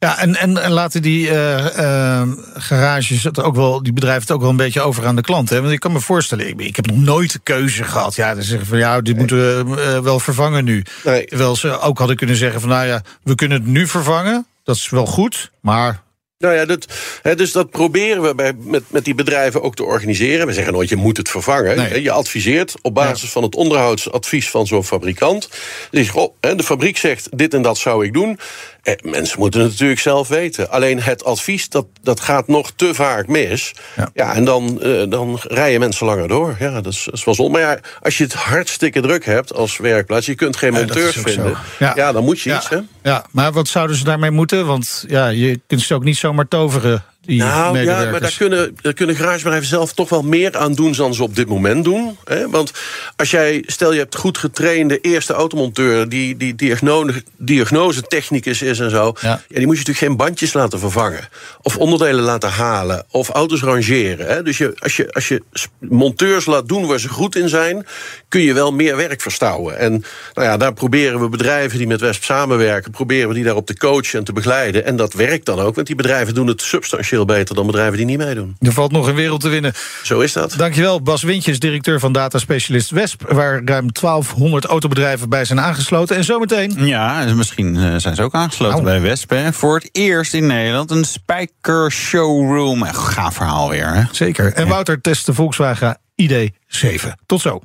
Ja, 0.00 0.18
en, 0.18 0.36
en, 0.36 0.62
en 0.62 0.70
laten 0.70 1.02
die 1.02 1.28
uh, 1.28 1.66
uh, 1.78 2.22
garages 2.54 3.24
het 3.24 3.42
ook 3.42 3.54
wel, 3.54 3.82
die 3.82 3.92
bedrijven 3.92 4.22
het 4.22 4.30
ook 4.30 4.40
wel 4.40 4.50
een 4.50 4.56
beetje 4.56 4.80
over 4.80 5.06
aan 5.06 5.16
de 5.16 5.22
klant. 5.22 5.50
Hè? 5.50 5.60
Want 5.60 5.72
ik 5.72 5.80
kan 5.80 5.92
me 5.92 6.00
voorstellen, 6.00 6.48
ik, 6.48 6.60
ik 6.60 6.76
heb 6.76 6.86
nog 6.86 6.96
nooit 6.96 7.32
de 7.32 7.40
keuze 7.42 7.84
gehad. 7.84 8.14
Ja, 8.14 8.34
dan 8.34 8.42
zeggen 8.42 8.66
van 8.66 8.78
ja, 8.78 9.00
dit 9.00 9.16
moeten 9.16 9.36
we 9.36 9.80
uh, 9.80 9.98
wel 9.98 10.20
vervangen 10.20 10.64
nu. 10.64 10.84
Nee. 11.04 11.26
Terwijl 11.26 11.56
ze 11.56 11.78
ook 11.78 11.98
hadden 11.98 12.16
kunnen 12.16 12.36
zeggen 12.36 12.60
van 12.60 12.68
nou 12.68 12.86
ja, 12.86 13.02
we 13.22 13.34
kunnen 13.34 13.58
het 13.58 13.66
nu 13.66 13.86
vervangen. 13.86 14.46
Dat 14.64 14.76
is 14.76 14.88
wel 14.88 15.06
goed, 15.06 15.50
maar 15.60 16.02
nou 16.40 16.54
ja, 16.54 16.64
dat, 16.64 16.86
hè, 17.22 17.34
dus 17.34 17.52
dat 17.52 17.70
proberen 17.70 18.22
we 18.22 18.34
bij, 18.34 18.52
met, 18.58 18.82
met 18.88 19.04
die 19.04 19.14
bedrijven 19.14 19.62
ook 19.62 19.74
te 19.74 19.84
organiseren. 19.84 20.46
We 20.46 20.52
zeggen 20.52 20.72
nooit, 20.72 20.88
je 20.88 20.96
moet 20.96 21.16
het 21.16 21.28
vervangen. 21.28 21.76
Nee. 21.76 22.02
Je 22.02 22.10
adviseert 22.10 22.74
op 22.82 22.94
basis 22.94 23.22
ja. 23.22 23.28
van 23.28 23.42
het 23.42 23.54
onderhoudsadvies 23.54 24.50
van 24.50 24.66
zo'n 24.66 24.84
fabrikant. 24.84 25.48
Dus 25.90 26.12
oh, 26.12 26.34
de 26.40 26.62
fabriek 26.62 26.96
zegt, 26.96 27.28
dit 27.38 27.54
en 27.54 27.62
dat 27.62 27.78
zou 27.78 28.04
ik 28.04 28.12
doen. 28.12 28.38
Eh, 28.82 28.94
mensen 29.02 29.38
moeten 29.38 29.60
het 29.60 29.70
natuurlijk 29.70 30.00
zelf 30.00 30.28
weten. 30.28 30.70
Alleen 30.70 31.02
het 31.02 31.24
advies, 31.24 31.68
dat, 31.68 31.86
dat 32.02 32.20
gaat 32.20 32.48
nog 32.48 32.70
te 32.76 32.94
vaak 32.94 33.26
mis. 33.26 33.74
Ja, 33.96 34.10
ja 34.14 34.34
en 34.34 34.44
dan, 34.44 34.80
uh, 34.82 35.02
dan 35.08 35.38
rijden 35.42 35.80
mensen 35.80 36.06
langer 36.06 36.28
door. 36.28 36.56
Ja, 36.58 36.80
dat 36.80 36.92
is, 36.92 37.08
dat 37.10 37.34
zonde. 37.34 37.52
Maar 37.52 37.60
ja, 37.60 37.78
als 38.02 38.18
je 38.18 38.24
het 38.24 38.32
hartstikke 38.32 39.00
druk 39.00 39.24
hebt 39.24 39.54
als 39.54 39.78
werkplaats... 39.78 40.26
je 40.26 40.34
kunt 40.34 40.56
geen 40.56 40.72
monteurs 40.72 41.16
vinden, 41.16 41.56
ja. 41.78 41.92
ja. 41.96 42.12
dan 42.12 42.24
moet 42.24 42.40
je 42.40 42.54
iets. 42.54 42.68
Hè? 42.68 42.78
Ja, 43.02 43.24
maar 43.30 43.52
wat 43.52 43.68
zouden 43.68 43.96
ze 43.96 44.04
daarmee 44.04 44.30
moeten? 44.30 44.66
Want 44.66 45.04
ja, 45.08 45.28
je 45.28 45.60
kunt 45.66 45.80
ze 45.80 45.94
ook 45.94 46.04
niet 46.04 46.16
zomaar 46.16 46.48
toveren 46.48 47.04
nou 47.36 47.78
ja, 47.78 48.10
maar 48.10 48.20
daar 48.20 48.34
kunnen, 48.38 48.76
daar 48.80 48.92
kunnen 48.92 49.16
garagebedrijven 49.16 49.68
zelf 49.68 49.92
toch 49.92 50.08
wel 50.08 50.22
meer 50.22 50.56
aan 50.56 50.74
doen 50.74 50.92
dan 50.92 51.14
ze 51.14 51.22
op 51.22 51.36
dit 51.36 51.48
moment 51.48 51.84
doen. 51.84 52.16
Hè? 52.24 52.48
Want 52.48 52.72
als 53.16 53.30
jij, 53.30 53.62
stel 53.66 53.92
je 53.92 53.98
hebt 53.98 54.16
goed 54.16 54.38
getrainde 54.38 55.00
eerste 55.00 55.32
automonteur 55.32 56.08
die, 56.08 56.36
die 56.36 56.54
diagnose, 56.54 57.22
diagnosetechnicus 57.36 58.62
is 58.62 58.80
en 58.80 58.90
zo, 58.90 59.12
Ja. 59.20 59.28
ja. 59.48 59.56
die 59.56 59.66
moet 59.66 59.78
je 59.78 59.84
natuurlijk 59.84 59.98
geen 59.98 60.16
bandjes 60.16 60.52
laten 60.52 60.78
vervangen. 60.78 61.28
Of 61.62 61.76
onderdelen 61.76 62.24
laten 62.24 62.50
halen. 62.50 63.04
Of 63.10 63.28
auto's 63.28 63.62
rangeren. 63.62 64.26
Hè? 64.26 64.42
Dus 64.42 64.58
je, 64.58 64.72
als, 64.78 64.96
je, 64.96 65.12
als 65.12 65.28
je 65.28 65.42
monteurs 65.78 66.46
laat 66.46 66.68
doen 66.68 66.86
waar 66.86 67.00
ze 67.00 67.08
goed 67.08 67.36
in 67.36 67.48
zijn, 67.48 67.86
kun 68.28 68.40
je 68.40 68.54
wel 68.54 68.72
meer 68.72 68.96
werk 68.96 69.20
verstouwen. 69.20 69.78
En 69.78 70.04
nou 70.34 70.46
ja, 70.46 70.56
daar 70.56 70.72
proberen 70.72 71.20
we 71.20 71.28
bedrijven 71.28 71.78
die 71.78 71.86
met 71.86 72.00
Wesp 72.00 72.24
samenwerken, 72.24 72.90
proberen 72.90 73.28
we 73.28 73.34
die 73.34 73.44
daarop 73.44 73.66
te 73.66 73.76
coachen 73.76 74.18
en 74.18 74.24
te 74.24 74.32
begeleiden. 74.32 74.84
En 74.84 74.96
dat 74.96 75.12
werkt 75.12 75.46
dan 75.46 75.60
ook, 75.60 75.74
want 75.74 75.86
die 75.86 75.96
bedrijven 75.96 76.34
doen 76.34 76.46
het 76.46 76.62
substantieel 76.62 77.19
beter 77.24 77.54
dan 77.54 77.66
bedrijven 77.66 77.96
die 77.96 78.06
niet 78.06 78.18
meedoen. 78.18 78.56
Er 78.58 78.72
valt 78.72 78.92
nog 78.92 79.06
een 79.06 79.14
wereld 79.14 79.40
te 79.40 79.48
winnen. 79.48 79.72
Zo 80.02 80.20
is 80.20 80.32
dat. 80.32 80.54
Dankjewel, 80.56 81.02
Bas 81.02 81.22
Wintjes, 81.22 81.58
directeur 81.58 82.00
van 82.00 82.12
Data 82.12 82.38
Specialist 82.38 82.90
Wesp... 82.90 83.22
waar 83.32 83.62
ruim 83.64 83.92
1200 83.92 84.64
autobedrijven 84.64 85.28
bij 85.28 85.44
zijn 85.44 85.60
aangesloten. 85.60 86.16
En 86.16 86.24
zometeen... 86.24 86.86
Ja, 86.86 87.24
misschien 87.34 87.76
eh, 87.76 87.94
zijn 87.96 88.14
ze 88.14 88.22
ook 88.22 88.34
aangesloten 88.34 88.84
bij 88.84 89.00
Wesp. 89.00 89.30
hè. 89.30 89.52
Voor 89.52 89.74
het 89.74 89.88
eerst 89.92 90.34
in 90.34 90.46
Nederland 90.46 90.90
een 90.90 91.04
spijker 91.04 91.92
showroom. 91.92 92.82
Echt 92.82 92.96
gaaf 92.96 93.34
verhaal 93.34 93.70
weer. 93.70 93.94
Hè? 93.94 94.02
Zeker. 94.12 94.52
En 94.52 94.68
Wouter 94.68 95.00
test 95.00 95.26
de 95.26 95.34
Volkswagen 95.34 95.98
ID7. 96.22 97.08
Tot 97.26 97.40
zo. 97.40 97.60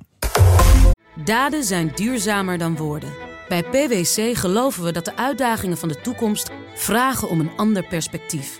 Daden 1.26 1.64
zijn 1.64 1.92
duurzamer 1.96 2.58
dan 2.58 2.76
woorden. 2.76 3.10
Bij 3.50 3.64
PwC 3.64 4.38
geloven 4.38 4.84
we 4.84 4.92
dat 4.92 5.06
de 5.06 5.18
uitdagingen 5.18 5.78
van 5.78 5.90
de 5.90 6.02
toekomst 6.02 6.50
vragen 6.76 7.30
om 7.30 7.40
een 7.40 7.52
ander 7.56 7.84
perspectief. 7.84 8.60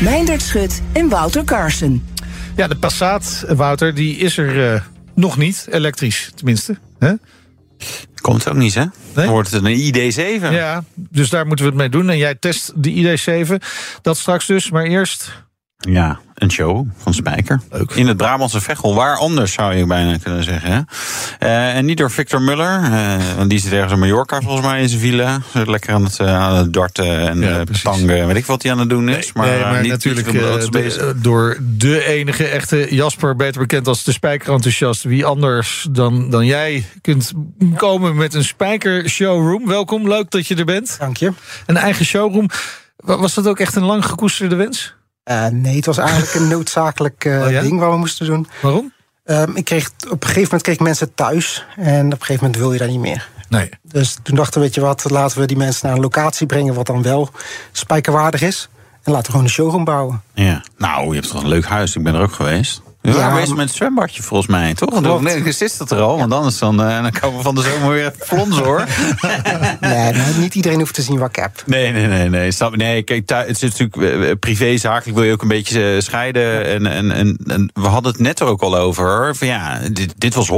Meindert 0.00 0.42
Schut 0.42 0.82
en 0.92 1.08
Wouter 1.08 1.44
Carson. 1.44 2.06
Ja, 2.56 2.66
de 2.66 2.76
Passat, 2.76 3.44
Wouter, 3.48 3.94
die 3.94 4.16
is 4.16 4.36
er 4.36 4.72
eh, 4.72 4.80
nog 5.14 5.36
niet. 5.36 5.66
Elektrisch, 5.70 6.30
tenminste. 6.34 6.78
Hè? 6.98 7.12
Komt 8.20 8.48
ook 8.48 8.54
niet, 8.54 8.74
hè? 8.74 8.80
Nee? 8.80 8.90
Dan 9.14 9.28
wordt 9.28 9.50
het 9.50 9.64
een 9.64 9.76
ID7. 9.76 10.52
Ja, 10.52 10.84
dus 10.94 11.30
daar 11.30 11.46
moeten 11.46 11.64
we 11.64 11.70
het 11.70 11.80
mee 11.80 11.88
doen. 11.88 12.10
En 12.10 12.18
jij 12.18 12.34
test 12.34 12.72
de 12.74 13.18
ID7. 13.18 13.54
Dat 14.02 14.16
straks 14.16 14.46
dus, 14.46 14.70
maar 14.70 14.84
eerst... 14.84 15.44
Ja, 15.88 16.18
een 16.34 16.50
show 16.50 16.86
van 16.96 17.14
Spijker. 17.14 17.60
Leuk. 17.70 17.90
In 17.90 18.06
het 18.06 18.16
Brabantse 18.16 18.60
Veghel. 18.60 18.94
Waar 18.94 19.16
anders 19.16 19.52
zou 19.52 19.74
je 19.74 19.86
bijna 19.86 20.16
kunnen 20.22 20.44
zeggen. 20.44 20.72
Hè? 20.72 20.80
Eh, 21.38 21.76
en 21.76 21.84
niet 21.84 21.98
door 21.98 22.10
Victor 22.10 22.42
Muller. 22.42 22.80
eh, 22.82 23.16
want 23.36 23.50
die 23.50 23.58
zit 23.58 23.72
ergens 23.72 23.92
in 23.92 23.98
Mallorca 23.98 24.40
volgens 24.40 24.66
mij 24.66 24.82
in 24.82 24.88
zijn 24.88 25.00
villa. 25.00 25.38
Zit 25.52 25.68
lekker 25.68 25.94
aan 25.94 26.04
het, 26.04 26.18
eh, 26.18 26.34
aan 26.40 26.54
het 26.56 26.72
darten 26.72 27.28
en 27.28 27.40
Ja, 27.40 27.58
eh, 27.58 27.66
tangen. 27.82 28.26
Weet 28.26 28.36
ik 28.36 28.46
wat 28.46 28.62
hij 28.62 28.72
aan 28.72 28.78
het 28.78 28.88
doen 28.88 29.08
is. 29.08 29.32
maar, 29.32 29.46
nee, 29.46 29.58
eh, 29.58 29.70
maar 29.70 29.80
niet, 29.82 29.90
natuurlijk 29.90 30.32
de- 30.32 31.14
door 31.16 31.58
de 31.60 32.04
enige 32.04 32.44
echte 32.44 32.86
Jasper, 32.94 33.36
beter 33.36 33.60
bekend 33.60 33.86
als 33.88 34.04
de 34.04 34.12
spijkerenthousiast. 34.12 35.02
Wie 35.02 35.24
anders 35.24 35.86
dan, 35.90 36.30
dan 36.30 36.46
jij 36.46 36.84
kunt 37.00 37.32
komen 37.76 38.16
met 38.16 38.34
een 38.34 38.44
spijker 38.44 39.08
showroom. 39.08 39.66
Welkom, 39.66 40.08
leuk 40.08 40.30
dat 40.30 40.46
je 40.46 40.54
er 40.54 40.64
bent. 40.64 40.96
Dank 40.98 41.16
je. 41.16 41.32
Een 41.66 41.76
eigen 41.76 42.04
showroom. 42.04 42.48
Wa- 42.96 43.18
Was 43.18 43.34
dat 43.34 43.46
ook 43.48 43.58
echt 43.58 43.76
een 43.76 43.84
lang 43.84 44.04
gekoesterde 44.04 44.54
wens? 44.54 44.94
Eh, 45.22 45.46
nee, 45.46 45.76
het 45.76 45.86
was 45.86 45.98
eigenlijk 45.98 46.34
een 46.34 46.48
noodzakelijk 46.56 47.24
eh, 47.24 47.42
Oh 47.42 47.50
ja? 47.50 47.60
ding 47.60 47.80
wat 47.80 47.90
we 47.90 47.96
moesten 47.98 48.26
doen. 48.26 48.48
Waarom? 48.62 48.92
Ehm, 49.24 49.56
ik 49.56 49.64
kreeg, 49.64 49.90
op 50.04 50.10
een 50.10 50.18
gegeven 50.20 50.42
moment 50.42 50.62
kreeg 50.62 50.74
ik 50.74 50.80
mensen 50.80 51.14
thuis. 51.14 51.66
En 51.76 52.06
op 52.06 52.12
een 52.12 52.18
gegeven 52.18 52.44
moment 52.44 52.56
wil 52.56 52.72
je 52.72 52.78
dat 52.78 52.88
niet 52.88 53.00
meer. 53.00 53.28
Nee. 53.48 53.68
Dus 53.82 54.16
toen 54.22 54.36
dachten 54.36 54.60
we, 54.60 54.66
weet 54.66 54.74
je 54.74 54.80
wat, 54.80 55.10
laten 55.10 55.40
we 55.40 55.46
die 55.46 55.56
mensen 55.56 55.86
naar 55.86 55.96
een 55.96 56.02
locatie 56.02 56.46
brengen... 56.46 56.74
wat 56.74 56.86
dan 56.86 57.02
wel 57.02 57.30
spijkerwaardig 57.72 58.42
is. 58.42 58.68
En 59.02 59.12
laten 59.12 59.24
we 59.26 59.30
gewoon 59.30 59.44
een 59.44 59.52
showroom 59.52 59.84
bouwen. 59.84 60.22
Ja. 60.34 60.64
Nou, 60.76 61.08
je 61.08 61.14
hebt 61.14 61.28
toch 61.30 61.42
een 61.42 61.48
leuk 61.48 61.64
huis. 61.64 61.96
Ik 61.96 62.02
ben 62.02 62.14
er 62.14 62.20
ook 62.20 62.32
geweest. 62.32 62.82
Ja, 63.02 63.32
bezig 63.32 63.48
maar- 63.48 63.56
met 63.56 63.66
het 63.66 63.76
zwembadje 63.76 64.22
volgens 64.22 64.50
mij, 64.50 64.74
toch? 64.74 65.20
Nee, 65.20 65.42
is 65.42 65.76
dat 65.76 65.90
er 65.90 66.00
al? 66.00 66.18
Want 66.18 66.32
anders 66.32 66.58
dan, 66.58 66.82
eh, 66.82 67.02
dan 67.02 67.12
komen 67.20 67.36
we 67.36 67.42
van 67.42 67.54
de 67.54 67.62
zomer 67.62 67.88
weer 67.90 68.06
even 68.06 68.26
flonsen, 68.26 68.64
hoor. 68.64 68.84
Nee, 69.80 70.12
niet 70.38 70.54
iedereen 70.54 70.78
hoeft 70.78 70.94
te 70.94 71.02
zien 71.02 71.18
wat 71.18 71.28
ik 71.28 71.36
heb. 71.36 71.62
Nee, 71.66 71.92
nee, 71.92 72.06
nee, 72.06 72.28
nee. 72.28 72.50
Snap, 72.52 72.76
nee 72.76 73.02
kijk, 73.02 73.28
het 73.28 73.62
is 73.62 73.78
natuurlijk 73.78 74.24
eh, 74.24 74.30
privé, 74.40 74.76
zakelijk 74.76 75.16
wil 75.18 75.26
je 75.26 75.32
ook 75.32 75.42
een 75.42 75.48
beetje 75.48 75.94
eh, 75.94 76.00
scheiden. 76.00 76.64
En, 76.66 76.86
en, 76.86 77.10
en, 77.10 77.38
en 77.46 77.70
we 77.72 77.88
hadden 77.88 78.12
het 78.12 78.20
net 78.20 78.40
er 78.40 78.46
ook 78.46 78.62
al 78.62 78.76
over. 78.76 79.36
Van 79.36 79.46
ja, 79.46 79.78
dit, 79.92 80.14
dit 80.18 80.34
was. 80.34 80.50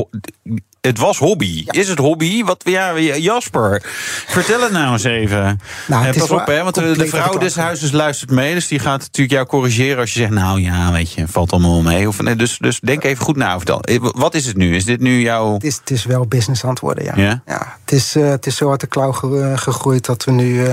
Het 0.89 0.99
was 0.99 1.19
hobby. 1.19 1.65
Is 1.67 1.89
het 1.89 1.99
hobby? 1.99 2.45
Wat, 2.45 2.61
ja, 2.65 2.99
Jasper, 2.99 3.81
vertel 4.27 4.61
het 4.63 4.73
nou 4.73 4.93
eens 4.93 5.05
even. 5.05 5.61
Nou, 5.89 6.05
het 6.05 6.17
Eh, 6.17 6.23
is 6.23 6.29
pas 6.29 6.41
op, 6.41 6.47
hè, 6.47 6.63
want 6.63 6.75
de, 6.75 7.07
vrouw 7.07 7.39
des 7.39 7.55
huizes 7.57 7.91
luistert 7.91 8.31
mee. 8.31 8.55
Dus 8.55 8.69
die 8.69 8.79
gaat 8.79 9.01
natuurlijk 9.01 9.35
jou 9.35 9.47
corrigeren 9.47 9.99
als 9.99 10.13
je 10.13 10.19
zegt... 10.19 10.31
nou 10.31 10.61
ja, 10.61 10.93
weet 10.93 11.13
je, 11.13 11.29
valt 11.29 11.53
allemaal 11.53 11.83
mee. 11.83 12.09
Of, 12.09 12.21
nee, 12.23 12.37
dus, 12.37 12.59
dus 12.59 12.81
denk 12.81 13.05
even 13.05 13.25
goed 13.25 13.37
na. 13.37 13.57
Vertel. 13.57 13.81
Eh, 13.81 13.99
Wat 14.01 14.35
is 14.35 14.47
het 14.47 14.57
nu? 14.57 14.75
Is 14.75 14.85
dit 14.85 15.01
nu 15.01 15.21
jouw... 15.21 15.53
Het 15.55 15.65
is, 15.65 15.77
het 15.77 15.91
is 15.91 16.05
wel 16.05 16.27
business 16.27 16.65
aan 16.65 16.71
het 16.71 16.81
worden, 16.81 17.05
ja. 17.05 17.41
Ja? 17.47 17.77
het, 17.85 17.93
is, 17.93 18.15
eh, 18.17 18.29
het 18.29 18.47
is 18.47 18.57
zo 18.57 18.71
uit 18.71 18.81
de 18.81 18.87
klauw 18.87 19.13
ge- 19.13 19.51
eh, 19.53 19.59
gegroeid... 19.59 20.05
dat 20.07 20.25
we 20.25 20.31
nu 20.31 20.67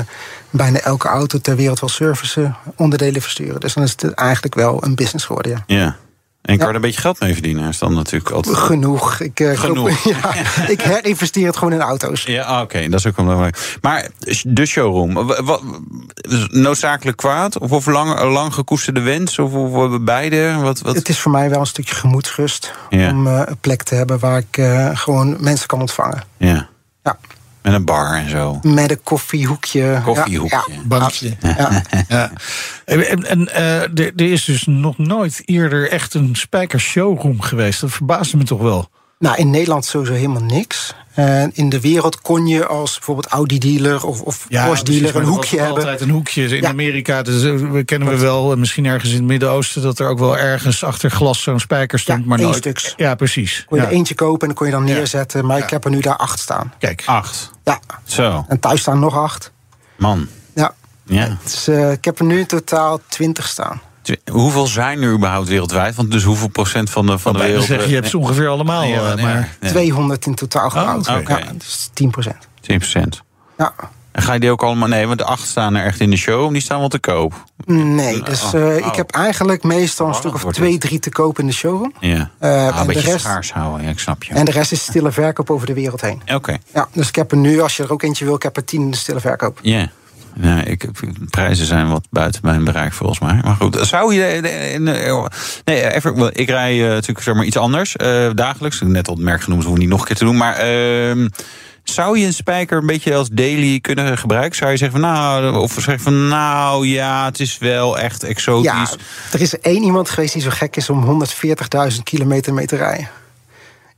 bijna 0.50 0.80
elke 0.80 1.08
auto 1.08 1.38
ter 1.40 1.56
wereld 1.56 1.80
wel 1.80 1.90
service 1.90 2.42
eh, 2.44 2.52
onderdelen 2.76 3.22
versturen. 3.22 3.60
Dus 3.60 3.74
dan 3.74 3.84
is 3.84 3.92
het 3.92 4.14
eigenlijk 4.14 4.56
wel 4.56 4.84
een 4.84 4.96
business 4.96 5.26
geworden, 5.26 5.52
ja. 5.68 5.76
Ja. 5.76 5.96
En 6.42 6.56
kan 6.58 6.64
Ja. 6.66 6.70
er 6.70 6.76
een 6.76 6.82
beetje 6.82 7.02
geld 7.02 7.20
mee 7.20 7.34
verdienen? 7.34 7.68
Is 7.70 7.78
dan 7.78 7.94
natuurlijk 7.94 8.32
altijd... 8.32 8.56
Genoeg. 8.58 9.20
Ik, 9.20 9.40
eh, 9.40 9.60
Genoeg. 9.60 10.04
ja, 10.22 10.34
ik 10.68 10.82
herinvesteer 10.82 11.46
het 11.48 11.58
gewoon 11.58 11.74
in 11.74 11.82
auto's. 11.82 12.24
Ja, 12.24 12.44
ah, 12.44 12.62
oké, 12.62 12.90
dat 12.90 13.00
is 13.00 13.06
ook 13.08 13.16
wel 13.16 13.26
belangrijk. 13.26 13.78
Maar 13.82 14.08
de 14.44 14.66
showroom, 14.66 15.14
wa- 15.14 15.44
wa- 15.44 15.60
noodzakelijk 16.48 17.18
kwaad? 17.18 17.58
Of, 17.60 17.72
of 17.72 17.86
lang, 17.86 18.22
lang 18.22 18.54
gekoesterde 18.54 19.00
wens? 19.02 19.40
Of, 19.40 19.54
of 19.54 20.02
beide? 20.02 20.56
Wat, 20.62 20.80
wat? 20.82 20.96
Het 20.96 21.10
is 21.10 21.20
voor 21.20 21.32
mij 21.32 21.50
wel 21.50 21.60
een 21.60 21.66
stukje 21.66 21.96
gemoedsrust. 21.96 22.74
Ja. 22.90 23.10
Om 23.10 23.28
eh, 23.28 23.42
een 23.46 23.58
plek 23.58 23.84
te 23.84 23.96
hebben 23.96 24.20
waar 24.20 24.38
ik 24.38 24.58
eh, 24.58 24.90
gewoon 24.94 25.36
mensen 25.40 25.68
kan 25.68 25.80
ontvangen. 25.80 26.24
Ja, 26.38 26.68
Ja. 27.04 27.18
Met 27.70 27.80
een 27.80 27.86
bar 27.86 28.16
en 28.16 28.30
zo. 28.30 28.60
Met 28.62 28.92
een 28.92 29.04
koffiehoekje. 29.04 30.02
Koffiehoekje. 30.04 30.64
Ja, 30.68 30.76
ja. 30.76 30.82
Bankje. 30.88 31.36
Ja. 31.42 31.84
Ja. 32.08 32.32
En, 32.86 33.26
en 33.26 33.54
eh, 33.54 33.82
er, 33.82 34.12
er 34.16 34.32
is 34.32 34.46
dus 34.46 34.66
nog 34.66 34.98
nooit 34.98 35.42
eerder 35.46 35.92
echt 35.92 36.14
een 36.14 36.36
spijker 36.36 36.80
showroom 36.80 37.42
geweest. 37.42 37.82
Dat 37.82 37.92
verbaasde 37.92 38.38
me 38.38 38.44
toch 38.44 38.62
wel. 38.62 38.90
Nou, 39.20 39.38
in 39.38 39.50
Nederland 39.50 39.86
sowieso 39.86 40.14
helemaal 40.14 40.44
niks. 40.44 40.96
En 41.20 41.52
in 41.54 41.70
de 41.70 41.80
wereld 41.80 42.22
kon 42.22 42.48
je 42.48 42.66
als 42.66 42.94
bijvoorbeeld 42.96 43.28
Audi-dealer 43.28 44.06
of, 44.06 44.22
of 44.22 44.48
Porsche-dealer 44.50 45.16
een 45.16 45.24
hoekje 45.24 45.58
hebben. 45.60 45.78
altijd 45.78 46.02
een 46.02 46.10
hoekje. 46.10 46.44
In 46.48 46.62
Ja. 46.62 46.70
Amerika 46.70 47.22
dus, 47.22 47.44
eh, 47.44 47.56
we 47.72 47.84
kennen 47.84 48.08
we 48.10 48.18
wel, 48.18 48.52
en 48.52 48.60
misschien 48.60 48.86
ergens 48.86 49.12
in 49.12 49.18
het 49.18 49.26
Midden-Oosten... 49.26 49.82
dat 49.82 50.00
er 50.00 50.08
ook 50.08 50.20
wel 50.20 50.38
ergens 50.38 50.84
achter 50.84 51.12
glas 51.12 51.42
zo'n 51.42 51.60
spijker 51.60 52.00
stond. 52.00 52.20
Ja, 52.20 52.26
maar 52.28 52.38
één 52.38 52.48
nooit. 52.48 52.60
stuks. 52.60 52.94
Ja, 52.98 53.16
precies. 53.16 53.64
Kon 53.68 53.78
je 53.78 53.84
Ja. 53.84 53.90
er 53.90 53.96
eentje 53.96 54.16
kopen 54.16 54.40
en 54.42 54.48
dan 54.48 54.56
kon 54.56 54.66
je 54.68 54.72
dan 54.74 54.84
neerzetten. 54.84 55.46
Maar 55.46 55.58
ik 55.58 55.70
heb 55.70 55.86
er 55.86 55.92
nu 55.92 56.00
daar 56.00 56.16
acht 56.18 56.40
staan. 56.40 56.74
Kijk, 56.80 57.04
Acht. 57.06 57.52
Ja, 57.64 57.80
Zo, 58.04 58.46
en 58.48 58.60
thuis 58.60 58.82
staan 58.82 59.00
nog 59.00 59.16
acht. 59.18 59.52
man. 59.98 60.28
Ja. 60.56 60.74
Ja. 61.06 61.38
Dus, 61.44 61.68
eh, 61.68 61.92
ik 61.92 62.06
heb 62.06 62.20
er 62.20 62.26
nu 62.26 62.40
in 62.40 62.46
totaal 62.46 63.02
twintig 63.08 63.48
staan. 63.48 63.82
Hoeveel 64.32 64.68
zijn 64.68 65.02
er 65.02 65.12
überhaupt 65.14 65.48
wereldwijd? 65.48 65.96
Want 65.96 66.12
dus 66.12 66.24
hoeveel 66.24 66.48
procent 66.48 66.90
van 66.90 67.06
de, 67.06 67.18
van 67.20 67.34
de 67.34 67.40
wereld... 67.40 67.66
zeggen, 67.66 67.90
je 67.90 67.96
hebt 67.96 68.10
ze 68.10 68.18
ongeveer 68.18 68.48
allemaal. 68.48 68.84
Ja, 68.84 69.10
eh, 69.10 69.14
nee, 69.16 69.26
maar 69.26 69.56
nee. 69.60 69.72
200 69.72 70.26
in 70.26 70.36
totaal 70.36 70.70
gebouwd. 70.70 71.08
Oh, 71.08 71.18
oké. 71.18 71.38
Ja, 71.38 71.46
dus 71.58 71.90
10 71.94 72.10
procent. 72.10 72.48
10 72.62 72.78
procent. 72.78 73.22
Ja. 73.58 73.74
En 74.12 74.22
ga 74.22 74.34
je 74.34 74.40
die 74.40 74.52
ook 74.52 74.64
allemaal... 74.64 74.88
Nee, 74.88 75.08
want 75.08 75.20
de 75.20 75.26
acht 75.26 75.48
staan 75.48 75.76
er 75.76 75.86
echt 75.86 76.00
in 76.00 76.10
de 76.10 76.16
show. 76.18 76.46
en 76.48 76.54
Die 76.54 76.62
staan 76.62 76.80
wel 76.80 76.88
te 76.90 77.00
koop. 77.00 77.44
Nee, 77.66 78.22
dus 78.24 78.44
Oh, 78.44 78.54
eh, 78.54 78.78
oh. 78.82 78.88
ik 78.88 78.96
heb 78.96 79.12
eigenlijk 79.12 79.64
meestal 79.64 80.06
een 80.08 80.14
Oh, 80.14 80.20
stuk 80.20 80.34
of 80.34 80.44
twee, 80.54 80.72
het. 80.72 80.82
drie 80.82 81.00
te 81.00 81.10
koop 81.10 81.40
in 81.40 81.46
de 81.48 81.54
showroom. 81.54 81.94
Ja. 82.00 82.30
Eh, 82.40 82.50
Ah, 82.68 82.80
en 82.80 82.88
de 82.88 82.94
beetje 82.94 83.12
rest- 83.12 83.24
schaars 83.24 83.54
houden, 83.54 83.84
ja, 83.86 83.90
ik 83.90 84.00
snap 84.00 84.24
je. 84.24 84.34
En 84.34 84.46
de 84.46 84.52
rest 84.52 84.72
is 84.72 84.82
stille 84.82 85.12
verkoop 85.12 85.50
over 85.50 85.68
de 85.68 85.74
wereld 85.74 86.02
heen. 86.02 86.22
Oké, 86.34 86.58
Ja, 86.74 86.88
dus 86.94 87.08
ik 87.08 87.16
heb 87.16 87.32
er 87.32 87.38
nu, 87.38 87.62
als 87.62 87.78
je 87.78 87.84
er 87.84 87.92
ook 87.92 88.02
eentje 88.02 88.26
wil, 88.26 88.36
ik 88.36 88.44
heb 88.44 88.58
er 88.58 88.66
tien 88.66 88.82
in 88.82 88.92
de 88.92 88.98
stille 88.98 89.20
verkoop. 89.20 89.60
ja. 89.62 89.90
Ja 90.42 90.64
ik, 90.64 90.90
prijzen 91.30 91.66
zijn 91.66 91.90
wat 91.90 92.08
buiten 92.10 92.42
mijn 92.44 92.64
bereik 92.64 92.94
volgens 92.94 93.20
mij. 93.20 93.40
Maar 93.44 93.56
goed, 93.56 93.78
zou 93.82 94.14
je. 94.14 94.42
Nee, 95.66 95.94
even, 95.94 96.32
ik 96.34 96.50
rij 96.50 96.78
natuurlijk 96.78 97.22
zeg 97.22 97.36
maar 97.36 97.46
iets 97.46 97.58
anders 97.58 97.96
dagelijks. 98.34 98.82
Net 98.82 99.08
al 99.08 99.14
het 99.14 99.24
merk 99.24 99.42
genoemd, 99.42 99.64
hoeven 99.64 99.80
we 99.80 99.86
niet 99.86 99.94
nog 99.94 100.02
een 100.02 100.08
keer 100.08 100.16
te 100.16 100.26
doen. 100.26 100.38
Maar. 100.38 100.56
Ehm, 100.56 101.28
zou 101.84 102.20
je 102.20 102.26
een 102.26 102.34
spijker 102.34 102.78
een 102.78 102.86
beetje 102.86 103.16
als 103.16 103.30
daily 103.32 103.80
kunnen 103.80 104.18
gebruiken? 104.18 104.58
Zou 104.58 104.72
je 104.72 104.78
zeggen 104.78 105.02
van 105.02 105.10
nou, 105.10 105.56
of 105.56 105.74
zeggen 105.74 106.00
van 106.00 106.28
nou 106.28 106.88
ja, 106.88 107.26
het 107.26 107.40
is 107.40 107.58
wel 107.58 108.00
echt 108.00 108.24
exotisch. 108.24 108.72
Ja, 108.72 108.88
er 109.32 109.42
is 109.42 109.60
één 109.60 109.84
iemand 109.84 110.10
geweest 110.10 110.34
die 110.34 110.42
zo 110.42 110.50
gek 110.50 110.76
is 110.76 110.90
om 110.90 111.26
140.000 111.92 112.04
kilometer 112.04 112.54
mee 112.54 112.66
te 112.66 112.76
rijden. 112.76 113.08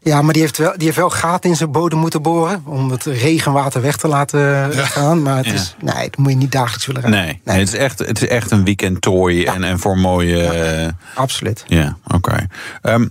Ja, 0.03 0.21
maar 0.21 0.33
die 0.33 0.41
heeft, 0.41 0.57
wel, 0.57 0.73
die 0.75 0.85
heeft 0.85 0.97
wel 0.97 1.09
gaten 1.09 1.49
in 1.49 1.55
zijn 1.55 1.71
bodem 1.71 1.99
moeten 1.99 2.21
boren. 2.21 2.63
om 2.65 2.91
het 2.91 3.03
regenwater 3.03 3.81
weg 3.81 3.97
te 3.97 4.07
laten 4.07 4.73
gaan. 4.73 5.21
Maar 5.21 5.37
het 5.37 5.53
is, 5.53 5.75
nee, 5.81 6.09
dat 6.09 6.17
moet 6.17 6.31
je 6.31 6.37
niet 6.37 6.51
dagelijks 6.51 6.85
willen 6.85 7.01
rijden. 7.01 7.19
Nee, 7.19 7.41
nee. 7.43 7.59
het, 7.59 7.67
is 7.67 7.79
echt, 7.79 7.99
het 7.99 8.21
is 8.21 8.27
echt 8.27 8.51
een 8.51 8.63
weekend 8.63 9.01
toy. 9.01 9.43
En, 9.43 9.63
en 9.63 9.79
voor 9.79 9.97
mooie. 9.97 10.37
Ja, 10.37 10.95
absoluut. 11.15 11.63
Ja, 11.67 11.97
oké. 12.07 12.47
Ehm, 12.81 13.07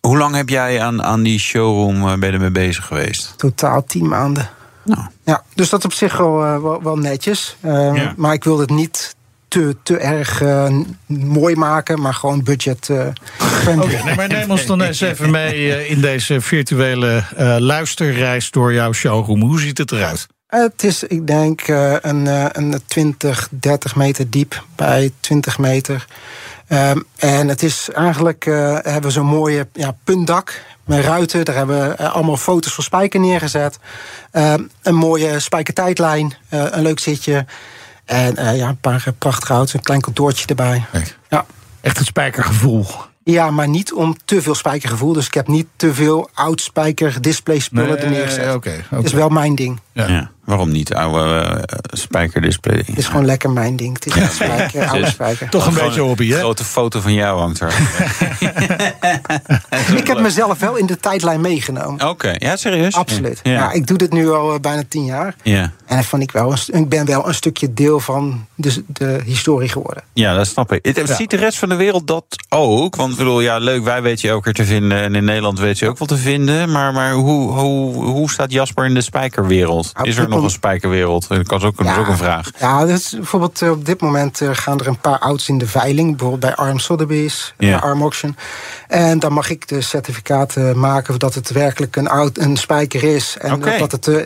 hoe 0.00 0.18
lang 0.18 0.34
heb 0.34 0.48
jij 0.48 0.82
aan, 0.82 1.02
aan 1.02 1.22
die 1.22 1.38
showroom 1.38 2.02
uh, 2.02 2.14
ben 2.14 2.32
je 2.32 2.38
mee 2.38 2.50
bezig 2.50 2.86
geweest? 2.86 3.34
Totaal 3.36 3.84
tien 3.84 4.08
maanden. 4.08 4.50
Nou. 4.84 5.02
Ja, 5.24 5.42
dus 5.54 5.68
dat 5.68 5.84
op 5.84 5.92
zich 5.92 6.16
wel, 6.16 6.82
wel, 6.82 6.96
netjes. 6.96 7.56
Uh, 7.60 8.10
Maar 8.16 8.32
ik 8.32 8.44
wilde 8.44 8.62
het 8.62 8.70
niet 8.70 9.14
te, 9.52 9.76
te 9.82 9.96
erg 9.96 10.42
mooi 11.06 11.56
maken, 11.56 12.00
maar 12.00 12.14
gewoon 12.14 12.42
budget. 12.42 12.88
Uh, 12.88 13.06
okay, 13.78 14.14
maar 14.14 14.28
neem 14.28 14.50
ons 14.50 14.66
dan 14.66 14.82
eens 14.82 15.00
even 15.00 15.30
mee 15.30 15.88
in 15.88 16.00
deze 16.00 16.40
virtuele 16.40 17.24
luisterreis 17.58 18.50
door 18.50 18.72
jouw 18.72 18.92
showroom. 18.92 19.40
Hoe 19.40 19.60
ziet 19.60 19.78
het 19.78 19.92
eruit? 19.92 20.26
Het 20.46 20.84
is, 20.84 21.02
ik 21.02 21.26
denk, 21.26 21.68
een, 22.00 22.26
een 22.58 22.80
20, 22.86 23.48
30 23.50 23.96
meter 23.96 24.30
diep 24.30 24.64
bij 24.76 25.12
20 25.20 25.58
meter. 25.58 26.06
Ehm, 26.66 27.00
en 27.16 27.48
het 27.48 27.62
is 27.62 27.88
eigenlijk, 27.92 28.44
hebben 28.44 29.02
we 29.02 29.10
zo'n 29.10 29.26
mooie 29.26 29.68
ja, 29.72 29.96
puntdak 30.04 30.60
met 30.84 31.04
ruiten. 31.04 31.44
Daar 31.44 31.54
hebben 31.54 31.88
we 31.88 32.08
allemaal 32.08 32.36
foto's 32.36 32.74
van 32.74 32.84
Spijker 32.84 33.20
neergezet. 33.20 33.78
Ehm, 34.30 34.62
een 34.82 34.94
mooie 34.94 35.38
spijkertijdlijn, 35.38 36.34
uh, 36.50 36.64
een 36.70 36.82
leuk 36.82 36.98
zitje. 36.98 37.44
En 38.12 38.56
ja, 38.56 38.68
een 38.68 38.76
paar 38.76 39.04
prachtige 39.18 39.52
auto's, 39.52 39.74
een 39.74 39.82
klein 39.82 40.00
kantoortje 40.00 40.46
erbij. 40.46 40.84
Ja. 41.28 41.46
Echt 41.80 41.98
een 41.98 42.04
spijkergevoel. 42.04 42.86
Ja, 43.24 43.50
maar 43.50 43.68
niet 43.68 43.92
om 43.92 44.16
te 44.24 44.42
veel 44.42 44.54
spijkergevoel. 44.54 45.12
Dus 45.12 45.26
ik 45.26 45.34
heb 45.34 45.48
niet 45.48 45.66
te 45.76 45.94
veel 45.94 46.30
oud 46.34 46.60
spijker 46.60 47.20
display 47.20 47.58
spullen 47.58 47.88
nee, 47.88 47.96
er 47.96 48.10
neergezet. 48.10 48.54
Okay, 48.54 48.84
okay. 48.90 49.02
is 49.02 49.12
wel 49.12 49.28
mijn 49.28 49.54
ding. 49.54 49.80
Ja. 49.92 50.30
Waarom 50.44 50.70
niet? 50.70 50.94
Oude 50.94 51.44
uh, 51.44 51.62
spijkerdisplay. 51.90 52.82
Het 52.86 52.98
is 52.98 53.06
gewoon 53.06 53.24
lekker 53.24 53.50
mijn 53.50 53.76
ding. 53.76 53.94
Het 53.94 54.06
is 54.06 54.14
ja. 54.14 54.28
spijker, 54.28 54.88
oude 54.88 55.06
spijker. 55.06 55.48
Toch 55.48 55.66
een 55.66 55.74
beetje 55.74 56.00
hobby, 56.00 56.28
hè? 56.28 56.34
Een 56.34 56.40
grote 56.40 56.64
foto 56.64 57.00
van 57.00 57.12
jou 57.12 57.38
hangt 57.38 57.60
er. 57.60 57.72
ik 60.00 60.06
heb 60.06 60.20
mezelf 60.20 60.58
wel 60.58 60.76
in 60.76 60.86
de 60.86 60.96
tijdlijn 60.96 61.40
meegenomen. 61.40 62.08
Oké, 62.08 62.34
ja, 62.38 62.56
serieus? 62.56 62.94
Absoluut. 62.94 63.40
Ja. 63.42 63.72
ik 63.72 63.86
doe 63.86 63.98
dit 63.98 64.12
nu 64.12 64.30
al 64.30 64.54
uh, 64.54 64.60
bijna 64.60 64.82
tien 64.88 65.04
jaar. 65.04 65.34
Ja. 65.42 65.72
En 65.86 65.96
dat 65.96 66.06
vond 66.06 66.22
ik 66.22 66.32
wel, 66.32 66.54
ik 66.66 66.88
ben 66.88 67.06
wel 67.06 67.28
een 67.28 67.34
stukje 67.34 67.72
deel 67.72 68.00
van 68.00 68.46
de, 68.54 68.84
de 68.86 69.20
historie 69.24 69.68
geworden. 69.68 70.02
Ja, 70.12 70.34
dat 70.34 70.46
snap 70.46 70.72
ik. 70.72 70.96
Het, 70.96 71.10
Ziet 71.10 71.30
de 71.30 71.36
rest 71.36 71.58
van 71.58 71.68
de 71.68 71.74
wereld 71.74 72.06
dat 72.06 72.24
ook? 72.48 72.96
Want 72.96 73.12
ik 73.12 73.18
bedoel, 73.18 73.40
ja, 73.40 73.58
leuk, 73.58 73.84
wij 73.84 74.02
weten 74.02 74.28
je 74.28 74.34
ook 74.34 74.46
er 74.46 74.54
te 74.54 74.64
vinden. 74.64 75.02
En 75.02 75.14
in 75.14 75.24
Nederland 75.24 75.58
weet 75.58 75.78
je 75.78 75.88
ook 75.88 75.98
wel 75.98 76.08
te 76.08 76.16
vinden. 76.16 76.70
Maar, 76.70 76.92
maar 76.92 77.12
hoe, 77.12 77.52
hoe, 77.52 78.04
hoe 78.04 78.30
staat 78.30 78.52
Jasper 78.52 78.84
in 78.84 78.94
de 78.94 79.00
spijkerwereld? 79.00 79.81
Is 80.02 80.16
er 80.16 80.28
nog 80.28 80.42
een 80.42 80.50
spijkerwereld? 80.50 81.28
Dat 81.28 81.38
is 81.38 81.64
ook, 81.64 81.80
ook 81.98 82.08
een 82.08 82.16
vraag. 82.16 82.50
Ja, 82.58 82.84
dus 82.86 83.10
bijvoorbeeld 83.10 83.62
eh, 83.62 83.70
op 83.70 83.84
dit 83.84 84.00
moment 84.00 84.40
eh, 84.40 84.48
gaan 84.52 84.80
er 84.80 84.86
een 84.86 84.98
paar 84.98 85.18
auto's 85.18 85.48
in 85.48 85.58
de 85.58 85.66
veiling. 85.66 86.08
Bijvoorbeeld 86.10 86.40
bij 86.40 86.66
Arm 86.66 86.78
Sotheby's, 86.78 87.54
ja. 87.58 87.78
Arm 87.78 88.00
Auction. 88.00 88.36
En 88.88 89.18
dan 89.18 89.32
mag 89.32 89.50
ik 89.50 89.68
de 89.68 89.80
certificaten 89.80 90.78
maken 90.78 91.18
dat 91.18 91.34
het 91.34 91.50
werkelijk 91.50 91.96
een, 91.96 92.08
oud, 92.08 92.38
een 92.38 92.56
spijker 92.56 93.02
is. 93.02 93.36
En 93.40 93.60
dat 93.60 93.92
het... 93.92 94.06
Uh, 94.06 94.22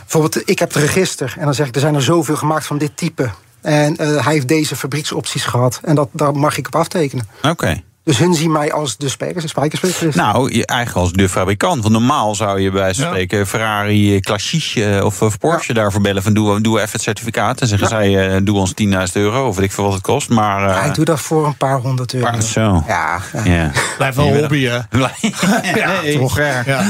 bijvoorbeeld, 0.00 0.48
ik 0.48 0.58
heb 0.58 0.74
het 0.74 0.82
register. 0.82 1.34
En 1.38 1.44
dan 1.44 1.54
zeg 1.54 1.66
ik, 1.66 1.74
er 1.74 1.80
zijn 1.80 1.94
er 1.94 2.02
zoveel 2.02 2.36
gemaakt 2.36 2.66
van 2.66 2.78
dit 2.78 2.96
type. 2.96 3.30
En 3.60 3.94
hij 4.00 4.32
heeft 4.32 4.48
deze 4.48 4.76
fabrieksopties 4.76 5.44
gehad. 5.44 5.80
En 5.82 5.94
dat, 5.94 6.08
daar 6.12 6.34
mag 6.34 6.56
ik 6.58 6.66
op 6.66 6.74
aftekenen. 6.76 7.28
Oké. 7.42 7.82
Dus 8.08 8.18
hun 8.18 8.34
zien 8.34 8.52
mij 8.52 8.72
als 8.72 8.96
de 8.96 9.08
spijkerspecialist. 9.08 10.16
Nou, 10.16 10.50
eigenlijk 10.50 10.98
als 10.98 11.12
de 11.12 11.28
fabrikant. 11.28 11.82
Want 11.82 11.94
normaal 11.94 12.34
zou 12.34 12.60
je 12.60 12.70
bij 12.70 12.92
spreken 12.92 13.46
Ferrari, 13.46 14.14
eh, 14.14 14.20
Classiche 14.20 14.84
eh, 14.84 15.04
of, 15.04 15.22
of 15.22 15.38
Porsche 15.38 15.74
ja. 15.74 15.80
daarvoor 15.80 16.00
bellen. 16.00 16.22
Van 16.22 16.34
doe, 16.34 16.60
doe 16.60 16.78
even 16.78 16.92
het 16.92 17.02
certificaat. 17.02 17.60
En 17.60 17.66
zeggen 17.66 17.88
zij, 17.88 18.34
uh, 18.34 18.40
doe 18.42 18.58
ons 18.58 18.74
10.000 18.82 18.86
euro. 19.12 19.48
Of 19.48 19.56
weet 19.56 19.64
ik 19.64 19.72
veel 19.72 19.84
wat 19.84 19.92
het 19.92 20.02
kost. 20.02 20.28
Maar, 20.28 20.80
uh, 20.80 20.86
ik 20.86 20.94
doe 20.94 21.04
dat 21.04 21.20
voor 21.20 21.46
een 21.46 21.56
paar 21.56 21.78
honderd 21.78 22.14
euro. 22.14 22.30
Paar, 22.30 22.42
zo. 22.42 22.84
Ja. 22.86 23.20
ja. 23.44 23.70
Blijf 23.96 24.14
wel 24.14 24.34
hobby, 24.34 24.64
hè? 24.64 24.76
ja, 25.74 26.18
toch. 26.18 26.38
Ja. 26.38 26.84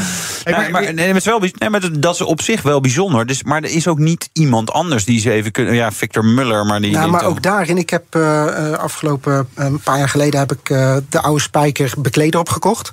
Maar, 0.71 0.95
nee, 0.95 1.15
wel, 1.25 1.41
maar 1.71 2.01
dat 2.01 2.15
is 2.15 2.21
op 2.21 2.43
zich 2.43 2.63
wel 2.63 2.81
bijzonder. 2.81 3.27
Dus, 3.27 3.43
maar 3.43 3.63
er 3.63 3.71
is 3.71 3.89
ook 3.89 3.99
niet 3.99 4.31
iemand 4.33 4.73
anders 4.73 5.05
die 5.05 5.21
ze 5.21 5.31
even 5.31 5.53
kunnen... 5.53 5.75
Ja, 5.75 5.93
Victor 5.93 6.25
Muller, 6.25 6.67
maar 6.67 6.81
die... 6.81 6.91
Ja, 6.91 7.07
maar 7.07 7.25
ook 7.25 7.43
daarin. 7.43 7.77
Ik 7.77 7.91
heb 7.91 8.15
uh, 8.17 8.73
afgelopen 8.73 9.49
een 9.55 9.81
paar 9.81 9.99
jaar 9.99 10.09
geleden... 10.09 10.41
heb 10.41 10.53
ik 10.53 10.71
de 11.09 11.21
oude 11.21 11.41
spijker 11.41 11.93
bekleder 11.99 12.41
opgekocht. 12.41 12.91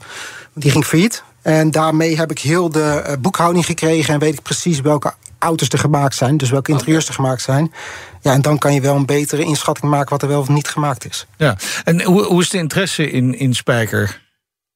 Die 0.53 0.71
ging 0.71 0.85
failliet. 0.85 1.23
En 1.41 1.71
daarmee 1.71 2.17
heb 2.17 2.31
ik 2.31 2.39
heel 2.39 2.69
de 2.69 2.83
eh, 2.83 3.17
boekhouding 3.19 3.65
gekregen... 3.65 4.13
en 4.13 4.19
weet 4.19 4.33
ik 4.33 4.41
precies 4.41 4.81
welke 4.81 5.13
auto's 5.39 5.69
er 5.69 5.79
gemaakt 5.79 6.15
zijn. 6.15 6.37
Dus 6.37 6.49
welke 6.49 6.71
interieurs 6.71 7.07
er 7.07 7.13
gemaakt 7.13 7.41
zijn. 7.41 7.73
Ja, 8.21 8.33
en 8.33 8.41
dan 8.41 8.57
kan 8.57 8.73
je 8.73 8.81
wel 8.81 8.95
een 8.95 9.05
betere 9.05 9.43
inschatting 9.43 9.91
maken... 9.91 10.09
wat 10.09 10.21
er 10.21 10.27
wel 10.27 10.39
of 10.39 10.47
niet 10.47 10.67
gemaakt 10.67 11.05
is. 11.05 11.25
Ja, 11.37 11.57
en 11.83 12.03
hoe, 12.03 12.23
hoe 12.23 12.41
is 12.41 12.49
de 12.49 12.57
interesse 12.57 13.11
in, 13.11 13.37
in 13.37 13.53
spijker? 13.53 14.23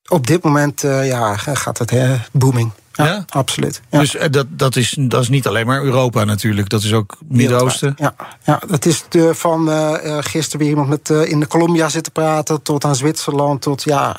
Op 0.07 0.27
dit 0.27 0.43
moment 0.43 0.83
uh, 0.83 1.07
ja, 1.07 1.37
gaat 1.37 1.77
het 1.77 1.89
hè, 1.89 2.15
booming. 2.31 2.71
Ja, 3.05 3.25
absoluut. 3.29 3.81
Ja. 3.89 3.99
Dus 3.99 4.15
eh, 4.15 4.29
dat, 4.31 4.45
dat, 4.49 4.75
is, 4.75 4.95
dat 4.99 5.21
is 5.21 5.29
niet 5.29 5.47
alleen 5.47 5.65
maar 5.65 5.83
Europa 5.83 6.23
natuurlijk, 6.23 6.69
dat 6.69 6.83
is 6.83 6.93
ook 6.93 7.17
Midden-Oosten. 7.27 7.93
Ja, 7.97 8.15
ja, 8.43 8.61
dat 8.67 8.85
is 8.85 9.03
de, 9.09 9.35
van 9.35 9.69
uh, 9.69 10.17
gisteren 10.19 10.59
weer 10.59 10.69
iemand 10.69 10.89
met 10.89 11.09
uh, 11.09 11.25
in 11.25 11.39
de 11.39 11.47
Colombia 11.47 11.89
zitten 11.89 12.11
praten, 12.11 12.61
tot 12.61 12.85
aan 12.85 12.95
Zwitserland, 12.95 13.61
tot 13.61 13.83
ja, 13.83 14.15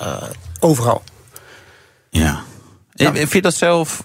overal. 0.61 1.03
Ja. 2.11 2.43
Ja. 3.01 3.13
Vind 3.13 3.33
je 3.33 3.43
dat 3.43 3.55
zelf, 3.55 4.03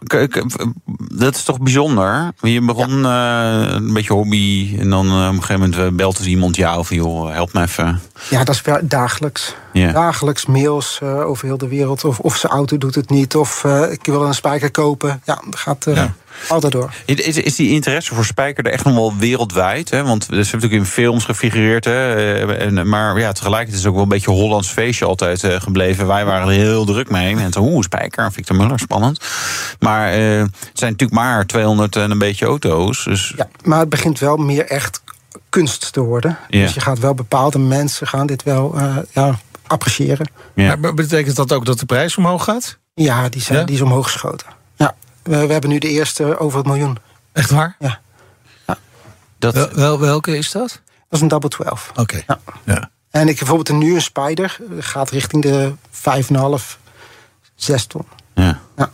dat 0.97 1.35
is 1.35 1.43
toch 1.43 1.59
bijzonder? 1.59 2.31
Je 2.41 2.61
begon 2.61 2.99
ja. 2.99 3.63
uh, 3.63 3.73
een 3.73 3.93
beetje 3.93 4.13
hobby 4.13 4.75
en 4.79 4.89
dan 4.89 5.05
uh, 5.07 5.13
op 5.13 5.33
een 5.33 5.43
gegeven 5.43 5.59
moment 5.59 5.79
eh, 5.79 5.87
belt 5.97 6.17
er 6.17 6.27
iemand 6.27 6.55
jou 6.55 6.79
of 6.79 6.89
joh, 6.89 7.31
help 7.31 7.53
me 7.53 7.61
even. 7.61 8.01
Ja, 8.29 8.43
dat 8.43 8.55
is 8.55 8.61
dagelijks. 8.81 9.55
Dagelijks 9.73 10.45
mails 10.45 10.99
uh, 11.03 11.27
over 11.27 11.45
heel 11.45 11.57
de 11.57 11.67
wereld. 11.67 12.05
Of, 12.05 12.19
of 12.19 12.37
zijn 12.37 12.51
auto 12.51 12.77
doet 12.77 12.95
het 12.95 13.09
niet, 13.09 13.35
of 13.35 13.63
ik 13.89 14.05
wil 14.05 14.25
een 14.25 14.33
spijker 14.33 14.71
kopen. 14.71 15.21
Ja, 15.25 15.41
dat 15.45 15.59
gaat... 15.59 15.85
Ja. 15.85 16.13
Altijd 16.47 16.71
door. 16.71 16.93
Is, 17.05 17.37
is 17.37 17.55
die 17.55 17.69
interesse 17.69 18.15
voor 18.15 18.25
Spijker 18.25 18.65
er 18.65 18.71
echt 18.71 18.85
nog 18.85 18.93
wel 18.93 19.15
wereldwijd? 19.17 19.89
Hè? 19.89 20.03
Want 20.03 20.23
ze 20.23 20.29
hebben 20.29 20.45
natuurlijk 20.51 20.73
in 20.73 20.85
films 20.85 21.25
gefigureerd. 21.25 21.85
Hè? 21.85 22.15
Eh, 22.15 22.65
en, 22.65 22.89
maar 22.89 23.19
ja, 23.19 23.31
tegelijkertijd 23.31 23.77
is 23.77 23.79
het 23.79 23.87
ook 23.87 23.93
wel 23.93 24.03
een 24.03 24.09
beetje 24.09 24.31
Hollands 24.31 24.69
feestje 24.69 25.05
altijd 25.05 25.43
uh, 25.43 25.61
gebleven. 25.61 26.07
Wij 26.07 26.25
waren 26.25 26.47
er 26.47 26.53
heel 26.53 26.85
druk 26.85 27.09
mee. 27.09 27.35
En 27.35 27.51
toen, 27.51 27.67
oeh, 27.67 27.83
Spijker, 27.83 28.31
Victor 28.31 28.55
Muller, 28.55 28.79
spannend. 28.79 29.19
Maar 29.79 30.19
uh, 30.19 30.39
het 30.39 30.49
zijn 30.73 30.91
natuurlijk 30.91 31.19
maar 31.19 31.45
200 31.45 31.95
en 31.95 32.11
een 32.11 32.17
beetje 32.17 32.45
auto's. 32.45 33.03
Dus... 33.03 33.33
Ja, 33.37 33.47
maar 33.63 33.79
het 33.79 33.89
begint 33.89 34.19
wel 34.19 34.37
meer 34.37 34.65
echt 34.65 35.01
kunst 35.49 35.93
te 35.93 36.01
worden. 36.01 36.37
Ja. 36.47 36.61
Dus 36.61 36.73
je 36.73 36.79
gaat 36.79 36.99
wel 36.99 37.13
bepaalde 37.13 37.59
mensen 37.59 38.07
gaan 38.07 38.27
dit 38.27 38.43
wel 38.43 38.75
uh, 38.75 38.97
ja, 39.11 39.39
appreciëren. 39.67 40.29
Ja. 40.53 40.75
Maar 40.75 40.93
betekent 40.93 41.35
dat 41.35 41.53
ook 41.53 41.65
dat 41.65 41.79
de 41.79 41.85
prijs 41.85 42.17
omhoog 42.17 42.43
gaat? 42.43 42.77
Ja, 42.93 43.29
die, 43.29 43.41
zijn, 43.41 43.65
die 43.65 43.75
is 43.75 43.81
omhoog 43.81 44.11
geschoten. 44.11 44.47
We, 45.25 45.45
we 45.45 45.51
hebben 45.51 45.69
nu 45.69 45.77
de 45.77 45.89
eerste 45.89 46.39
over 46.39 46.57
het 46.57 46.67
miljoen. 46.67 46.97
Echt 47.31 47.49
waar? 47.49 47.75
Ja. 47.79 47.99
ja. 48.67 48.77
Dat... 49.37 49.73
Wel, 49.73 49.99
welke 49.99 50.37
is 50.37 50.51
dat? 50.51 50.69
Dat 50.69 50.81
is 51.09 51.21
een 51.21 51.27
Double 51.27 51.49
12. 51.49 51.91
Oké. 51.95 52.23
Ja. 52.27 52.39
ja. 52.63 52.89
En 53.09 53.27
ik 53.27 53.37
bijvoorbeeld 53.37 53.69
een 53.69 53.77
nu 53.77 53.95
een 53.95 54.01
Spider 54.01 54.57
gaat 54.79 55.09
richting 55.09 55.41
de 55.41 55.73
5,5, 55.91 56.79
6 57.55 57.85
ton. 57.85 58.05
Ja. 58.33 58.59
ja 58.75 58.89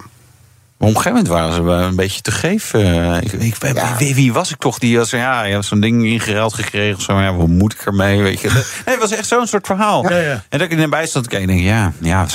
op 0.82 0.88
een 0.88 1.02
gegeven 1.02 1.12
moment 1.12 1.28
waren 1.28 1.54
ze 1.54 1.62
een 1.62 1.96
beetje 1.96 2.22
te 2.22 2.32
geven. 2.32 3.14
Eh, 3.14 3.22
ik, 3.22 3.56
wie, 3.98 4.16
wie, 4.16 4.34
was 4.34 4.52
ik 4.52 4.58
toch 4.58 4.80
die 4.80 5.00
als 5.00 5.10
ja, 5.10 5.44
je 5.44 5.54
hebt 5.54 5.66
zo'n 5.66 5.80
ding 5.80 6.06
ingereld 6.06 6.54
gekregen. 6.54 7.02
Zo, 7.02 7.20
ja, 7.20 7.34
wat 7.34 7.48
moet 7.48 7.74
ik 7.74 7.86
ermee? 7.86 8.22
Weet 8.22 8.42
je? 8.42 8.50
Nee, 8.86 8.96
het 8.96 9.10
was 9.10 9.12
echt 9.12 9.28
zo'n 9.28 9.48
soort 9.48 9.66
verhaal. 9.66 10.10
Ja, 10.10 10.18
ja. 10.18 10.44
En 10.50 10.60
dat 10.60 10.72
ik 10.72 10.80
erbij 10.80 11.08
stond 11.08 11.28
kijken, 11.28 11.48
denk 11.48 11.60
ja, 11.60 11.92
ja. 12.00 12.26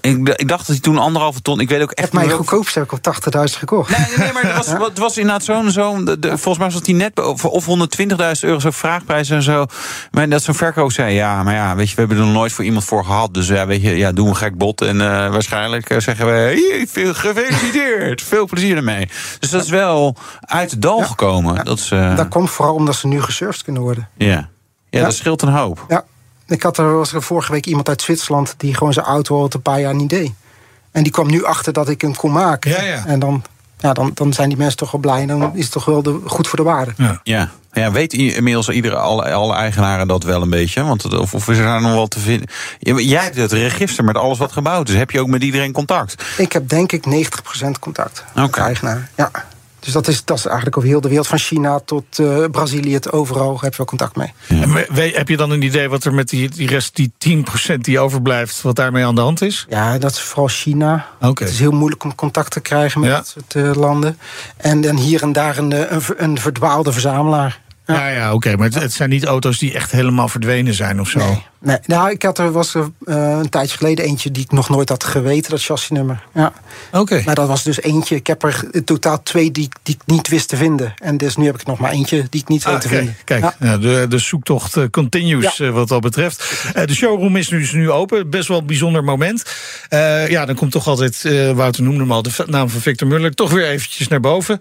Ik, 0.00 0.28
ik, 0.28 0.48
dacht 0.48 0.66
dat 0.66 0.66
hij 0.66 0.78
toen 0.78 0.98
anderhalve 0.98 1.42
ton. 1.42 1.60
Ik 1.60 1.68
weet 1.68 1.82
ook 1.82 1.90
echt. 1.90 2.12
Mijn 2.12 2.30
goedkoopste 2.30 2.78
heb 2.78 2.92
ik 2.92 3.06
op 3.06 3.14
80.000 3.36 3.58
gekocht. 3.58 3.98
Nee, 3.98 4.06
nee, 4.16 4.32
maar 4.32 4.42
het 4.42 4.56
was, 4.56 4.66
het 4.88 4.98
was 4.98 5.16
inderdaad 5.16 5.44
zo'n 5.44 5.70
zo'n. 5.70 6.16
Volgens 6.20 6.58
mij 6.58 6.70
was 6.70 6.80
hij 6.84 6.94
net 6.94 7.20
of 7.42 7.66
120.000 7.66 8.16
euro 8.40 8.58
zo'n 8.58 8.72
vraagprijs 8.72 9.30
en 9.30 9.42
zo. 9.42 9.66
Maar 10.10 10.28
dat 10.28 10.42
zo'n 10.42 10.54
verkoop 10.54 10.92
zei, 10.92 11.14
ja, 11.14 11.42
maar 11.42 11.54
ja, 11.54 11.76
weet 11.76 11.88
je, 11.88 11.94
we 11.94 12.00
hebben 12.00 12.18
er 12.18 12.24
nog 12.24 12.34
nooit 12.34 12.52
voor 12.52 12.64
iemand 12.64 12.84
voor 12.84 13.04
gehad. 13.04 13.34
Dus 13.34 13.48
ja, 13.48 13.66
weet 13.66 13.82
je, 13.82 13.96
ja, 13.96 14.12
doe 14.12 14.28
een 14.28 14.36
gek 14.36 14.58
bot 14.58 14.80
en 14.80 14.96
uh, 14.96 15.02
waarschijnlijk 15.02 15.90
uh, 15.90 15.98
zeggen 15.98 16.26
we, 16.26 16.32
hey, 16.32 16.86
veel 16.88 17.14
gefeliciteerd 17.14 17.71
Gefeliciteerd. 17.72 18.22
Veel 18.22 18.46
plezier 18.46 18.76
ermee. 18.76 19.08
Dus 19.38 19.50
dat 19.50 19.62
is 19.62 19.70
wel 19.70 20.16
uit 20.40 20.70
het 20.70 20.82
dal 20.82 21.02
gekomen. 21.02 21.64
Dat, 21.64 21.78
is, 21.78 21.90
uh... 21.90 22.16
dat 22.16 22.28
komt 22.28 22.50
vooral 22.50 22.74
omdat 22.74 22.94
ze 22.94 23.06
nu 23.06 23.22
gesurfd 23.22 23.62
kunnen 23.62 23.82
worden. 23.82 24.08
Ja, 24.16 24.48
ja, 24.90 25.02
dat 25.02 25.14
scheelt 25.14 25.42
een 25.42 25.52
hoop. 25.52 25.84
Ja. 25.88 26.04
Ik 26.46 26.62
had 26.62 26.78
er, 26.78 26.96
was 26.96 27.12
er 27.12 27.22
vorige 27.22 27.52
week 27.52 27.66
iemand 27.66 27.88
uit 27.88 28.02
Zwitserland... 28.02 28.54
die 28.56 28.74
gewoon 28.74 28.92
zijn 28.92 29.06
auto 29.06 29.36
al 29.36 29.48
een 29.50 29.62
paar 29.62 29.80
jaar 29.80 29.94
niet 29.94 30.10
deed. 30.10 30.32
En 30.90 31.02
die 31.02 31.12
kwam 31.12 31.30
nu 31.30 31.44
achter 31.44 31.72
dat 31.72 31.88
ik 31.88 32.00
hem 32.00 32.16
kon 32.16 32.32
maken. 32.32 32.70
Ja, 32.70 32.82
ja. 32.82 33.06
En 33.06 33.18
dan, 33.18 33.42
ja, 33.78 33.92
dan, 33.92 34.10
dan 34.14 34.32
zijn 34.32 34.48
die 34.48 34.58
mensen 34.58 34.76
toch 34.76 34.90
wel 34.90 35.00
blij. 35.00 35.20
En 35.20 35.26
dan 35.26 35.56
is 35.56 35.64
het 35.64 35.72
toch 35.72 35.84
wel 35.84 36.02
de, 36.02 36.20
goed 36.26 36.48
voor 36.48 36.58
de 36.58 36.64
waarde. 36.64 37.20
Ja. 37.22 37.50
Ja. 37.72 37.92
Weet 37.92 38.12
inmiddels 38.12 38.68
iedere, 38.68 38.96
alle, 38.96 39.32
alle 39.32 39.54
eigenaren 39.54 40.08
dat 40.08 40.24
wel 40.24 40.42
een 40.42 40.50
beetje? 40.50 40.84
Want, 40.84 41.18
of, 41.18 41.34
of 41.34 41.48
is 41.48 41.58
er 41.58 41.80
nog 41.80 41.92
wel 41.92 42.08
te 42.08 42.20
vinden? 42.20 42.48
Jij 42.78 43.22
hebt 43.22 43.36
het 43.36 43.52
register 43.52 44.04
met 44.04 44.16
alles 44.16 44.38
wat 44.38 44.52
gebouwd 44.52 44.88
is. 44.88 44.94
Heb 44.94 45.10
je 45.10 45.20
ook 45.20 45.28
met 45.28 45.42
iedereen 45.42 45.72
contact? 45.72 46.24
Ik 46.36 46.52
heb 46.52 46.68
denk 46.68 46.92
ik 46.92 47.04
90% 47.06 47.08
contact 47.80 48.24
okay. 48.30 48.42
met 48.42 48.54
de 48.54 48.60
eigenaar. 48.60 49.10
Ja. 49.16 49.30
Dus 49.84 49.92
dat 49.92 50.08
is, 50.08 50.24
dat 50.24 50.38
is 50.38 50.44
eigenlijk 50.46 50.76
over 50.76 50.88
heel 50.88 51.00
de 51.00 51.08
wereld, 51.08 51.26
van 51.26 51.38
China 51.38 51.80
tot 51.84 52.18
uh, 52.18 52.44
Brazilië, 52.50 52.94
het 52.94 53.12
overal 53.12 53.60
heb 53.60 53.70
je 53.70 53.76
wel 53.76 53.86
contact 53.86 54.16
mee. 54.16 54.32
Ja. 54.48 54.62
En 54.62 55.12
heb 55.12 55.28
je 55.28 55.36
dan 55.36 55.50
een 55.50 55.62
idee 55.62 55.88
wat 55.88 56.04
er 56.04 56.14
met 56.14 56.28
die, 56.28 56.48
die 56.48 56.68
rest, 56.68 56.96
die 56.96 57.12
10% 57.72 57.74
die 57.76 58.00
overblijft, 58.00 58.62
wat 58.62 58.76
daarmee 58.76 59.04
aan 59.04 59.14
de 59.14 59.20
hand 59.20 59.42
is? 59.42 59.66
Ja, 59.68 59.98
dat 59.98 60.10
is 60.10 60.20
vooral 60.20 60.48
China. 60.48 61.06
Okay. 61.20 61.46
Het 61.46 61.54
is 61.54 61.58
heel 61.58 61.72
moeilijk 61.72 62.04
om 62.04 62.14
contact 62.14 62.50
te 62.50 62.60
krijgen 62.60 63.00
met 63.00 63.10
Ja. 63.10 63.16
dat 63.16 63.26
soort 63.26 63.54
uh, 63.54 63.74
landen. 63.74 64.18
En 64.56 64.80
dan 64.80 64.96
hier 64.96 65.22
en 65.22 65.32
daar 65.32 65.58
een, 65.58 65.94
een, 65.94 66.02
een 66.16 66.40
verdwaalde 66.40 66.92
verzamelaar. 66.92 67.60
Ja, 67.92 68.08
ja, 68.08 68.34
oké. 68.34 68.56
Maar 68.56 68.66
het, 68.66 68.74
het, 68.74 68.92
zijn 68.92 69.10
niet 69.10 69.24
auto's 69.24 69.58
die 69.58 69.74
echt 69.74 69.90
helemaal 69.90 70.28
verdwenen 70.28 70.74
zijn 70.74 71.00
of 71.00 71.08
zo. 71.08 71.18
Nee, 71.18 71.42
nee. 71.58 71.78
Nou, 71.86 72.10
ik 72.10 72.22
had 72.22 72.38
er 72.38 72.52
was 72.52 72.74
er 72.74 72.90
uh, 73.04 73.38
een 73.42 73.48
tijdje 73.48 73.76
geleden 73.76 74.04
eentje 74.04 74.30
die 74.30 74.42
ik 74.42 74.52
nog 74.52 74.68
nooit 74.68 74.88
had 74.88 75.04
geweten, 75.04 75.50
dat 75.50 75.62
chassisnummer. 75.62 76.24
Ja. 76.34 76.52
Oké. 76.88 76.98
Okay. 76.98 77.22
Maar 77.24 77.34
dat 77.34 77.48
was 77.48 77.62
dus 77.62 77.82
eentje. 77.82 78.14
Ik 78.14 78.26
heb 78.26 78.42
er 78.42 78.64
in 78.70 78.84
totaal 78.84 79.22
twee 79.22 79.50
die, 79.50 79.68
die 79.82 79.94
ik 79.94 80.00
niet 80.06 80.28
wist 80.28 80.48
te 80.48 80.56
vinden. 80.56 80.94
En 80.96 81.16
dus 81.16 81.36
nu 81.36 81.46
heb 81.46 81.60
ik 81.60 81.66
nog 81.66 81.78
maar 81.78 81.90
eentje 81.90 82.26
die 82.30 82.40
ik 82.40 82.48
niet 82.48 82.64
weet 82.64 82.74
ah, 82.74 82.80
te 82.80 82.88
kijk, 82.88 82.98
vinden. 82.98 83.16
Kijk, 83.24 83.42
ja. 83.42 83.54
Ja, 83.60 83.78
de, 83.78 84.06
de 84.08 84.18
zoektocht 84.18 84.76
uh, 84.76 84.84
continues 84.90 85.56
ja. 85.56 85.66
uh, 85.66 85.72
wat 85.72 85.88
dat 85.88 86.00
betreft. 86.00 86.64
De 86.84 86.94
showroom 86.94 87.36
is 87.36 87.48
nu, 87.48 87.58
dus 87.58 87.72
nu 87.72 87.90
open. 87.90 88.30
Best 88.30 88.48
wel 88.48 88.58
een 88.58 88.66
bijzonder 88.66 89.04
moment. 89.04 89.42
Ja, 90.28 90.46
dan 90.46 90.54
komt 90.54 90.72
toch 90.72 90.86
altijd, 90.86 91.22
Wouter 91.54 91.82
noemde 91.82 92.00
hem 92.00 92.12
al, 92.12 92.22
de 92.22 92.30
naam 92.46 92.68
van 92.68 92.80
Victor 92.80 93.08
Muller, 93.08 93.34
toch 93.34 93.50
weer 93.50 93.66
eventjes 93.66 94.08
naar 94.08 94.20
boven. 94.20 94.60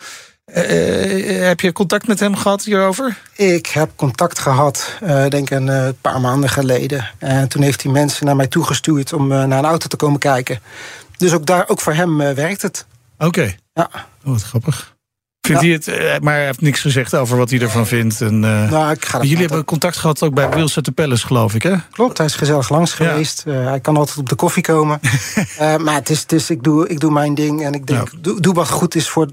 Uh, 0.55 1.47
heb 1.47 1.59
je 1.59 1.71
contact 1.71 2.07
met 2.07 2.19
hem 2.19 2.35
gehad 2.35 2.63
hierover? 2.63 3.17
Ik 3.35 3.67
heb 3.67 3.89
contact 3.95 4.39
gehad, 4.39 4.97
uh, 5.03 5.27
denk 5.27 5.49
een 5.49 5.67
uh, 5.67 5.87
paar 6.01 6.21
maanden 6.21 6.49
geleden. 6.49 7.09
En 7.17 7.47
toen 7.47 7.61
heeft 7.61 7.83
hij 7.83 7.91
mensen 7.91 8.25
naar 8.25 8.35
mij 8.35 8.47
toegestuurd 8.47 9.13
om 9.13 9.27
naar 9.27 9.51
een 9.51 9.65
auto 9.65 9.87
te 9.87 9.95
komen 9.95 10.19
kijken. 10.19 10.59
Dus 11.17 11.33
ook, 11.33 11.45
daar, 11.45 11.63
ook 11.67 11.79
voor 11.79 11.93
hem 11.93 12.17
werkt 12.17 12.61
het. 12.61 12.85
Oké. 13.17 13.27
Okay. 13.27 13.57
Ja. 13.73 13.89
Oh, 13.93 14.31
wat 14.31 14.43
grappig. 14.43 14.95
Vindt 15.41 15.61
ja. 15.61 15.67
hij 15.67 15.79
het, 16.11 16.23
maar 16.23 16.33
hij 16.33 16.45
heeft 16.45 16.61
niks 16.61 16.81
gezegd 16.81 17.15
over 17.15 17.37
wat 17.37 17.49
hij 17.49 17.59
ervan 17.59 17.87
vindt. 17.87 18.21
En, 18.21 18.39
nou, 18.39 18.91
ik 18.91 19.05
ga 19.05 19.21
jullie 19.21 19.37
hebben 19.37 19.65
contact 19.65 19.97
gehad 19.97 20.23
ook 20.23 20.33
bij 20.33 20.49
Wils 20.49 20.77
at 20.77 20.83
the 20.83 20.91
Palace, 20.91 21.25
geloof 21.25 21.53
ik, 21.53 21.63
hè? 21.63 21.75
Klopt, 21.91 22.17
hij 22.17 22.27
is 22.27 22.35
gezellig 22.35 22.69
langs 22.69 22.97
ja. 22.97 23.09
geweest. 23.09 23.43
hij 23.43 23.79
kan 23.79 23.97
altijd 23.97 24.17
op 24.17 24.29
de 24.29 24.35
koffie 24.35 24.63
komen. 24.63 24.99
maar 25.83 25.95
het 25.95 26.09
is, 26.09 26.21
het 26.21 26.31
is, 26.31 26.49
ik, 26.49 26.63
doe, 26.63 26.87
ik 26.87 26.99
doe 26.99 27.11
mijn 27.11 27.35
ding 27.35 27.63
en 27.63 27.73
ik 27.73 27.87
denk, 27.87 28.11
doe, 28.17 28.41
doe 28.41 28.53
wat 28.53 28.69
goed 28.69 28.95
is 28.95 29.09
voor 29.09 29.27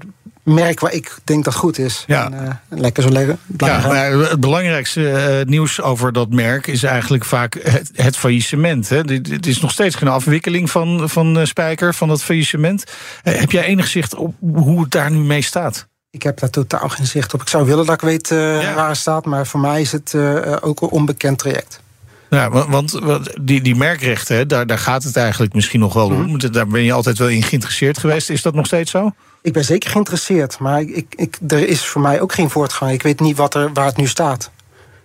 merk 0.53 0.79
waar 0.79 0.93
ik 0.93 1.17
denk 1.23 1.43
dat 1.43 1.55
goed 1.55 1.77
is. 1.77 2.03
Ja. 2.07 2.25
En, 2.31 2.33
uh, 2.43 2.79
lekker 2.79 3.03
zo 3.03 3.09
leggen. 3.09 3.39
Ja, 3.57 3.87
maar 3.87 4.11
het 4.11 4.39
belangrijkste 4.39 5.01
uh, 5.39 5.45
nieuws 5.49 5.81
over 5.81 6.13
dat 6.13 6.29
merk 6.29 6.67
is 6.67 6.83
eigenlijk 6.83 7.25
vaak 7.25 7.57
het, 7.61 7.91
het 7.93 8.17
faillissement. 8.17 8.89
Hè. 8.89 8.97
Het 8.97 9.45
is 9.45 9.61
nog 9.61 9.71
steeds 9.71 9.95
geen 9.95 10.07
afwikkeling 10.07 10.71
van, 10.71 11.09
van 11.09 11.47
Spijker, 11.47 11.93
van 11.93 12.07
dat 12.07 12.23
faillissement. 12.23 12.83
heb 13.23 13.51
jij 13.51 13.63
enig 13.63 13.87
zicht 13.87 14.15
op 14.15 14.35
hoe 14.39 14.81
het 14.81 14.91
daar 14.91 15.11
nu 15.11 15.19
mee 15.19 15.41
staat? 15.41 15.87
Ik 16.11 16.23
heb 16.23 16.39
daar 16.39 16.49
totaal 16.49 16.89
geen 16.89 17.05
zicht 17.05 17.33
op. 17.33 17.41
Ik 17.41 17.47
zou 17.47 17.65
willen 17.65 17.85
dat 17.85 17.95
ik 17.95 18.01
weet 18.01 18.27
ja. 18.29 18.73
waar 18.73 18.87
het 18.87 18.97
staat, 18.97 19.25
maar 19.25 19.47
voor 19.47 19.59
mij 19.59 19.81
is 19.81 19.91
het 19.91 20.15
ook 20.61 20.81
een 20.81 20.89
onbekend 20.89 21.37
traject. 21.37 21.81
Ja, 22.29 22.49
want 22.49 22.99
die, 23.41 23.61
die 23.61 23.75
merkrechten, 23.75 24.47
daar, 24.47 24.67
daar 24.67 24.77
gaat 24.77 25.03
het 25.03 25.15
eigenlijk 25.15 25.53
misschien 25.53 25.79
nog 25.79 25.93
wel 25.93 26.05
om. 26.05 26.25
Mm. 26.25 26.51
Daar 26.51 26.67
ben 26.67 26.83
je 26.83 26.93
altijd 26.93 27.17
wel 27.17 27.27
in 27.27 27.43
geïnteresseerd 27.43 27.97
geweest. 27.97 28.29
Is 28.29 28.41
dat 28.41 28.53
nog 28.53 28.65
steeds 28.65 28.91
zo? 28.91 29.11
Ik 29.41 29.53
ben 29.53 29.65
zeker 29.65 29.89
geïnteresseerd, 29.89 30.59
maar 30.59 30.81
ik, 30.81 31.13
ik, 31.15 31.37
er 31.47 31.67
is 31.67 31.85
voor 31.85 32.01
mij 32.01 32.21
ook 32.21 32.33
geen 32.33 32.49
voortgang. 32.49 32.91
Ik 32.91 33.01
weet 33.01 33.19
niet 33.19 33.37
wat 33.37 33.55
er, 33.55 33.73
waar 33.73 33.85
het 33.85 33.97
nu 33.97 34.07
staat. 34.07 34.51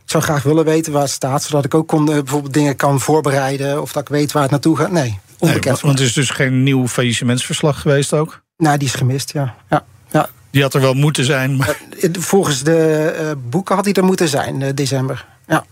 Ik 0.04 0.10
zou 0.10 0.22
graag 0.22 0.42
willen 0.42 0.64
weten 0.64 0.92
waar 0.92 1.02
het 1.02 1.10
staat, 1.10 1.42
zodat 1.42 1.64
ik 1.64 1.74
ook 1.74 1.88
kon, 1.88 2.08
uh, 2.10 2.14
bijvoorbeeld 2.14 2.54
dingen 2.54 2.76
kan 2.76 3.00
voorbereiden 3.00 3.82
of 3.82 3.92
dat 3.92 4.02
ik 4.02 4.08
weet 4.08 4.32
waar 4.32 4.42
het 4.42 4.50
naartoe 4.50 4.76
gaat. 4.76 4.90
Nee, 4.90 5.18
onbekend. 5.38 5.74
Nee, 5.74 5.82
want 5.82 5.98
er 5.98 6.04
is 6.04 6.12
dus 6.12 6.30
geen 6.30 6.62
nieuw 6.62 6.88
faillissementsverslag 6.88 7.80
geweest 7.80 8.12
ook? 8.12 8.42
Nou, 8.56 8.78
die 8.78 8.88
is 8.88 8.94
gemist, 8.94 9.32
ja. 9.32 9.54
ja, 9.70 9.84
ja. 10.10 10.28
Die 10.50 10.62
had 10.62 10.74
er 10.74 10.80
wel 10.80 10.94
moeten 10.94 11.24
zijn. 11.24 11.56
Maar... 11.56 11.76
Volgens 12.12 12.62
de 12.62 13.16
uh, 13.20 13.30
boeken 13.50 13.74
had 13.74 13.84
hij 13.84 13.94
er 13.94 14.04
moeten 14.04 14.28
zijn, 14.28 14.60
uh, 14.60 14.68
december. 14.74 15.26
Ja. 15.46 15.64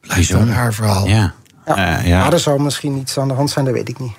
Bijzonder 0.00 0.54
haar 0.54 0.74
verhaal. 0.74 1.06
Ja. 1.06 1.34
Ja. 1.66 1.98
Uh, 1.98 2.06
ja. 2.06 2.20
Maar 2.20 2.32
er 2.32 2.40
zou 2.40 2.62
misschien 2.62 2.96
iets 2.96 3.18
aan 3.18 3.28
de 3.28 3.34
hand 3.34 3.50
zijn, 3.50 3.64
dat 3.64 3.74
weet 3.74 3.88
ik 3.88 3.98
niet. 3.98 4.12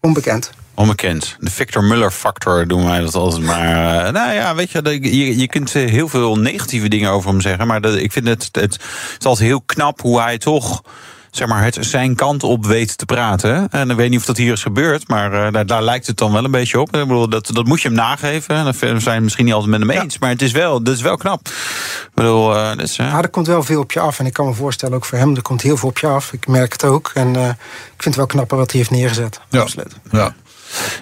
Onbekend. 0.00 0.50
Onbekend. 0.74 1.36
De 1.38 1.50
Victor 1.50 1.84
Muller 1.84 2.10
factor 2.10 2.66
doen 2.66 2.84
wij 2.84 3.00
dat 3.00 3.14
altijd 3.14 3.42
maar. 3.42 4.06
Uh, 4.06 4.12
nou 4.12 4.32
ja, 4.32 4.54
weet 4.54 4.70
je, 4.70 4.98
je, 5.16 5.38
je 5.38 5.46
kunt 5.46 5.72
heel 5.72 6.08
veel 6.08 6.36
negatieve 6.36 6.88
dingen 6.88 7.10
over 7.10 7.30
hem 7.30 7.40
zeggen. 7.40 7.66
Maar 7.66 7.80
dat, 7.80 7.94
ik 7.94 8.12
vind 8.12 8.28
het, 8.28 8.48
het, 8.52 8.60
het 8.60 8.80
is 9.18 9.26
altijd 9.26 9.48
heel 9.48 9.62
knap 9.66 10.00
hoe 10.00 10.20
hij 10.20 10.38
toch 10.38 10.82
zeg 11.30 11.48
maar, 11.48 11.62
het 11.62 11.76
zijn 11.80 12.14
kant 12.14 12.42
op 12.42 12.66
weet 12.66 12.98
te 12.98 13.04
praten. 13.04 13.68
En 13.70 13.90
ik 13.90 13.96
weet 13.96 14.10
niet 14.10 14.18
of 14.18 14.24
dat 14.24 14.36
hier 14.36 14.52
is 14.52 14.62
gebeurd, 14.62 15.08
maar 15.08 15.32
uh, 15.32 15.52
daar, 15.52 15.66
daar, 15.66 15.82
lijkt 15.82 16.06
het 16.06 16.16
dan 16.16 16.32
wel 16.32 16.44
een 16.44 16.50
beetje 16.50 16.80
op. 16.80 16.86
Ik 16.86 17.00
bedoel, 17.00 17.28
dat, 17.28 17.50
dat 17.52 17.64
moet 17.64 17.82
je 17.82 17.88
hem 17.88 17.96
nageven. 17.96 18.56
En 18.56 18.64
daar 18.64 19.00
zijn 19.00 19.16
we 19.16 19.22
misschien 19.22 19.44
niet 19.44 19.54
altijd 19.54 19.70
met 19.70 19.80
hem 19.80 19.90
eens. 19.90 20.12
Ja. 20.12 20.18
Maar 20.20 20.30
het 20.30 20.42
is 20.42 20.52
wel, 20.52 20.82
dat 20.82 20.94
is 20.94 21.00
wel 21.00 21.16
knap. 21.16 21.48
Ik 21.48 22.10
bedoel, 22.14 22.56
uh, 22.56 22.76
dus, 22.76 22.98
uh... 22.98 23.06
Ja, 23.06 23.22
er 23.22 23.28
komt 23.28 23.46
wel 23.46 23.62
veel 23.62 23.80
op 23.80 23.92
je 23.92 24.00
af. 24.00 24.18
En 24.18 24.26
ik 24.26 24.32
kan 24.32 24.46
me 24.46 24.54
voorstellen, 24.54 24.96
ook 24.96 25.04
voor 25.04 25.18
hem, 25.18 25.36
er 25.36 25.42
komt 25.42 25.62
heel 25.62 25.76
veel 25.76 25.88
op 25.88 25.98
je 25.98 26.06
af. 26.06 26.32
Ik 26.32 26.46
merk 26.46 26.72
het 26.72 26.84
ook. 26.84 27.10
En 27.14 27.28
ik 27.34 28.02
vind 28.02 28.04
het 28.04 28.16
wel 28.16 28.26
knapper 28.26 28.56
wat 28.56 28.70
hij 28.70 28.80
heeft 28.80 28.92
neergezet. 28.92 29.40
Ja. 29.50 29.60
Absoluut. 29.60 29.96
Ja. 30.10 30.34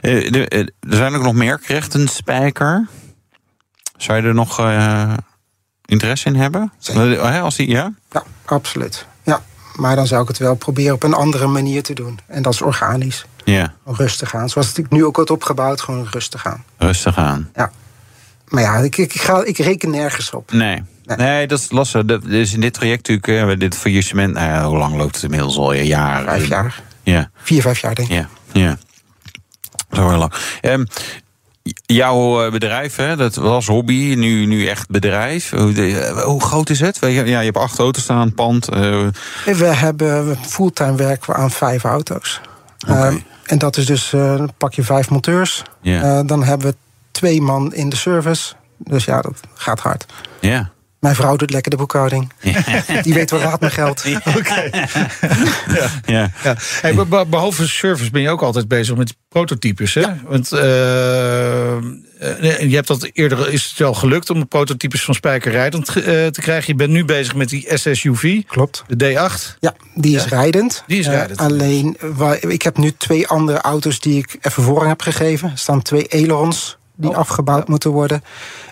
Er 0.01 0.73
zijn 0.81 1.15
ook 1.15 1.23
nog 1.23 1.35
meer 1.35 1.61
spijker. 2.05 2.89
Zou 3.97 4.23
je 4.23 4.29
er 4.29 4.35
nog 4.35 4.59
interesse 5.85 6.29
in 6.29 6.35
hebben? 6.35 6.73
Zeker. 6.79 7.41
Als 7.41 7.57
die, 7.57 7.69
ja? 7.69 7.93
ja, 8.11 8.23
absoluut. 8.45 9.07
Ja. 9.23 9.43
Maar 9.77 9.97
dan 9.97 10.07
zou 10.07 10.23
ik 10.23 10.29
het 10.29 10.39
wel 10.39 10.55
proberen 10.55 10.95
op 10.95 11.03
een 11.03 11.15
andere 11.15 11.47
manier 11.47 11.83
te 11.83 11.95
doen. 11.95 12.19
En 12.27 12.43
dat 12.43 12.53
is 12.53 12.63
organisch. 12.63 13.27
Ja. 13.45 13.75
Rustig 13.85 14.35
aan. 14.35 14.49
Zoals 14.49 14.77
het 14.77 14.91
nu 14.91 15.05
ook 15.05 15.17
wordt 15.17 15.31
opgebouwd, 15.31 15.81
gewoon 15.81 16.07
rustig 16.11 16.47
aan. 16.47 16.65
Rustig 16.79 17.19
aan. 17.19 17.51
Ja. 17.55 17.71
Maar 18.49 18.63
ja, 18.63 18.77
ik, 18.77 18.97
ik, 18.97 19.13
ga, 19.13 19.45
ik 19.45 19.59
reken 19.59 19.91
nergens 19.91 20.31
op. 20.31 20.53
Nee. 20.53 20.83
Nee. 21.05 21.17
nee, 21.17 21.47
dat 21.47 21.59
is 21.59 21.71
lastig. 21.71 22.05
Dat 22.05 22.25
is 22.25 22.53
in 22.53 22.61
dit 22.61 22.75
traject 22.75 23.09
natuurlijk, 23.09 23.61
dit 23.61 23.77
faillissement. 23.77 24.35
Nou 24.35 24.47
ja, 24.47 24.65
hoe 24.65 24.79
lang 24.79 24.97
loopt 24.97 25.15
het 25.15 25.25
inmiddels 25.25 25.57
al? 25.57 25.75
Jaren. 25.75 26.25
Vijf 26.25 26.49
jaar. 26.49 26.83
Ja. 27.03 27.31
Vier, 27.35 27.63
vijf 27.63 27.79
jaar, 27.79 27.95
denk 27.95 28.09
ik. 28.09 28.15
Ja, 28.15 28.29
ja. 28.53 28.79
Zo 29.93 30.09
heel 30.09 30.19
lang. 30.19 30.33
Um, 30.63 30.87
Jouw 31.87 32.51
bedrijf, 32.51 32.97
hè, 32.97 33.17
dat 33.17 33.35
was 33.35 33.67
hobby, 33.67 34.15
nu, 34.17 34.47
nu 34.47 34.67
echt 34.67 34.89
bedrijf. 34.89 35.51
Hoe, 35.51 36.23
hoe 36.25 36.43
groot 36.43 36.71
is 36.71 36.81
het? 36.81 36.99
Ja, 37.01 37.09
je 37.23 37.35
hebt 37.35 37.57
acht 37.57 37.79
auto's 37.79 38.03
staan, 38.03 38.35
pand. 38.35 38.75
Uh... 38.75 39.07
We 39.45 39.65
hebben 39.65 40.37
fulltime 40.37 40.95
werken 40.95 41.33
we 41.33 41.39
aan 41.39 41.51
vijf 41.51 41.85
auto's. 41.85 42.41
Okay. 42.89 43.13
Uh, 43.13 43.21
en 43.45 43.59
dat 43.59 43.77
is 43.77 43.87
dus, 43.87 44.13
uh, 44.13 44.45
pak 44.57 44.75
je 44.75 44.83
vijf 44.83 45.11
monteurs. 45.11 45.63
Yeah. 45.81 46.27
Dan 46.27 46.45
hebben 46.45 46.67
we 46.67 46.77
twee 47.11 47.41
man 47.41 47.75
in 47.75 47.89
de 47.89 47.97
service. 47.97 48.55
Dus 48.79 49.05
ja, 49.05 49.21
dat 49.21 49.41
gaat 49.55 49.81
hard. 49.81 50.07
Ja. 50.41 50.49
Yeah. 50.49 50.67
Mijn 51.03 51.15
vrouw 51.15 51.37
doet 51.37 51.51
lekker 51.51 51.71
de 51.71 51.77
boekhouding. 51.77 52.33
Ja. 52.41 53.03
Die 53.03 53.15
weet 53.15 53.31
wel 53.31 53.41
raad 53.41 53.61
mijn 53.61 53.73
geld. 53.73 54.03
Ja. 54.05 54.21
Oké. 54.25 54.39
Okay. 54.39 54.71
ja. 55.77 55.89
ja. 56.05 56.31
ja. 56.43 56.57
Hey, 56.81 56.95
behalve 57.29 57.69
service 57.69 58.11
ben 58.11 58.23
je 58.23 58.31
ook 58.31 58.43
altijd 58.43 58.69
bezig 58.69 58.97
met 58.97 59.15
prototypes. 59.29 59.95
Hè? 59.95 60.01
Ja. 60.01 60.19
Want 60.27 60.53
uh, 60.53 60.61
je 62.69 62.75
hebt 62.75 62.87
dat 62.87 63.11
eerder 63.13 63.53
is 63.53 63.65
het 63.65 63.79
wel 63.79 63.95
gelukt 63.95 64.31
om 64.31 64.41
de 64.41 64.47
prototypes 64.47 65.05
van 65.05 65.15
Spijker 65.15 65.53
rijdend 65.53 65.89
uh, 65.89 66.05
te 66.05 66.41
krijgen. 66.41 66.73
Je 66.73 66.79
bent 66.79 66.91
nu 66.91 67.05
bezig 67.05 67.35
met 67.35 67.49
die 67.49 67.67
SSUV. 67.69 68.43
Klopt. 68.47 68.85
De 68.89 69.11
D8. 69.11 69.59
Ja, 69.61 69.75
die 69.95 70.17
is 70.17 70.27
rijdend. 70.27 70.85
Die 70.87 70.99
is 70.99 71.07
rijdend. 71.07 71.41
Uh, 71.41 71.47
alleen, 71.47 71.97
ik 72.41 72.63
heb 72.63 72.77
nu 72.77 72.93
twee 72.93 73.29
andere 73.29 73.61
auto's 73.61 74.01
die 74.01 74.19
ik 74.19 74.39
even 74.41 74.63
voorrang 74.63 74.89
heb 74.89 75.03
gegeven. 75.03 75.51
Er 75.51 75.59
staan 75.59 75.83
twee 75.83 76.13
ailerons 76.13 76.81
die 77.03 77.11
oh, 77.11 77.17
afgebouwd 77.17 77.59
ja. 77.67 77.71
moeten 77.71 77.91
worden. 77.91 78.25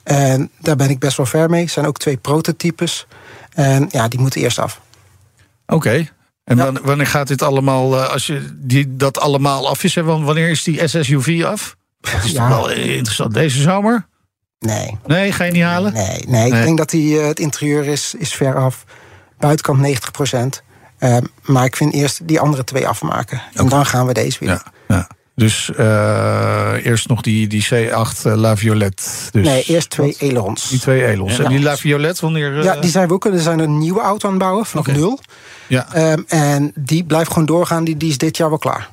En 0.03 0.51
daar 0.59 0.76
ben 0.76 0.91
ik 0.91 0.99
best 0.99 1.16
wel 1.16 1.26
ver 1.26 1.51
mee. 1.51 1.62
Er 1.62 1.68
zijn 1.68 1.87
ook 1.87 1.99
twee 1.99 2.16
prototypes. 2.16 3.07
En 3.55 3.89
ja, 3.91 4.09
die 4.09 4.20
moeten 4.20 4.41
eerst 4.41 4.59
af. 4.59 4.81
Oké. 5.66 5.74
Okay. 5.74 6.11
En 6.45 6.57
ja. 6.57 6.72
wanneer 6.72 7.07
gaat 7.07 7.28
dit 7.28 7.43
allemaal, 7.43 8.05
als 8.05 8.26
je 8.26 8.49
die, 8.53 8.97
dat 8.97 9.20
allemaal 9.20 9.68
af 9.68 9.85
is, 9.85 9.95
wanneer 9.95 10.49
is 10.49 10.62
die 10.62 10.89
SSUV 10.89 11.45
af? 11.45 11.76
Dat 12.01 12.24
is 12.24 12.31
ja. 12.31 12.49
toch 12.49 12.57
wel 12.57 12.70
interessant. 12.70 13.35
Deze 13.35 13.61
zomer? 13.61 14.07
Nee. 14.59 14.99
Nee, 15.07 15.33
ga 15.33 15.45
je 15.45 15.53
niet 15.53 15.62
halen? 15.62 15.93
Nee, 15.93 16.07
nee, 16.07 16.26
nee. 16.26 16.47
ik 16.47 16.64
denk 16.64 16.78
dat 16.78 16.91
die, 16.91 17.18
uh, 17.18 17.26
het 17.26 17.39
interieur 17.39 17.87
is, 17.87 18.14
is 18.18 18.35
ver 18.35 18.57
af. 18.57 18.85
Buitenkant 19.39 19.78
90 19.78 20.11
procent. 20.11 20.62
Uh, 20.99 21.16
maar 21.43 21.64
ik 21.64 21.76
vind 21.76 21.93
eerst 21.93 22.28
die 22.28 22.41
andere 22.41 22.64
twee 22.64 22.89
afmaken. 22.89 23.43
En 23.53 23.64
okay. 23.64 23.68
dan 23.68 23.87
gaan 23.87 24.07
we 24.07 24.12
deze 24.12 24.39
weer. 24.39 24.49
Ja, 24.49 24.62
ja. 24.89 25.09
Dus 25.41 25.70
uh, 25.78 26.72
eerst 26.82 27.09
nog 27.09 27.20
die, 27.20 27.47
die 27.47 27.64
C8 27.64 28.26
uh, 28.26 28.34
La 28.34 28.57
Violette. 28.57 29.03
Dus 29.30 29.47
nee, 29.47 29.62
eerst 29.62 29.91
twee 29.91 30.16
ailerons. 30.20 30.68
Die 30.68 30.78
twee 30.78 31.05
ailerons. 31.05 31.38
En 31.38 31.49
die 31.49 31.61
La 31.61 31.76
Violette, 31.76 32.20
wanneer... 32.20 32.57
Uh... 32.57 32.64
Ja, 32.64 32.76
die 32.76 32.91
zijn 32.91 33.09
we 33.09 33.14
ook. 33.14 33.24
Er 33.24 33.41
zijn 33.41 33.59
een 33.59 33.78
nieuwe 33.78 34.01
auto 34.01 34.26
aan 34.26 34.34
het 34.34 34.43
bouwen, 34.43 34.66
vanaf 34.66 34.86
okay. 34.86 35.01
nul. 35.01 35.20
Ja. 35.66 36.12
Um, 36.12 36.24
en 36.28 36.72
die 36.74 37.05
blijft 37.05 37.28
gewoon 37.28 37.47
doorgaan. 37.47 37.84
Die, 37.84 37.97
die 37.97 38.11
is 38.11 38.18
dit 38.18 38.36
jaar 38.36 38.49
wel 38.49 38.59
klaar. 38.59 38.88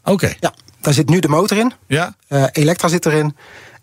Oké. 0.00 0.10
Okay. 0.12 0.36
Ja, 0.40 0.54
daar 0.80 0.94
zit 0.94 1.08
nu 1.08 1.18
de 1.18 1.28
motor 1.28 1.58
in. 1.58 1.72
Ja. 1.86 2.14
Elektra 2.52 2.88
zit 2.88 3.06
erin. 3.06 3.36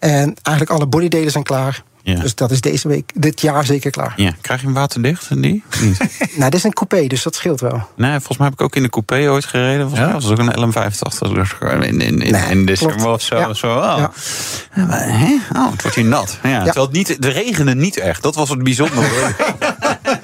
En 0.06 0.36
eigenlijk 0.41 0.70
alle 0.70 0.88
bodydelen 0.88 1.32
zijn 1.32 1.43
klaar. 1.43 1.84
Ja. 2.03 2.20
Dus 2.20 2.36
dat 2.36 2.51
is 2.51 2.62
deze 2.62 2.88
week, 2.88 3.12
dit 3.14 3.41
jaar 3.41 3.66
zeker 3.66 3.91
klaar. 3.91 4.14
Ja. 4.16 4.32
Krijg 4.41 4.60
je 4.60 4.66
hem 4.66 4.76
waterdicht, 4.76 5.41
die? 5.41 5.64
Niet. 5.82 5.97
nou, 6.38 6.49
dit 6.49 6.53
is 6.53 6.64
een 6.64 6.74
coupé, 6.74 7.08
dus 7.08 7.24
dat 7.24 7.36
scheelt 7.36 7.60
wel. 7.60 7.88
Nee, 7.95 8.12
volgens 8.12 8.38
mij 8.38 8.47
heb 8.47 8.60
ik 8.60 8.62
ook 8.62 8.76
in 8.76 8.84
de 8.84 8.89
coupé 8.89 9.30
ooit 9.30 9.45
gereden. 9.45 9.80
Volgens 9.80 9.99
Ja? 9.99 10.06
mij 10.06 10.14
was 10.14 10.24
het 10.24 10.39
ook 10.39 10.53
een 10.53 10.74
LM85. 10.74 11.84
In, 11.84 12.01
in, 12.01 12.22
in, 12.22 12.32
Nee, 12.32 12.49
in 12.49 12.66
december 12.66 13.08
of 13.08 13.22
zo. 13.22 13.38
Ja. 13.38 13.53
zo 13.53 13.68
oh. 13.68 13.95
Ja. 13.97 14.12
Ja, 14.76 14.86
maar, 14.86 15.03
hè? 15.20 15.38
oh, 15.56 15.72
het 15.72 15.82
wordt 15.82 15.95
hier 15.95 16.06
nat. 16.06 16.39
Ja, 16.43 16.64
Terwijl 16.64 16.86
het 16.86 16.95
niet, 16.95 17.22
de 17.22 17.30
regende 17.30 17.76
niet 17.76 17.97
echt. 17.97 18.22
Dat 18.24 18.36
was 18.36 18.49
het 18.49 18.64
bijzondere. 18.64 19.06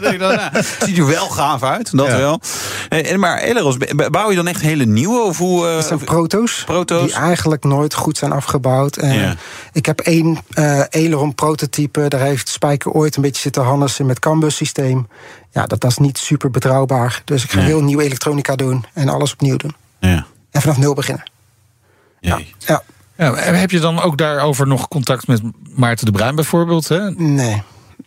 Denk 0.10 0.14
ik 0.14 0.20
dan, 0.20 0.36
nou, 0.36 0.50
het 0.52 0.78
ziet 0.86 0.98
er 0.98 1.08
wel 1.08 1.30
gaaf 1.30 1.64
uit, 1.64 1.98
dat 1.98 2.08
Ja. 2.08 2.18
wel. 2.18 2.42
Eh, 2.90 3.16
Maar 3.18 3.38
Eleros, 3.40 3.78
bouw 4.12 4.30
je 4.30 4.36
dan 4.36 4.48
echt 4.48 4.62
hele 4.62 4.86
nieuwe? 4.86 5.22
Of 5.24 5.38
hoe, 5.38 5.68
eh, 5.68 5.74
Dat 5.76 5.86
zijn 5.86 6.00
proto's, 6.00 6.64
proto's? 6.66 7.02
die 7.06 7.14
eigenlijk 7.22 7.64
nooit 7.64 7.94
goed 7.94 8.18
zijn 8.18 8.32
afgebouwd. 8.32 8.98
En 8.98 9.14
Ja. 9.14 9.36
Ik 9.74 9.86
heb 9.86 10.00
één 10.00 10.38
eh 10.54 10.82
Aileron 10.90 11.36
prototype. 11.36 12.08
Daar 12.08 12.20
heeft 12.22 12.50
Spijker 12.50 12.92
ooit 12.92 13.16
een 13.16 13.22
beetje 13.22 13.42
zitten 13.42 13.64
hannissen 13.64 14.06
met 14.06 14.20
Cambus 14.20 14.56
systeem. 14.56 15.08
Ja, 15.52 15.66
dat, 15.68 15.80
dat 15.82 15.92
is 15.92 15.98
niet 15.98 16.18
super 16.18 16.52
betrouwbaar. 16.52 17.22
Dus 17.26 17.44
ik 17.44 17.52
ga 17.52 17.58
Nee. 17.58 17.66
heel 17.66 17.82
nieuwe 17.84 18.04
elektronica 18.04 18.56
doen 18.56 18.86
en 18.94 19.10
alles 19.10 19.34
opnieuw 19.34 19.58
doen. 19.58 19.76
Ja. 20.00 20.26
En 20.52 20.62
vanaf 20.62 20.78
nul 20.78 20.94
beginnen. 20.94 21.24
Ja, 22.20 22.40
Ja, 23.18 23.34
en 23.34 23.60
heb 23.60 23.72
je 23.72 23.80
dan 23.80 24.02
ook 24.02 24.18
daarover 24.18 24.68
nog 24.68 24.88
contact 24.88 25.28
met 25.28 25.42
Maarten 25.76 26.06
de 26.06 26.12
Bruin 26.12 26.36
bijvoorbeeld? 26.36 26.88
Hè? 26.88 27.10
nee. 27.12 27.62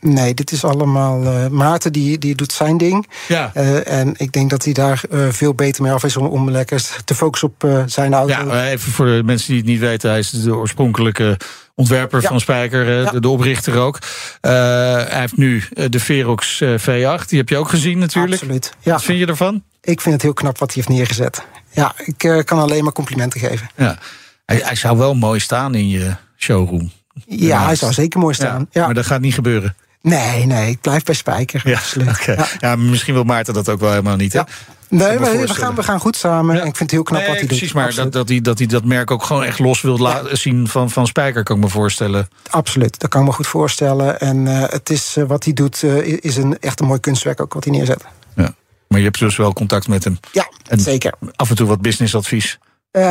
Nee, 0.07 0.35
dit 0.35 0.53
is 0.53 0.65
allemaal. 0.65 1.25
eh, 1.25 1.47
Maarten 1.49 1.93
die, 1.93 2.19
die 2.19 2.35
doet 2.35 2.53
zijn 2.53 2.77
ding. 2.77 3.07
Ja. 3.29 3.51
Eh, 3.55 3.99
en 4.01 4.15
ik 4.17 4.33
denk 4.33 4.51
dat 4.51 4.65
hij 4.65 4.73
daar 4.73 5.03
eh, 5.11 5.29
veel 5.31 5.55
beter 5.55 5.83
mee 5.83 5.93
af 5.93 6.05
is 6.05 6.17
om, 6.17 6.27
om 6.27 6.51
lekker 6.51 6.87
te 7.05 7.15
focussen 7.15 7.49
op 7.49 7.83
zijn 7.87 8.15
auto. 8.15 8.33
Ja, 8.47 8.67
even 8.67 8.93
voor 8.93 9.07
de 9.07 9.23
mensen 9.25 9.49
die 9.49 9.57
het 9.57 9.67
niet 9.67 9.79
weten, 9.81 10.11
hij 10.11 10.19
is 10.19 10.31
de 10.31 10.55
oorspronkelijke 10.55 11.37
ontwerper 11.75 12.23
Ja. 12.23 12.29
van 12.29 12.41
Spijker, 12.41 13.01
Ja. 13.01 13.11
de, 13.21 13.29
oprichter 13.29 13.79
ook. 13.79 13.99
Hij 14.41 15.07
heeft 15.21 15.37
nu 15.37 15.65
de 15.89 16.01
Verox 16.01 16.61
eh, 16.61 16.69
V8, 16.79 17.29
die 17.29 17.39
heb 17.39 17.49
je 17.49 17.57
ook 17.57 17.69
gezien 17.69 17.99
natuurlijk. 17.99 18.35
Absoluut. 18.43 18.73
Ja, 18.81 18.93
Wat 18.93 19.03
vind 19.03 19.19
je 19.19 19.27
ervan? 19.27 19.63
ik 19.83 20.01
vind 20.01 20.15
het 20.15 20.23
heel 20.23 20.33
knap 20.35 20.59
wat 20.59 20.75
hij 20.75 20.83
heeft 20.87 20.99
neergezet. 20.99 21.45
Ja, 21.71 21.95
ik 22.05 22.43
kan 22.45 22.59
alleen 22.59 22.85
maar 22.85 22.93
complimenten 22.93 23.41
geven. 23.41 23.71
Ja. 23.77 23.99
Hij, 24.47 24.61
hij 24.65 24.75
zou 24.77 24.99
wel 24.99 25.15
mooi 25.15 25.41
staan 25.41 25.75
in 25.75 25.89
je 25.89 26.15
showroom. 26.39 26.91
Ja, 27.27 27.65
hij 27.65 27.75
zou 27.77 27.93
zeker 27.93 28.21
mooi 28.21 28.35
staan. 28.35 28.67
Ja, 28.71 28.85
Maar 28.85 28.95
dat 28.95 29.07
gaat 29.07 29.21
niet 29.21 29.35
gebeuren. 29.35 29.77
Nee, 30.05 30.47
nee, 30.47 30.71
ik 30.71 30.81
blijf 30.81 31.03
bij 31.03 31.15
Spijker. 31.15 31.63
Ja, 31.65 31.81
oké. 32.11 32.33
Ja. 32.33 32.47
ja, 32.59 32.77
misschien 32.77 33.15
wil 33.15 33.25
Maarten 33.25 33.55
dat 33.55 33.69
ook 33.69 33.81
wel 33.81 33.91
helemaal 33.91 34.17
niet. 34.17 34.33
Hè? 34.33 34.39
Ja. 34.39 34.47
Nee, 34.89 35.19
maar 35.19 35.39
we 35.39 35.49
gaan, 35.55 35.75
we 35.75 35.83
gaan 35.83 36.01
goed 36.01 36.17
samen. 36.17 36.55
Ja. 36.55 36.61
En 36.61 36.67
ik 36.67 36.77
vind 36.77 36.91
het 36.91 36.91
heel 36.91 37.03
knap 37.03 37.19
Nee, 37.21 37.29
wat 37.29 37.37
hij 37.39 37.47
precies, 37.47 37.67
doet. 37.67 37.75
maar 37.77 37.85
absoluut. 37.87 38.13
dat, 38.13 38.21
dat, 38.21 38.29
hij, 38.29 38.41
dat 38.41 38.59
hij 38.59 38.67
dat 38.67 38.85
merk 38.85 39.11
ook 39.11 39.23
gewoon 39.25 39.45
echt 39.45 39.59
los 39.59 39.81
wil 39.81 39.99
laten 39.99 40.39
zien 40.39 40.69
van, 40.69 40.91
van 40.91 41.07
Spijker, 41.07 41.43
kan 41.43 41.57
ik 41.57 41.63
me 41.63 41.69
voorstellen. 41.69 42.29
absoluut, 42.51 42.99
dat 43.01 43.11
kan 43.11 43.21
ik 43.21 43.27
me 43.27 43.33
goed 43.33 43.47
voorstellen. 43.47 44.21
En 44.21 44.47
eh, 44.47 44.69
het 44.71 44.91
is, 44.91 45.17
eh, 45.17 45.25
wat 45.25 45.45
hij 45.45 45.53
doet 45.53 45.83
eh, 45.83 46.19
is 46.21 46.37
een, 46.37 46.59
echt 46.59 46.81
een 46.81 46.87
mooi 46.87 47.01
kunstwerk 47.01 47.41
ook 47.41 47.55
wat 47.55 47.65
hij 47.65 47.73
neerzet. 47.73 48.05
Ja. 48.37 48.55
Maar 48.89 48.99
je 48.99 49.05
hebt 49.05 49.19
dus 49.19 49.37
wel 49.37 49.53
contact 49.53 49.89
met 49.89 50.05
hem. 50.05 50.19
Ja, 50.33 50.49
En- 50.69 50.81
zeker. 50.81 51.13
Af 51.37 51.51
en 51.51 51.57
toe 51.57 51.67
wat 51.67 51.81
businessadvies. 51.81 52.59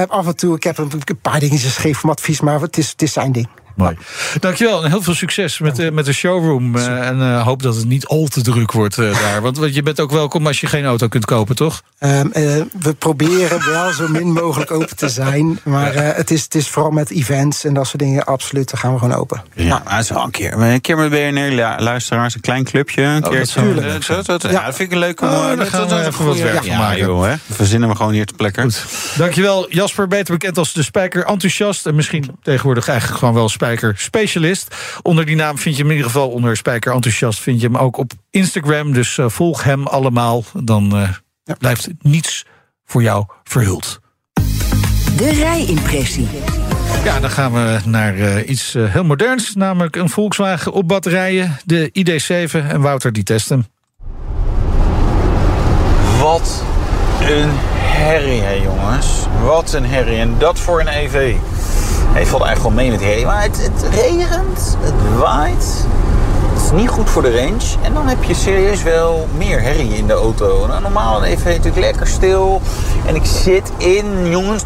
Af 0.07 0.25
en 0.27 0.35
toe, 0.35 0.55
ik 0.55 0.63
heb 0.63 0.77
hem 0.77 0.89
een 0.91 1.19
paar 1.21 1.39
dingetjes 1.39 1.75
gegeven 1.75 2.03
om 2.03 2.09
advies, 2.09 2.41
maar 2.41 2.61
het 2.61 2.77
is, 2.77 2.89
het 2.89 3.01
is 3.01 3.13
zijn 3.13 3.31
ding. 3.31 3.47
Mooi. 3.75 3.97
Dankjewel 4.39 4.83
en 4.83 4.89
heel 4.89 5.01
veel 5.01 5.13
succes 5.13 5.59
met, 5.59 5.79
eh, 5.79 5.91
met 5.91 6.05
de 6.05 6.13
showroom. 6.13 6.75
eh, 6.75 7.07
en 7.07 7.21
eh, 7.21 7.43
hoop 7.45 7.61
dat 7.63 7.75
het 7.75 7.85
niet 7.85 8.05
al 8.05 8.25
te 8.27 8.41
druk 8.41 8.71
wordt 8.71 8.97
eh, 8.97 9.19
daar. 9.21 9.41
Want, 9.41 9.57
want 9.57 9.75
je 9.75 9.83
bent 9.83 9.99
ook 9.99 10.11
welkom 10.11 10.47
als 10.47 10.61
je 10.61 10.67
geen 10.67 10.85
auto 10.85 11.07
kunt 11.07 11.25
kopen, 11.25 11.55
toch? 11.55 11.81
Ehm, 11.99 12.27
eh, 12.31 12.43
we 12.79 12.93
proberen 12.97 13.65
wel 13.71 13.91
zo 13.91 14.07
min 14.07 14.31
mogelijk 14.31 14.71
open 14.71 14.95
te 14.95 15.09
zijn. 15.09 15.59
Maar 15.63 15.93
eh, 15.93 16.15
het, 16.17 16.31
is, 16.31 16.43
het 16.43 16.55
is 16.55 16.67
vooral 16.67 16.91
met 16.91 17.09
events 17.11 17.63
en 17.65 17.73
dat 17.73 17.85
soort 17.87 17.99
dingen. 17.99 18.23
Absoluut, 18.25 18.69
dan 18.71 18.79
gaan 18.79 18.93
we 18.93 18.99
gewoon 18.99 19.15
open. 19.17 19.43
Ja, 19.53 19.81
maar 19.85 19.95
het 19.95 20.03
is 20.03 20.09
wel 20.09 20.23
een 20.23 20.31
keer. 20.31 20.53
Een 20.61 20.81
keer 20.81 20.97
met 20.97 21.09
BNR-luisteraars, 21.09 22.35
een 22.35 22.41
klein 22.41 22.63
clubje. 22.63 23.01
Een 23.01 23.23
Oh, 23.23 23.29
keer 23.29 23.39
dat 23.39 23.47
zo, 23.47 23.59
zo. 23.59 24.47
Ja. 24.47 24.49
Ja, 24.51 24.65
dat 24.65 24.75
vind 24.75 24.79
ik 24.79 24.91
een 24.91 24.97
leuk. 24.97 25.21
om, 25.21 25.27
Oh, 25.27 25.33
eh, 25.33 25.41
daar 25.47 25.55
dat- 25.57 25.67
gaan 25.69 25.79
dat- 25.79 25.89
we 25.89 25.95
dat- 26.03 26.13
even 26.13 26.25
wat 26.25 26.37
ja, 26.37 26.43
werk 26.43 26.57
van 26.57 26.65
ja, 26.65 26.77
maken. 26.77 26.99
joh, 27.05 27.23
hè. 27.25 27.33
Verzinnen 27.51 27.89
we 27.89 27.95
gewoon 27.95 28.11
hier 28.13 28.25
te 28.25 28.33
plekken. 28.33 28.63
Goed. 28.63 28.85
Dankjewel 29.17 29.71
Jasper, 29.71 30.07
beter 30.07 30.33
bekend 30.33 30.57
als 30.57 30.73
de 30.73 30.83
Spijker 30.83 31.25
enthousiast. 31.25 31.85
En 31.85 31.95
misschien 31.95 32.35
tegenwoordig 32.41 32.87
eigenlijk 32.87 33.19
gewoon 33.19 33.33
wel 33.33 33.43
Spijker 33.43 33.61
specialist. 33.95 34.75
Onder 35.01 35.25
die 35.25 35.35
naam 35.35 35.57
vind 35.57 35.75
je 35.75 35.81
hem 35.81 35.91
in 35.91 35.97
ieder 35.97 36.11
geval 36.11 36.29
onder 36.29 36.57
Spijker 36.57 36.93
enthousiast. 36.93 37.39
Vind 37.39 37.61
je 37.61 37.67
hem 37.67 37.77
ook 37.77 37.97
op 37.97 38.11
Instagram. 38.29 38.93
Dus 38.93 39.17
eh, 39.17 39.29
volg 39.29 39.63
hem 39.63 39.87
allemaal. 39.87 40.43
Dan 40.63 40.97
eh, 40.97 41.55
blijft 41.57 41.89
niets 42.01 42.45
voor 42.85 43.01
jou 43.01 43.25
verhuld. 43.43 43.99
De 45.17 45.31
rijimpressie. 45.31 46.27
Ja, 47.03 47.19
dan 47.19 47.29
gaan 47.29 47.53
we 47.53 47.79
naar 47.85 48.15
eh, 48.15 48.49
iets 48.49 48.73
heel 48.73 49.03
moderns. 49.03 49.55
Namelijk 49.55 49.95
een 49.95 50.09
Volkswagen 50.09 50.71
op 50.71 50.87
batterijen. 50.87 51.57
De 51.65 51.89
ID7 51.99 52.67
en 52.69 52.81
Wouter 52.81 53.13
die 53.13 53.23
test 53.23 53.49
hem. 53.49 53.65
Wat 56.19 56.63
een 57.21 57.49
herrie, 57.93 58.41
hè, 58.41 58.51
jongens. 58.51 59.07
Wat 59.43 59.73
een 59.73 59.85
herrie. 59.85 60.17
En 60.17 60.35
dat 60.37 60.59
voor 60.59 60.79
een 60.79 60.87
EV. 60.87 61.35
Hij 62.13 62.25
valt 62.25 62.43
eigenlijk 62.43 62.75
wel 62.75 62.83
mee 62.83 62.91
met 62.91 63.01
herrie. 63.01 63.25
Maar 63.25 63.41
het, 63.41 63.69
het 63.71 63.93
regent, 63.93 64.77
het 64.79 65.17
waait. 65.19 65.85
Niet 66.75 66.89
goed 66.89 67.09
voor 67.09 67.21
de 67.21 67.39
range. 67.39 67.77
En 67.81 67.93
dan 67.93 68.07
heb 68.07 68.23
je 68.23 68.33
serieus 68.33 68.83
wel 68.83 69.27
meer 69.37 69.61
herrie 69.61 69.93
in 69.93 70.07
de 70.07 70.13
auto. 70.13 70.67
Nou, 70.67 70.81
normaal 70.81 71.17
een 71.17 71.31
EV 71.31 71.45
natuurlijk 71.45 71.77
lekker 71.77 72.07
stil. 72.07 72.61
En 73.05 73.15
ik 73.15 73.25
zit 73.25 73.71
in, 73.77 74.29
jongens. 74.29 74.63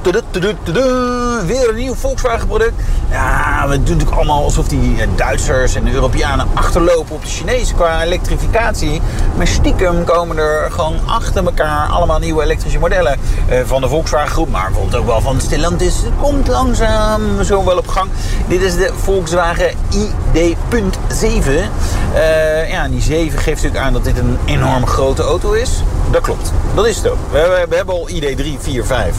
weer 1.45 1.69
een 1.69 1.75
nieuw 1.75 1.93
Volkswagen 1.93 2.47
product. 2.47 2.73
Ja, 3.09 3.65
we 3.67 3.83
doen 3.83 3.83
natuurlijk 3.83 4.11
allemaal 4.11 4.43
alsof 4.43 4.67
die 4.67 5.01
eh, 5.01 5.07
Duitsers 5.15 5.75
en 5.75 5.83
de 5.83 5.91
Europeanen 5.91 6.47
achterlopen 6.53 7.15
op 7.15 7.21
de 7.21 7.27
Chinezen 7.27 7.75
qua 7.75 8.03
elektrificatie. 8.03 9.01
Maar 9.37 9.47
stiekem 9.47 10.03
komen 10.03 10.37
er 10.37 10.71
gewoon 10.71 10.99
achter 11.05 11.45
elkaar 11.45 11.87
allemaal 11.87 12.19
nieuwe 12.19 12.43
elektrische 12.43 12.79
modellen 12.79 13.19
eh, 13.47 13.59
van 13.65 13.81
de 13.81 13.87
Volkswagen 13.87 14.31
groep. 14.31 14.49
Maar 14.49 14.65
bijvoorbeeld 14.65 15.01
ook 15.01 15.07
wel 15.07 15.21
van 15.21 15.41
Stellantis. 15.41 15.95
Het 15.95 16.13
komt 16.21 16.47
langzaam 16.47 17.43
zo 17.43 17.65
wel 17.65 17.77
op 17.77 17.87
gang. 17.87 18.09
Dit 18.47 18.61
is 18.61 18.75
de 18.75 18.91
Volkswagen 19.03 19.69
ID.7. 19.89 21.96
Eh, 22.13 22.69
ja, 22.69 22.83
en 22.83 22.91
die 22.91 23.01
7 23.01 23.39
geeft 23.39 23.55
natuurlijk 23.63 23.85
aan 23.85 23.93
dat 23.93 24.03
dit 24.03 24.17
een 24.17 24.37
enorm 24.45 24.85
grote 24.87 25.21
auto 25.23 25.51
is. 25.51 25.83
Dat 26.11 26.21
klopt. 26.21 26.51
Dat 26.75 26.85
is 26.87 26.97
het 26.97 27.09
ook. 27.09 27.17
We, 27.31 27.39
we, 27.39 27.65
we 27.69 27.75
hebben 27.75 27.95
al 27.95 28.09
ID3, 28.09 28.59
4, 28.59 28.85
5. 28.85 29.15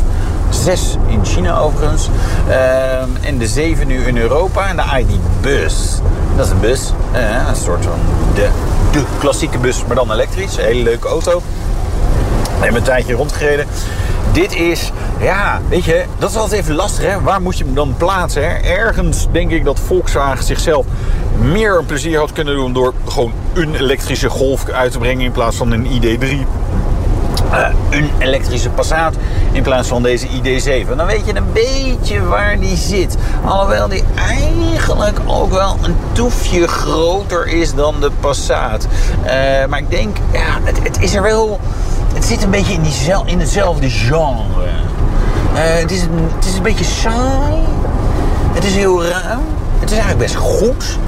6 0.51 0.97
in 1.07 1.25
China 1.25 1.59
overigens. 1.59 2.09
Ehm, 2.49 3.09
en 3.21 3.39
de 3.39 3.47
7 3.47 3.87
nu 3.87 4.07
in 4.07 4.19
Europa. 4.19 4.69
En 4.69 4.77
de 4.77 4.83
ID 4.99 5.11
Bus. 5.41 5.99
Dat 6.37 6.47
is 6.47 6.53
een 6.53 6.61
bus. 6.61 6.93
eh, 7.13 7.49
een 7.49 7.57
soort 7.57 7.85
van 7.85 7.99
de, 8.35 8.49
de 8.93 9.03
klassieke 9.19 9.59
bus, 9.59 9.85
maar 9.87 9.97
dan 9.97 10.13
elektrisch. 10.13 10.57
Een 10.57 10.65
hele 10.65 10.83
leuke 10.83 11.09
auto. 11.09 11.43
We 12.59 12.65
hebben 12.65 12.77
een 12.77 12.87
tijdje 12.87 13.15
rondgereden. 13.15 13.67
Dit 14.33 14.55
is, 14.55 14.93
ja, 15.21 15.61
weet 15.69 15.85
je, 15.85 16.05
dat 16.19 16.31
is 16.31 16.37
altijd 16.37 16.61
even 16.61 16.75
lastig, 16.75 17.05
hè? 17.05 17.21
Waar 17.21 17.43
moet 17.43 17.59
je 17.59 17.65
hem 17.65 17.75
dan 17.75 17.95
plaatsen? 17.97 18.43
Hè? 18.43 18.57
Ergens 18.57 19.27
denk 19.33 19.51
ik 19.51 19.65
dat 19.65 19.81
Volkswagen 19.81 20.45
zichzelf 20.45 20.87
meer 21.41 21.79
een 21.79 21.87
plezier 21.87 22.19
had 22.19 22.33
kunnen 22.33 22.55
doen 22.55 22.73
door 22.73 22.93
gewoon 23.07 23.33
een 23.55 23.75
elektrische 23.75 24.29
Golf 24.29 24.69
uit 24.69 24.93
te 24.93 24.99
brengen 24.99 25.25
in 25.25 25.33
plaats 25.33 25.57
van 25.57 25.71
een 25.71 25.87
ID3. 25.87 26.47
Eh, 27.51 27.69
een 27.91 28.11
elektrische 28.19 28.71
Passat 28.71 29.15
in 29.53 29.63
plaats 29.63 29.89
van 29.89 30.03
deze 30.03 30.27
ID7. 30.27 30.97
Dan 30.97 31.07
weet 31.07 31.23
je 31.27 31.37
een 31.37 31.53
beetje 31.53 32.23
waar 32.23 32.59
die 32.59 32.77
zit. 32.77 33.17
Alhoewel 33.45 33.89
die 33.89 34.05
eigenlijk 34.29 35.19
ook 35.27 35.51
wel 35.51 35.77
een 35.83 35.97
toefje 36.13 36.69
groter 36.69 37.47
is 37.47 37.75
dan 37.75 37.95
de 38.01 38.11
Passat. 38.21 38.87
Eh, 39.23 39.67
maar 39.69 39.79
ik 39.79 39.91
denk, 39.91 40.17
ja, 40.33 40.59
het, 40.63 40.83
het 40.83 41.01
is 41.01 41.15
er 41.15 41.23
wel... 41.23 41.61
Het 42.15 42.25
zit 42.25 42.43
een 42.43 42.51
beetje 42.51 42.73
in, 42.73 42.83
in 43.25 43.41
hetzelfde 43.41 43.91
genre. 43.91 44.67
Eh, 45.55 45.81
het, 45.81 45.91
is 45.91 46.03
een, 46.03 46.29
het 46.35 46.45
is 46.47 46.55
een 46.55 46.63
beetje 46.63 46.85
saai. 46.85 47.55
Het 48.53 48.65
is 48.65 48.75
heel 48.75 49.05
ruim. 49.05 49.41
Het 49.79 49.91
is 49.91 49.99
eigenlijk 49.99 50.19
best 50.19 50.35
goed. 50.35 50.99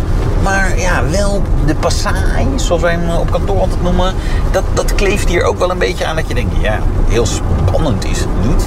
Maar 0.43 0.79
ja, 0.79 1.03
wel 1.11 1.43
de 1.67 1.75
passaai, 1.75 2.47
zoals 2.55 2.83
wij 2.83 2.93
hem 2.93 3.11
op 3.11 3.31
kantoor 3.31 3.61
altijd 3.61 3.83
noemen. 3.83 4.15
Dat, 4.51 4.65
dat 4.75 4.95
kleeft 4.95 5.29
hier 5.29 5.45
ook 5.45 5.59
wel 5.59 5.71
een 5.71 5.79
beetje 5.79 6.07
aan 6.07 6.17
dat 6.17 6.29
je 6.29 6.35
denkt, 6.35 6.55
ja, 6.61 6.79
heel 7.09 7.27
spannend 7.27 8.05
is 8.05 8.19
het 8.19 8.49
niet. 8.49 8.65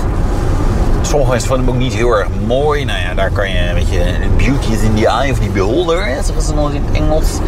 Sommige 1.06 1.32
mensen 1.32 1.50
vonden 1.50 1.66
hem 1.66 1.76
ook 1.76 1.82
niet 1.82 1.94
heel 1.94 2.10
erg 2.10 2.28
mooi. 2.48 2.86
Nou 2.86 3.00
ja, 3.00 3.14
daar 3.14 3.32
kan 3.32 3.50
je, 3.50 3.74
weet 3.74 3.90
je, 3.90 4.04
beauty 4.38 4.72
is 4.72 4.82
in 4.82 4.96
the 4.96 5.08
eye 5.08 5.32
of 5.32 5.40
the 5.40 5.50
beholder, 5.54 6.04
zeggen 6.24 6.42
ze 6.42 6.54
nog 6.54 6.72
in 6.72 6.84
het 6.86 6.98
Engels. 6.98 7.40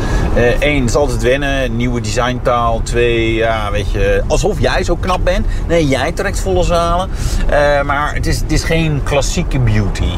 Eén, 0.59 0.77
uh, 0.77 0.85
is 0.85 0.95
altijd 0.95 1.21
wennen, 1.21 1.75
nieuwe 1.75 2.01
designtaal. 2.01 2.81
Twee, 2.83 3.33
ja, 3.33 3.71
weet 3.71 3.91
je, 3.91 4.23
alsof 4.27 4.59
jij 4.59 4.83
zo 4.83 4.95
knap 4.95 5.19
bent. 5.23 5.45
Nee, 5.67 5.87
jij 5.87 6.11
trekt 6.11 6.39
volle 6.39 6.63
zalen. 6.63 7.09
Uh, 7.49 7.81
maar 7.81 8.13
het 8.13 8.25
is, 8.25 8.39
het 8.39 8.51
is 8.51 8.63
geen 8.63 9.01
klassieke 9.03 9.59
beauty. 9.59 10.11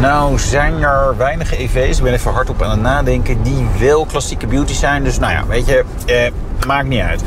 Nou 0.00 0.38
zijn 0.38 0.82
er 0.82 1.16
weinig 1.16 1.58
EV's, 1.58 1.96
ik 1.98 2.04
ben 2.04 2.12
even 2.12 2.32
hardop 2.32 2.62
aan 2.62 2.70
het 2.70 2.80
nadenken, 2.80 3.42
die 3.42 3.66
wel 3.78 4.04
klassieke 4.04 4.46
beauty 4.46 4.72
zijn. 4.72 5.04
Dus 5.04 5.18
nou 5.18 5.32
ja, 5.32 5.46
weet 5.46 5.66
je, 5.66 5.84
eh, 6.06 6.66
maakt 6.66 6.88
niet 6.88 7.00
uit. 7.00 7.22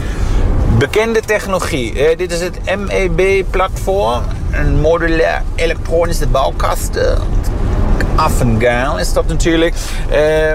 Bekende 0.78 1.20
technologie. 1.20 2.06
Eh, 2.06 2.18
dit 2.18 2.32
is 2.32 2.42
het 2.42 2.60
MEB-platform. 2.66 4.24
Een 4.54 4.80
modulair 4.82 5.42
elektronische 5.56 6.28
bouwkasten. 6.28 7.18
Affengaal 8.16 9.00
is 9.00 9.14
dat 9.14 9.28
natuurlijk. 9.28 9.76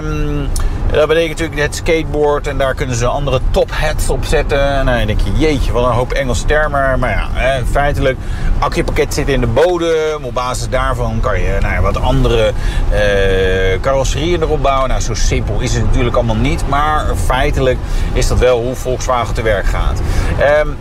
Um, 0.02 0.48
dat 0.92 1.08
betekent 1.08 1.38
natuurlijk 1.38 1.60
het 1.60 1.74
skateboard 1.74 2.46
en 2.46 2.58
daar 2.58 2.74
kunnen 2.74 2.96
ze 2.96 3.06
andere 3.06 3.40
top 3.50 3.70
hats 3.70 4.10
op 4.10 4.24
zetten. 4.24 4.60
En 4.60 4.86
dan 4.86 5.06
denk 5.06 5.20
je, 5.20 5.32
jeetje, 5.32 5.72
wat 5.72 5.84
een 5.84 5.90
hoop 5.90 6.12
Engelse 6.12 6.44
termen. 6.44 6.98
Maar 6.98 7.10
ja, 7.10 7.28
feitelijk, 7.70 8.18
accupakket 8.58 9.14
zit 9.14 9.28
in 9.28 9.40
de 9.40 9.46
bodem. 9.46 10.24
Op 10.24 10.34
basis 10.34 10.68
daarvan 10.68 11.20
kan 11.20 11.40
je 11.40 11.56
nou 11.60 11.74
ja, 11.74 11.80
wat 11.80 12.00
andere 12.00 12.52
uh, 12.92 13.80
carrosserieën 13.80 14.42
erop 14.42 14.62
bouwen. 14.62 14.88
Nou, 14.88 15.00
zo 15.00 15.14
simpel 15.14 15.60
is 15.60 15.74
het 15.74 15.84
natuurlijk 15.84 16.16
allemaal 16.16 16.36
niet. 16.36 16.68
Maar 16.68 17.04
feitelijk 17.24 17.78
is 18.12 18.28
dat 18.28 18.38
wel 18.38 18.62
hoe 18.62 18.74
Volkswagen 18.74 19.34
te 19.34 19.42
werk 19.42 19.66
gaat. 19.66 20.00
Um, 20.62 20.76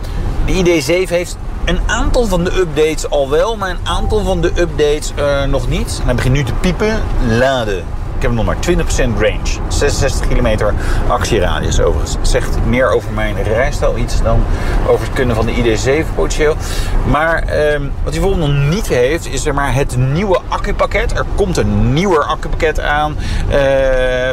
de 0.46 0.82
ID7 0.82 1.08
heeft 1.08 1.36
een 1.68 1.80
aantal 1.86 2.26
van 2.26 2.44
de 2.44 2.58
updates 2.58 3.10
al 3.10 3.30
wel, 3.30 3.56
maar 3.56 3.70
een 3.70 3.86
aantal 3.86 4.24
van 4.24 4.40
de 4.40 4.52
updates 4.56 5.12
uh, 5.18 5.44
nog 5.44 5.68
niet. 5.68 5.98
En 6.00 6.06
dan 6.06 6.16
begin 6.16 6.32
nu 6.32 6.44
te 6.44 6.52
piepen. 6.52 7.02
Laden. 7.38 7.97
Ik 8.18 8.24
heb 8.24 8.32
nog 8.32 8.44
maar 8.44 8.56
20% 8.56 8.78
range. 9.18 9.60
66 9.68 10.28
kilometer 10.28 10.74
actieradius 11.08 11.80
overigens. 11.80 12.30
Zegt 12.30 12.58
meer 12.66 12.90
over 12.90 13.12
mijn 13.12 13.42
rijstijl 13.42 13.96
iets 13.96 14.22
dan 14.22 14.44
over 14.88 15.06
het 15.06 15.14
kunnen 15.14 15.36
van 15.36 15.46
de 15.46 15.52
ID7 15.52 16.14
potentieel. 16.14 16.56
Maar 17.06 17.42
eh, 17.42 17.80
wat 18.02 18.12
hij 18.12 18.20
bijvoorbeeld 18.20 18.46
nog 18.46 18.70
niet 18.70 18.88
heeft, 18.88 19.26
is 19.26 19.46
er 19.46 19.54
maar 19.54 19.74
het 19.74 19.96
nieuwe 19.96 20.38
accupakket. 20.48 21.18
Er 21.18 21.24
komt 21.34 21.56
een 21.56 21.92
nieuwer 21.92 22.24
accupakket 22.24 22.80
aan. 22.80 23.16
Uh, 23.50 23.56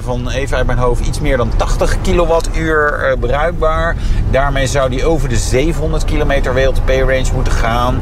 van 0.02 0.30
even 0.30 0.58
uit 0.58 0.66
mijn 0.66 0.78
hoofd 0.78 1.06
iets 1.06 1.20
meer 1.20 1.38
dan 1.38 1.52
80 1.56 2.02
kilowattuur 2.02 3.10
uh, 3.10 3.20
bruikbaar. 3.20 3.96
Daarmee 4.32 4.68
zou 4.68 4.90
die 4.90 5.06
over 5.06 5.30
de 5.30 5.38
700 5.38 6.06
kilometer 6.06 6.54
WLTP 6.54 6.90
range 6.90 7.34
moeten 7.34 7.54
gaan. 7.54 8.02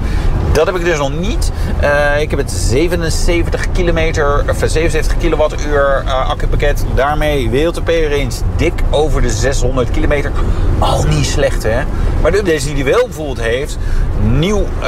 Dat 0.53 0.65
heb 0.65 0.75
ik 0.75 0.83
dus 0.85 0.97
nog 0.97 1.19
niet. 1.19 1.51
Uh, 1.81 2.21
ik 2.21 2.29
heb 2.29 2.39
het 2.39 2.51
77 2.51 3.71
kilometer, 3.71 4.43
of 4.49 4.57
77 4.57 5.17
kilowattuur 5.17 5.72
uh, 5.73 6.29
accupakket. 6.29 6.85
Daarmee 6.95 7.49
WLTP 7.49 7.87
range 7.87 8.31
dik 8.55 8.73
over 8.89 9.21
de 9.21 9.29
600 9.29 9.91
kilometer. 9.91 10.31
Al 10.79 11.03
niet 11.03 11.25
slecht 11.25 11.63
hè. 11.63 11.81
Maar 12.21 12.31
de 12.31 12.37
updates 12.37 12.63
die 12.63 12.73
hij 12.73 12.83
wel 12.83 13.03
bijvoorbeeld 13.05 13.41
heeft. 13.41 13.77
Nieuw 14.21 14.65
uh, 14.81 14.87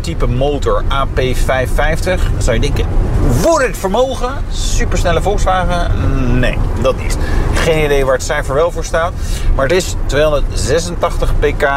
type 0.00 0.26
motor 0.26 0.82
AP550. 0.82 2.04
Dan 2.04 2.18
zou 2.38 2.54
je 2.56 2.60
denken, 2.60 2.86
voor 3.30 3.62
het 3.62 3.76
vermogen. 3.76 4.32
Supersnelle 4.50 5.22
Volkswagen? 5.22 5.90
Nee, 6.38 6.58
dat 6.82 6.96
niet. 7.02 7.18
Geen 7.54 7.84
idee 7.84 8.04
waar 8.04 8.14
het 8.14 8.22
cijfer 8.22 8.54
wel 8.54 8.70
voor 8.70 8.84
staat. 8.84 9.12
Maar 9.54 9.66
het 9.66 9.76
is 9.76 9.94
286 10.06 11.32
pk 11.38 11.68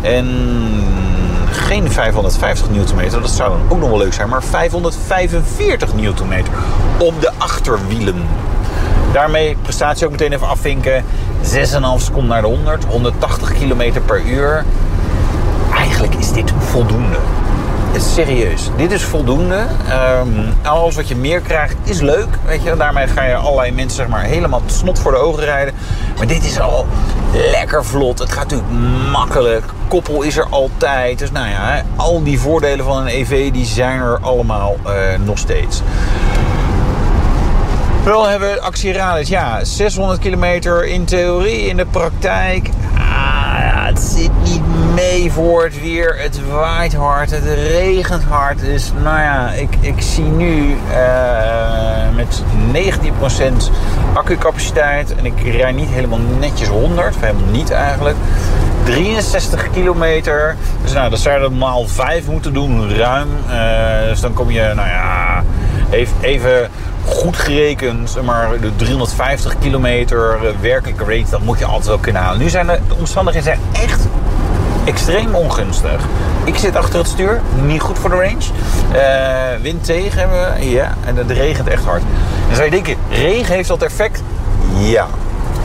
en 0.00 0.26
geen 1.68 1.90
550 1.90 2.70
Nm. 2.70 3.10
Dat 3.10 3.30
zou 3.30 3.50
dan 3.50 3.60
ook 3.68 3.78
nog 3.78 3.88
wel 3.88 3.98
leuk 3.98 4.12
zijn. 4.12 4.28
Maar 4.28 4.42
545 4.42 5.94
Nm 5.94 6.44
op 6.98 7.20
de 7.20 7.30
achterwielen. 7.38 8.22
Daarmee 9.12 9.56
prestatie 9.62 10.06
ook 10.06 10.12
meteen 10.12 10.32
even 10.32 10.48
afvinken. 10.48 11.04
6,5 11.42 11.54
seconden 11.96 12.30
naar 12.30 12.42
de 12.42 12.48
100. 12.48 12.84
180 12.84 13.52
km 13.52 14.00
per 14.06 14.22
uur. 14.26 14.64
Eigenlijk 15.74 16.14
is 16.14 16.32
dit 16.32 16.52
voldoende. 16.58 17.16
Serieus, 17.96 18.70
dit 18.76 18.92
is 18.92 19.02
voldoende. 19.02 19.66
Um, 20.20 20.54
alles 20.62 20.94
wat 20.94 21.08
je 21.08 21.16
meer 21.16 21.40
krijgt 21.40 21.76
is 21.82 22.00
leuk. 22.00 22.28
Weet 22.44 22.62
je? 22.62 22.76
Daarmee 22.76 23.06
ga 23.06 23.22
je 23.24 23.34
allerlei 23.34 23.72
mensen 23.72 23.96
zeg 23.96 24.08
maar, 24.08 24.22
helemaal 24.22 24.62
snot 24.66 24.98
voor 24.98 25.12
de 25.12 25.18
ogen 25.18 25.44
rijden. 25.44 25.74
Maar 26.16 26.26
dit 26.26 26.44
is 26.44 26.60
al 26.60 26.86
lekker 27.32 27.84
vlot. 27.84 28.18
Het 28.18 28.32
gaat 28.32 28.50
natuurlijk 28.50 29.10
makkelijk. 29.12 29.64
Koppel 29.88 30.22
is 30.22 30.36
er 30.36 30.46
altijd. 30.50 31.18
Dus 31.18 31.30
nou 31.30 31.48
ja, 31.48 31.82
al 31.96 32.22
die 32.22 32.40
voordelen 32.40 32.84
van 32.84 32.96
een 32.96 33.06
EV 33.06 33.50
die 33.50 33.66
zijn 33.66 34.00
er 34.00 34.18
allemaal 34.20 34.76
uh, 34.86 34.92
nog 35.24 35.38
steeds. 35.38 35.82
Wel 38.04 38.26
hebben 38.26 38.52
we 38.52 38.60
actieradius. 38.60 39.28
Ja, 39.28 39.64
600 39.64 40.18
kilometer 40.18 40.86
in 40.86 41.04
theorie. 41.04 41.66
In 41.66 41.76
de 41.76 41.86
praktijk 41.86 42.70
het 43.88 44.00
zit 44.00 44.30
niet 44.44 44.67
mee 44.98 45.32
voor 45.32 45.64
het 45.64 45.80
weer. 45.80 46.16
Het 46.18 46.40
waait 46.50 46.94
hard, 46.94 47.30
het 47.30 47.44
regent 47.44 48.22
hard. 48.22 48.60
Dus 48.60 48.92
nou 49.02 49.20
ja, 49.20 49.50
ik, 49.50 49.68
ik 49.80 50.00
zie 50.00 50.24
nu 50.24 50.76
uh, 50.90 52.14
met 52.14 52.42
19% 52.72 53.72
accucapaciteit. 54.14 55.14
En 55.14 55.24
ik 55.26 55.42
rij 55.42 55.72
niet 55.72 55.88
helemaal 55.88 56.18
netjes 56.38 56.68
100, 56.68 57.14
helemaal 57.18 57.50
niet 57.50 57.70
eigenlijk. 57.70 58.16
63 58.84 59.70
kilometer. 59.70 60.56
Dus 60.82 60.92
nou, 60.92 61.10
dat 61.10 61.18
zou 61.18 61.34
je 61.42 61.48
normaal 61.48 61.86
5 61.86 62.26
moeten 62.26 62.52
doen, 62.52 62.96
ruim. 62.96 63.28
Uh, 63.48 64.08
dus 64.08 64.20
dan 64.20 64.32
kom 64.32 64.50
je, 64.50 64.72
nou 64.74 64.88
ja, 64.88 65.42
even, 65.90 66.16
even 66.20 66.70
goed 67.04 67.36
gerekend, 67.36 68.16
maar 68.24 68.60
de 68.60 68.76
350 68.76 69.58
kilometer 69.58 70.38
werkelijke 70.60 71.04
range, 71.04 71.30
dat 71.30 71.42
moet 71.42 71.58
je 71.58 71.64
altijd 71.64 71.86
wel 71.86 71.98
kunnen 71.98 72.22
halen. 72.22 72.38
Nu 72.38 72.48
zijn 72.48 72.66
de, 72.66 72.78
de 72.88 72.94
omstandigheden 72.94 73.58
zijn 73.72 73.84
echt 73.84 74.08
extreem 74.88 75.34
ongunstig. 75.34 76.00
Ik 76.44 76.56
zit 76.56 76.76
achter 76.76 76.98
het 76.98 77.08
stuur, 77.08 77.40
niet 77.66 77.80
goed 77.80 77.98
voor 77.98 78.10
de 78.10 78.16
range. 78.16 78.44
Uh, 78.92 79.62
wind 79.62 79.84
tegen 79.84 80.18
hebben 80.20 80.54
we, 80.54 80.70
ja, 80.70 80.94
en 81.04 81.16
het 81.16 81.30
regent 81.30 81.68
echt 81.68 81.84
hard. 81.84 82.02
Dan 82.46 82.54
zou 82.54 82.64
je 82.64 82.70
denken, 82.70 82.96
regen 83.10 83.54
heeft 83.54 83.68
dat 83.68 83.82
effect? 83.82 84.22
Ja, 84.78 85.06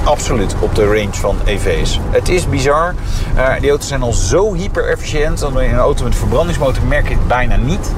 absoluut 0.03 0.55
op 0.59 0.75
de 0.75 0.85
range 0.85 1.13
van 1.13 1.37
EV's. 1.45 1.99
Het 2.09 2.29
is 2.29 2.49
bizar. 2.49 2.93
Uh, 3.35 3.59
die 3.59 3.69
auto's 3.69 3.87
zijn 3.87 4.01
al 4.01 4.13
zo 4.13 4.53
hyper 4.53 4.89
efficiënt. 4.89 5.39
Dat 5.39 5.51
in 5.51 5.71
een 5.71 5.77
auto 5.77 6.03
met 6.03 6.15
verbrandingsmotor 6.15 6.83
merk 6.83 7.07
je 7.07 7.13
het 7.13 7.27
bijna 7.27 7.55
niet. 7.55 7.91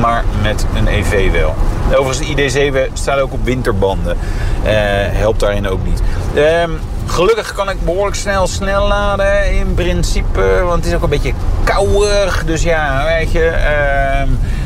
Maar 0.00 0.24
met 0.42 0.66
een 0.74 0.86
EV 0.86 1.32
wel. 1.32 1.54
Overigens, 1.94 2.52
de 2.52 2.88
ID7 2.88 2.92
staat 2.92 3.18
ook 3.18 3.32
op 3.32 3.44
winterbanden. 3.44 4.16
Uh, 4.64 4.70
helpt 5.10 5.40
daarin 5.40 5.68
ook 5.68 5.84
niet. 5.84 6.02
Um, 6.36 6.78
Gelukkig 7.06 7.52
kan 7.52 7.70
ik 7.70 7.84
behoorlijk 7.84 8.16
snel 8.16 8.46
snel 8.46 8.86
laden 8.88 9.54
in 9.54 9.74
principe. 9.74 10.60
Want 10.64 10.76
het 10.76 10.86
is 10.86 10.94
ook 10.94 11.02
een 11.02 11.08
beetje 11.08 11.32
koudig. 11.64 12.44
Dus 12.44 12.62
ja, 12.62 13.04
weet 13.04 13.32
je. 13.32 13.52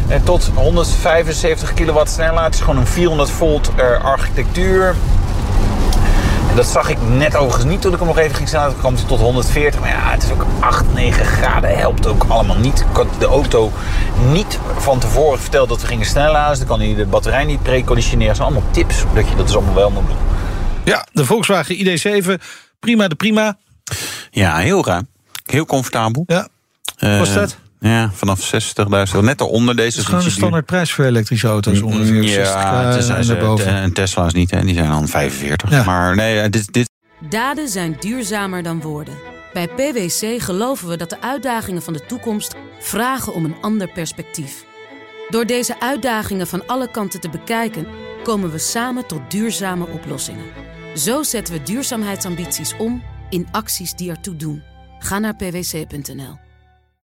Uh, 0.08 0.16
tot 0.24 0.50
175 0.54 1.74
kilowatt 1.74 2.10
snelheid. 2.10 2.44
Het 2.44 2.54
is 2.54 2.60
gewoon 2.60 2.76
een 2.76 2.86
400 2.86 3.30
volt 3.30 3.70
uh, 3.78 4.04
architectuur. 4.04 4.94
En 6.50 6.56
dat 6.56 6.66
zag 6.66 6.88
ik 6.88 6.96
net 7.08 7.36
overigens 7.36 7.70
niet 7.70 7.80
toen 7.80 7.92
ik 7.92 7.98
hem 7.98 8.08
nog 8.08 8.18
even 8.18 8.36
ging 8.36 8.48
snel. 8.48 8.62
Dan 8.62 8.78
kwam 8.78 8.94
hij 8.94 9.04
tot 9.04 9.20
140. 9.20 9.80
Maar 9.80 9.88
ja, 9.88 10.10
het 10.10 10.22
is 10.22 10.32
ook 10.32 10.44
8, 10.60 10.84
9 10.94 11.24
graden. 11.24 11.78
Helpt 11.78 12.06
ook 12.06 12.24
allemaal 12.28 12.58
niet. 12.58 12.80
Ik 12.80 12.96
had 12.96 13.06
de 13.18 13.26
auto 13.26 13.70
niet 14.30 14.58
van 14.76 14.98
tevoren 14.98 15.40
verteld 15.40 15.68
dat 15.68 15.80
we 15.80 15.86
gingen 15.86 16.06
snel 16.06 16.32
laden. 16.32 16.48
Dus 16.48 16.58
dan 16.58 16.68
kan 16.68 16.80
hij 16.80 16.94
de 16.94 17.06
batterij 17.06 17.44
niet 17.44 17.62
preconditioneren. 17.62 18.26
Dat 18.26 18.36
zijn 18.36 18.48
allemaal 18.48 18.70
tips 18.70 19.04
dat 19.14 19.28
je 19.28 19.36
dat 19.36 19.46
dus 19.46 19.56
allemaal 19.56 19.74
wel 19.74 19.90
moet 19.90 20.06
doen. 20.06 20.16
Ja, 20.90 21.06
de 21.12 21.24
Volkswagen 21.24 21.76
ID7, 21.76 22.42
prima 22.78 23.08
de 23.08 23.14
prima. 23.14 23.58
Ja, 24.30 24.56
heel 24.56 24.84
ruim. 24.84 25.08
Heel 25.44 25.66
comfortabel. 25.66 26.24
Ja. 26.26 26.48
Uh, 26.98 27.18
was 27.18 27.34
dat? 27.34 27.56
Ja, 27.80 28.10
vanaf 28.14 28.52
60.000. 29.14 29.18
Net 29.20 29.40
eronder 29.40 29.76
deze. 29.76 29.88
Het 29.88 29.98
is 29.98 30.04
gewoon 30.04 30.24
de 30.24 30.30
standaardprijs 30.30 30.92
voor 30.92 31.04
elektrische 31.04 31.46
auto's 31.46 31.80
ongeveer. 31.80 32.22
Ja, 32.22 32.92
60, 32.92 33.16
het 33.16 33.24
is, 33.24 33.66
uh, 33.66 33.82
en 33.82 33.92
Tesla's 33.92 34.32
niet, 34.32 34.50
hè? 34.50 34.64
die 34.64 34.74
zijn 34.74 34.88
dan 34.88 35.08
45. 35.08 35.70
Ja. 35.70 35.84
Maar 35.84 36.16
nee, 36.16 36.48
dit, 36.48 36.72
dit. 36.72 36.88
Daden 37.28 37.68
zijn 37.68 37.96
duurzamer 38.00 38.62
dan 38.62 38.80
woorden. 38.80 39.14
Bij 39.52 39.68
PwC 39.68 40.42
geloven 40.42 40.88
we 40.88 40.96
dat 40.96 41.10
de 41.10 41.20
uitdagingen 41.20 41.82
van 41.82 41.92
de 41.92 42.06
toekomst 42.06 42.54
vragen 42.80 43.34
om 43.34 43.44
een 43.44 43.56
ander 43.60 43.88
perspectief. 43.88 44.64
Door 45.28 45.46
deze 45.46 45.80
uitdagingen 45.80 46.46
van 46.46 46.66
alle 46.66 46.90
kanten 46.90 47.20
te 47.20 47.28
bekijken, 47.28 47.86
komen 48.22 48.50
we 48.50 48.58
samen 48.58 49.06
tot 49.06 49.30
duurzame 49.30 49.86
oplossingen. 49.86 50.44
Zo 50.94 51.22
zetten 51.22 51.54
we 51.54 51.62
duurzaamheidsambities 51.62 52.76
om 52.76 53.02
in 53.28 53.48
acties 53.50 53.94
die 53.94 54.10
ertoe 54.10 54.36
doen. 54.36 54.62
Ga 54.98 55.18
naar 55.18 55.36
pwc.nl. 55.36 56.49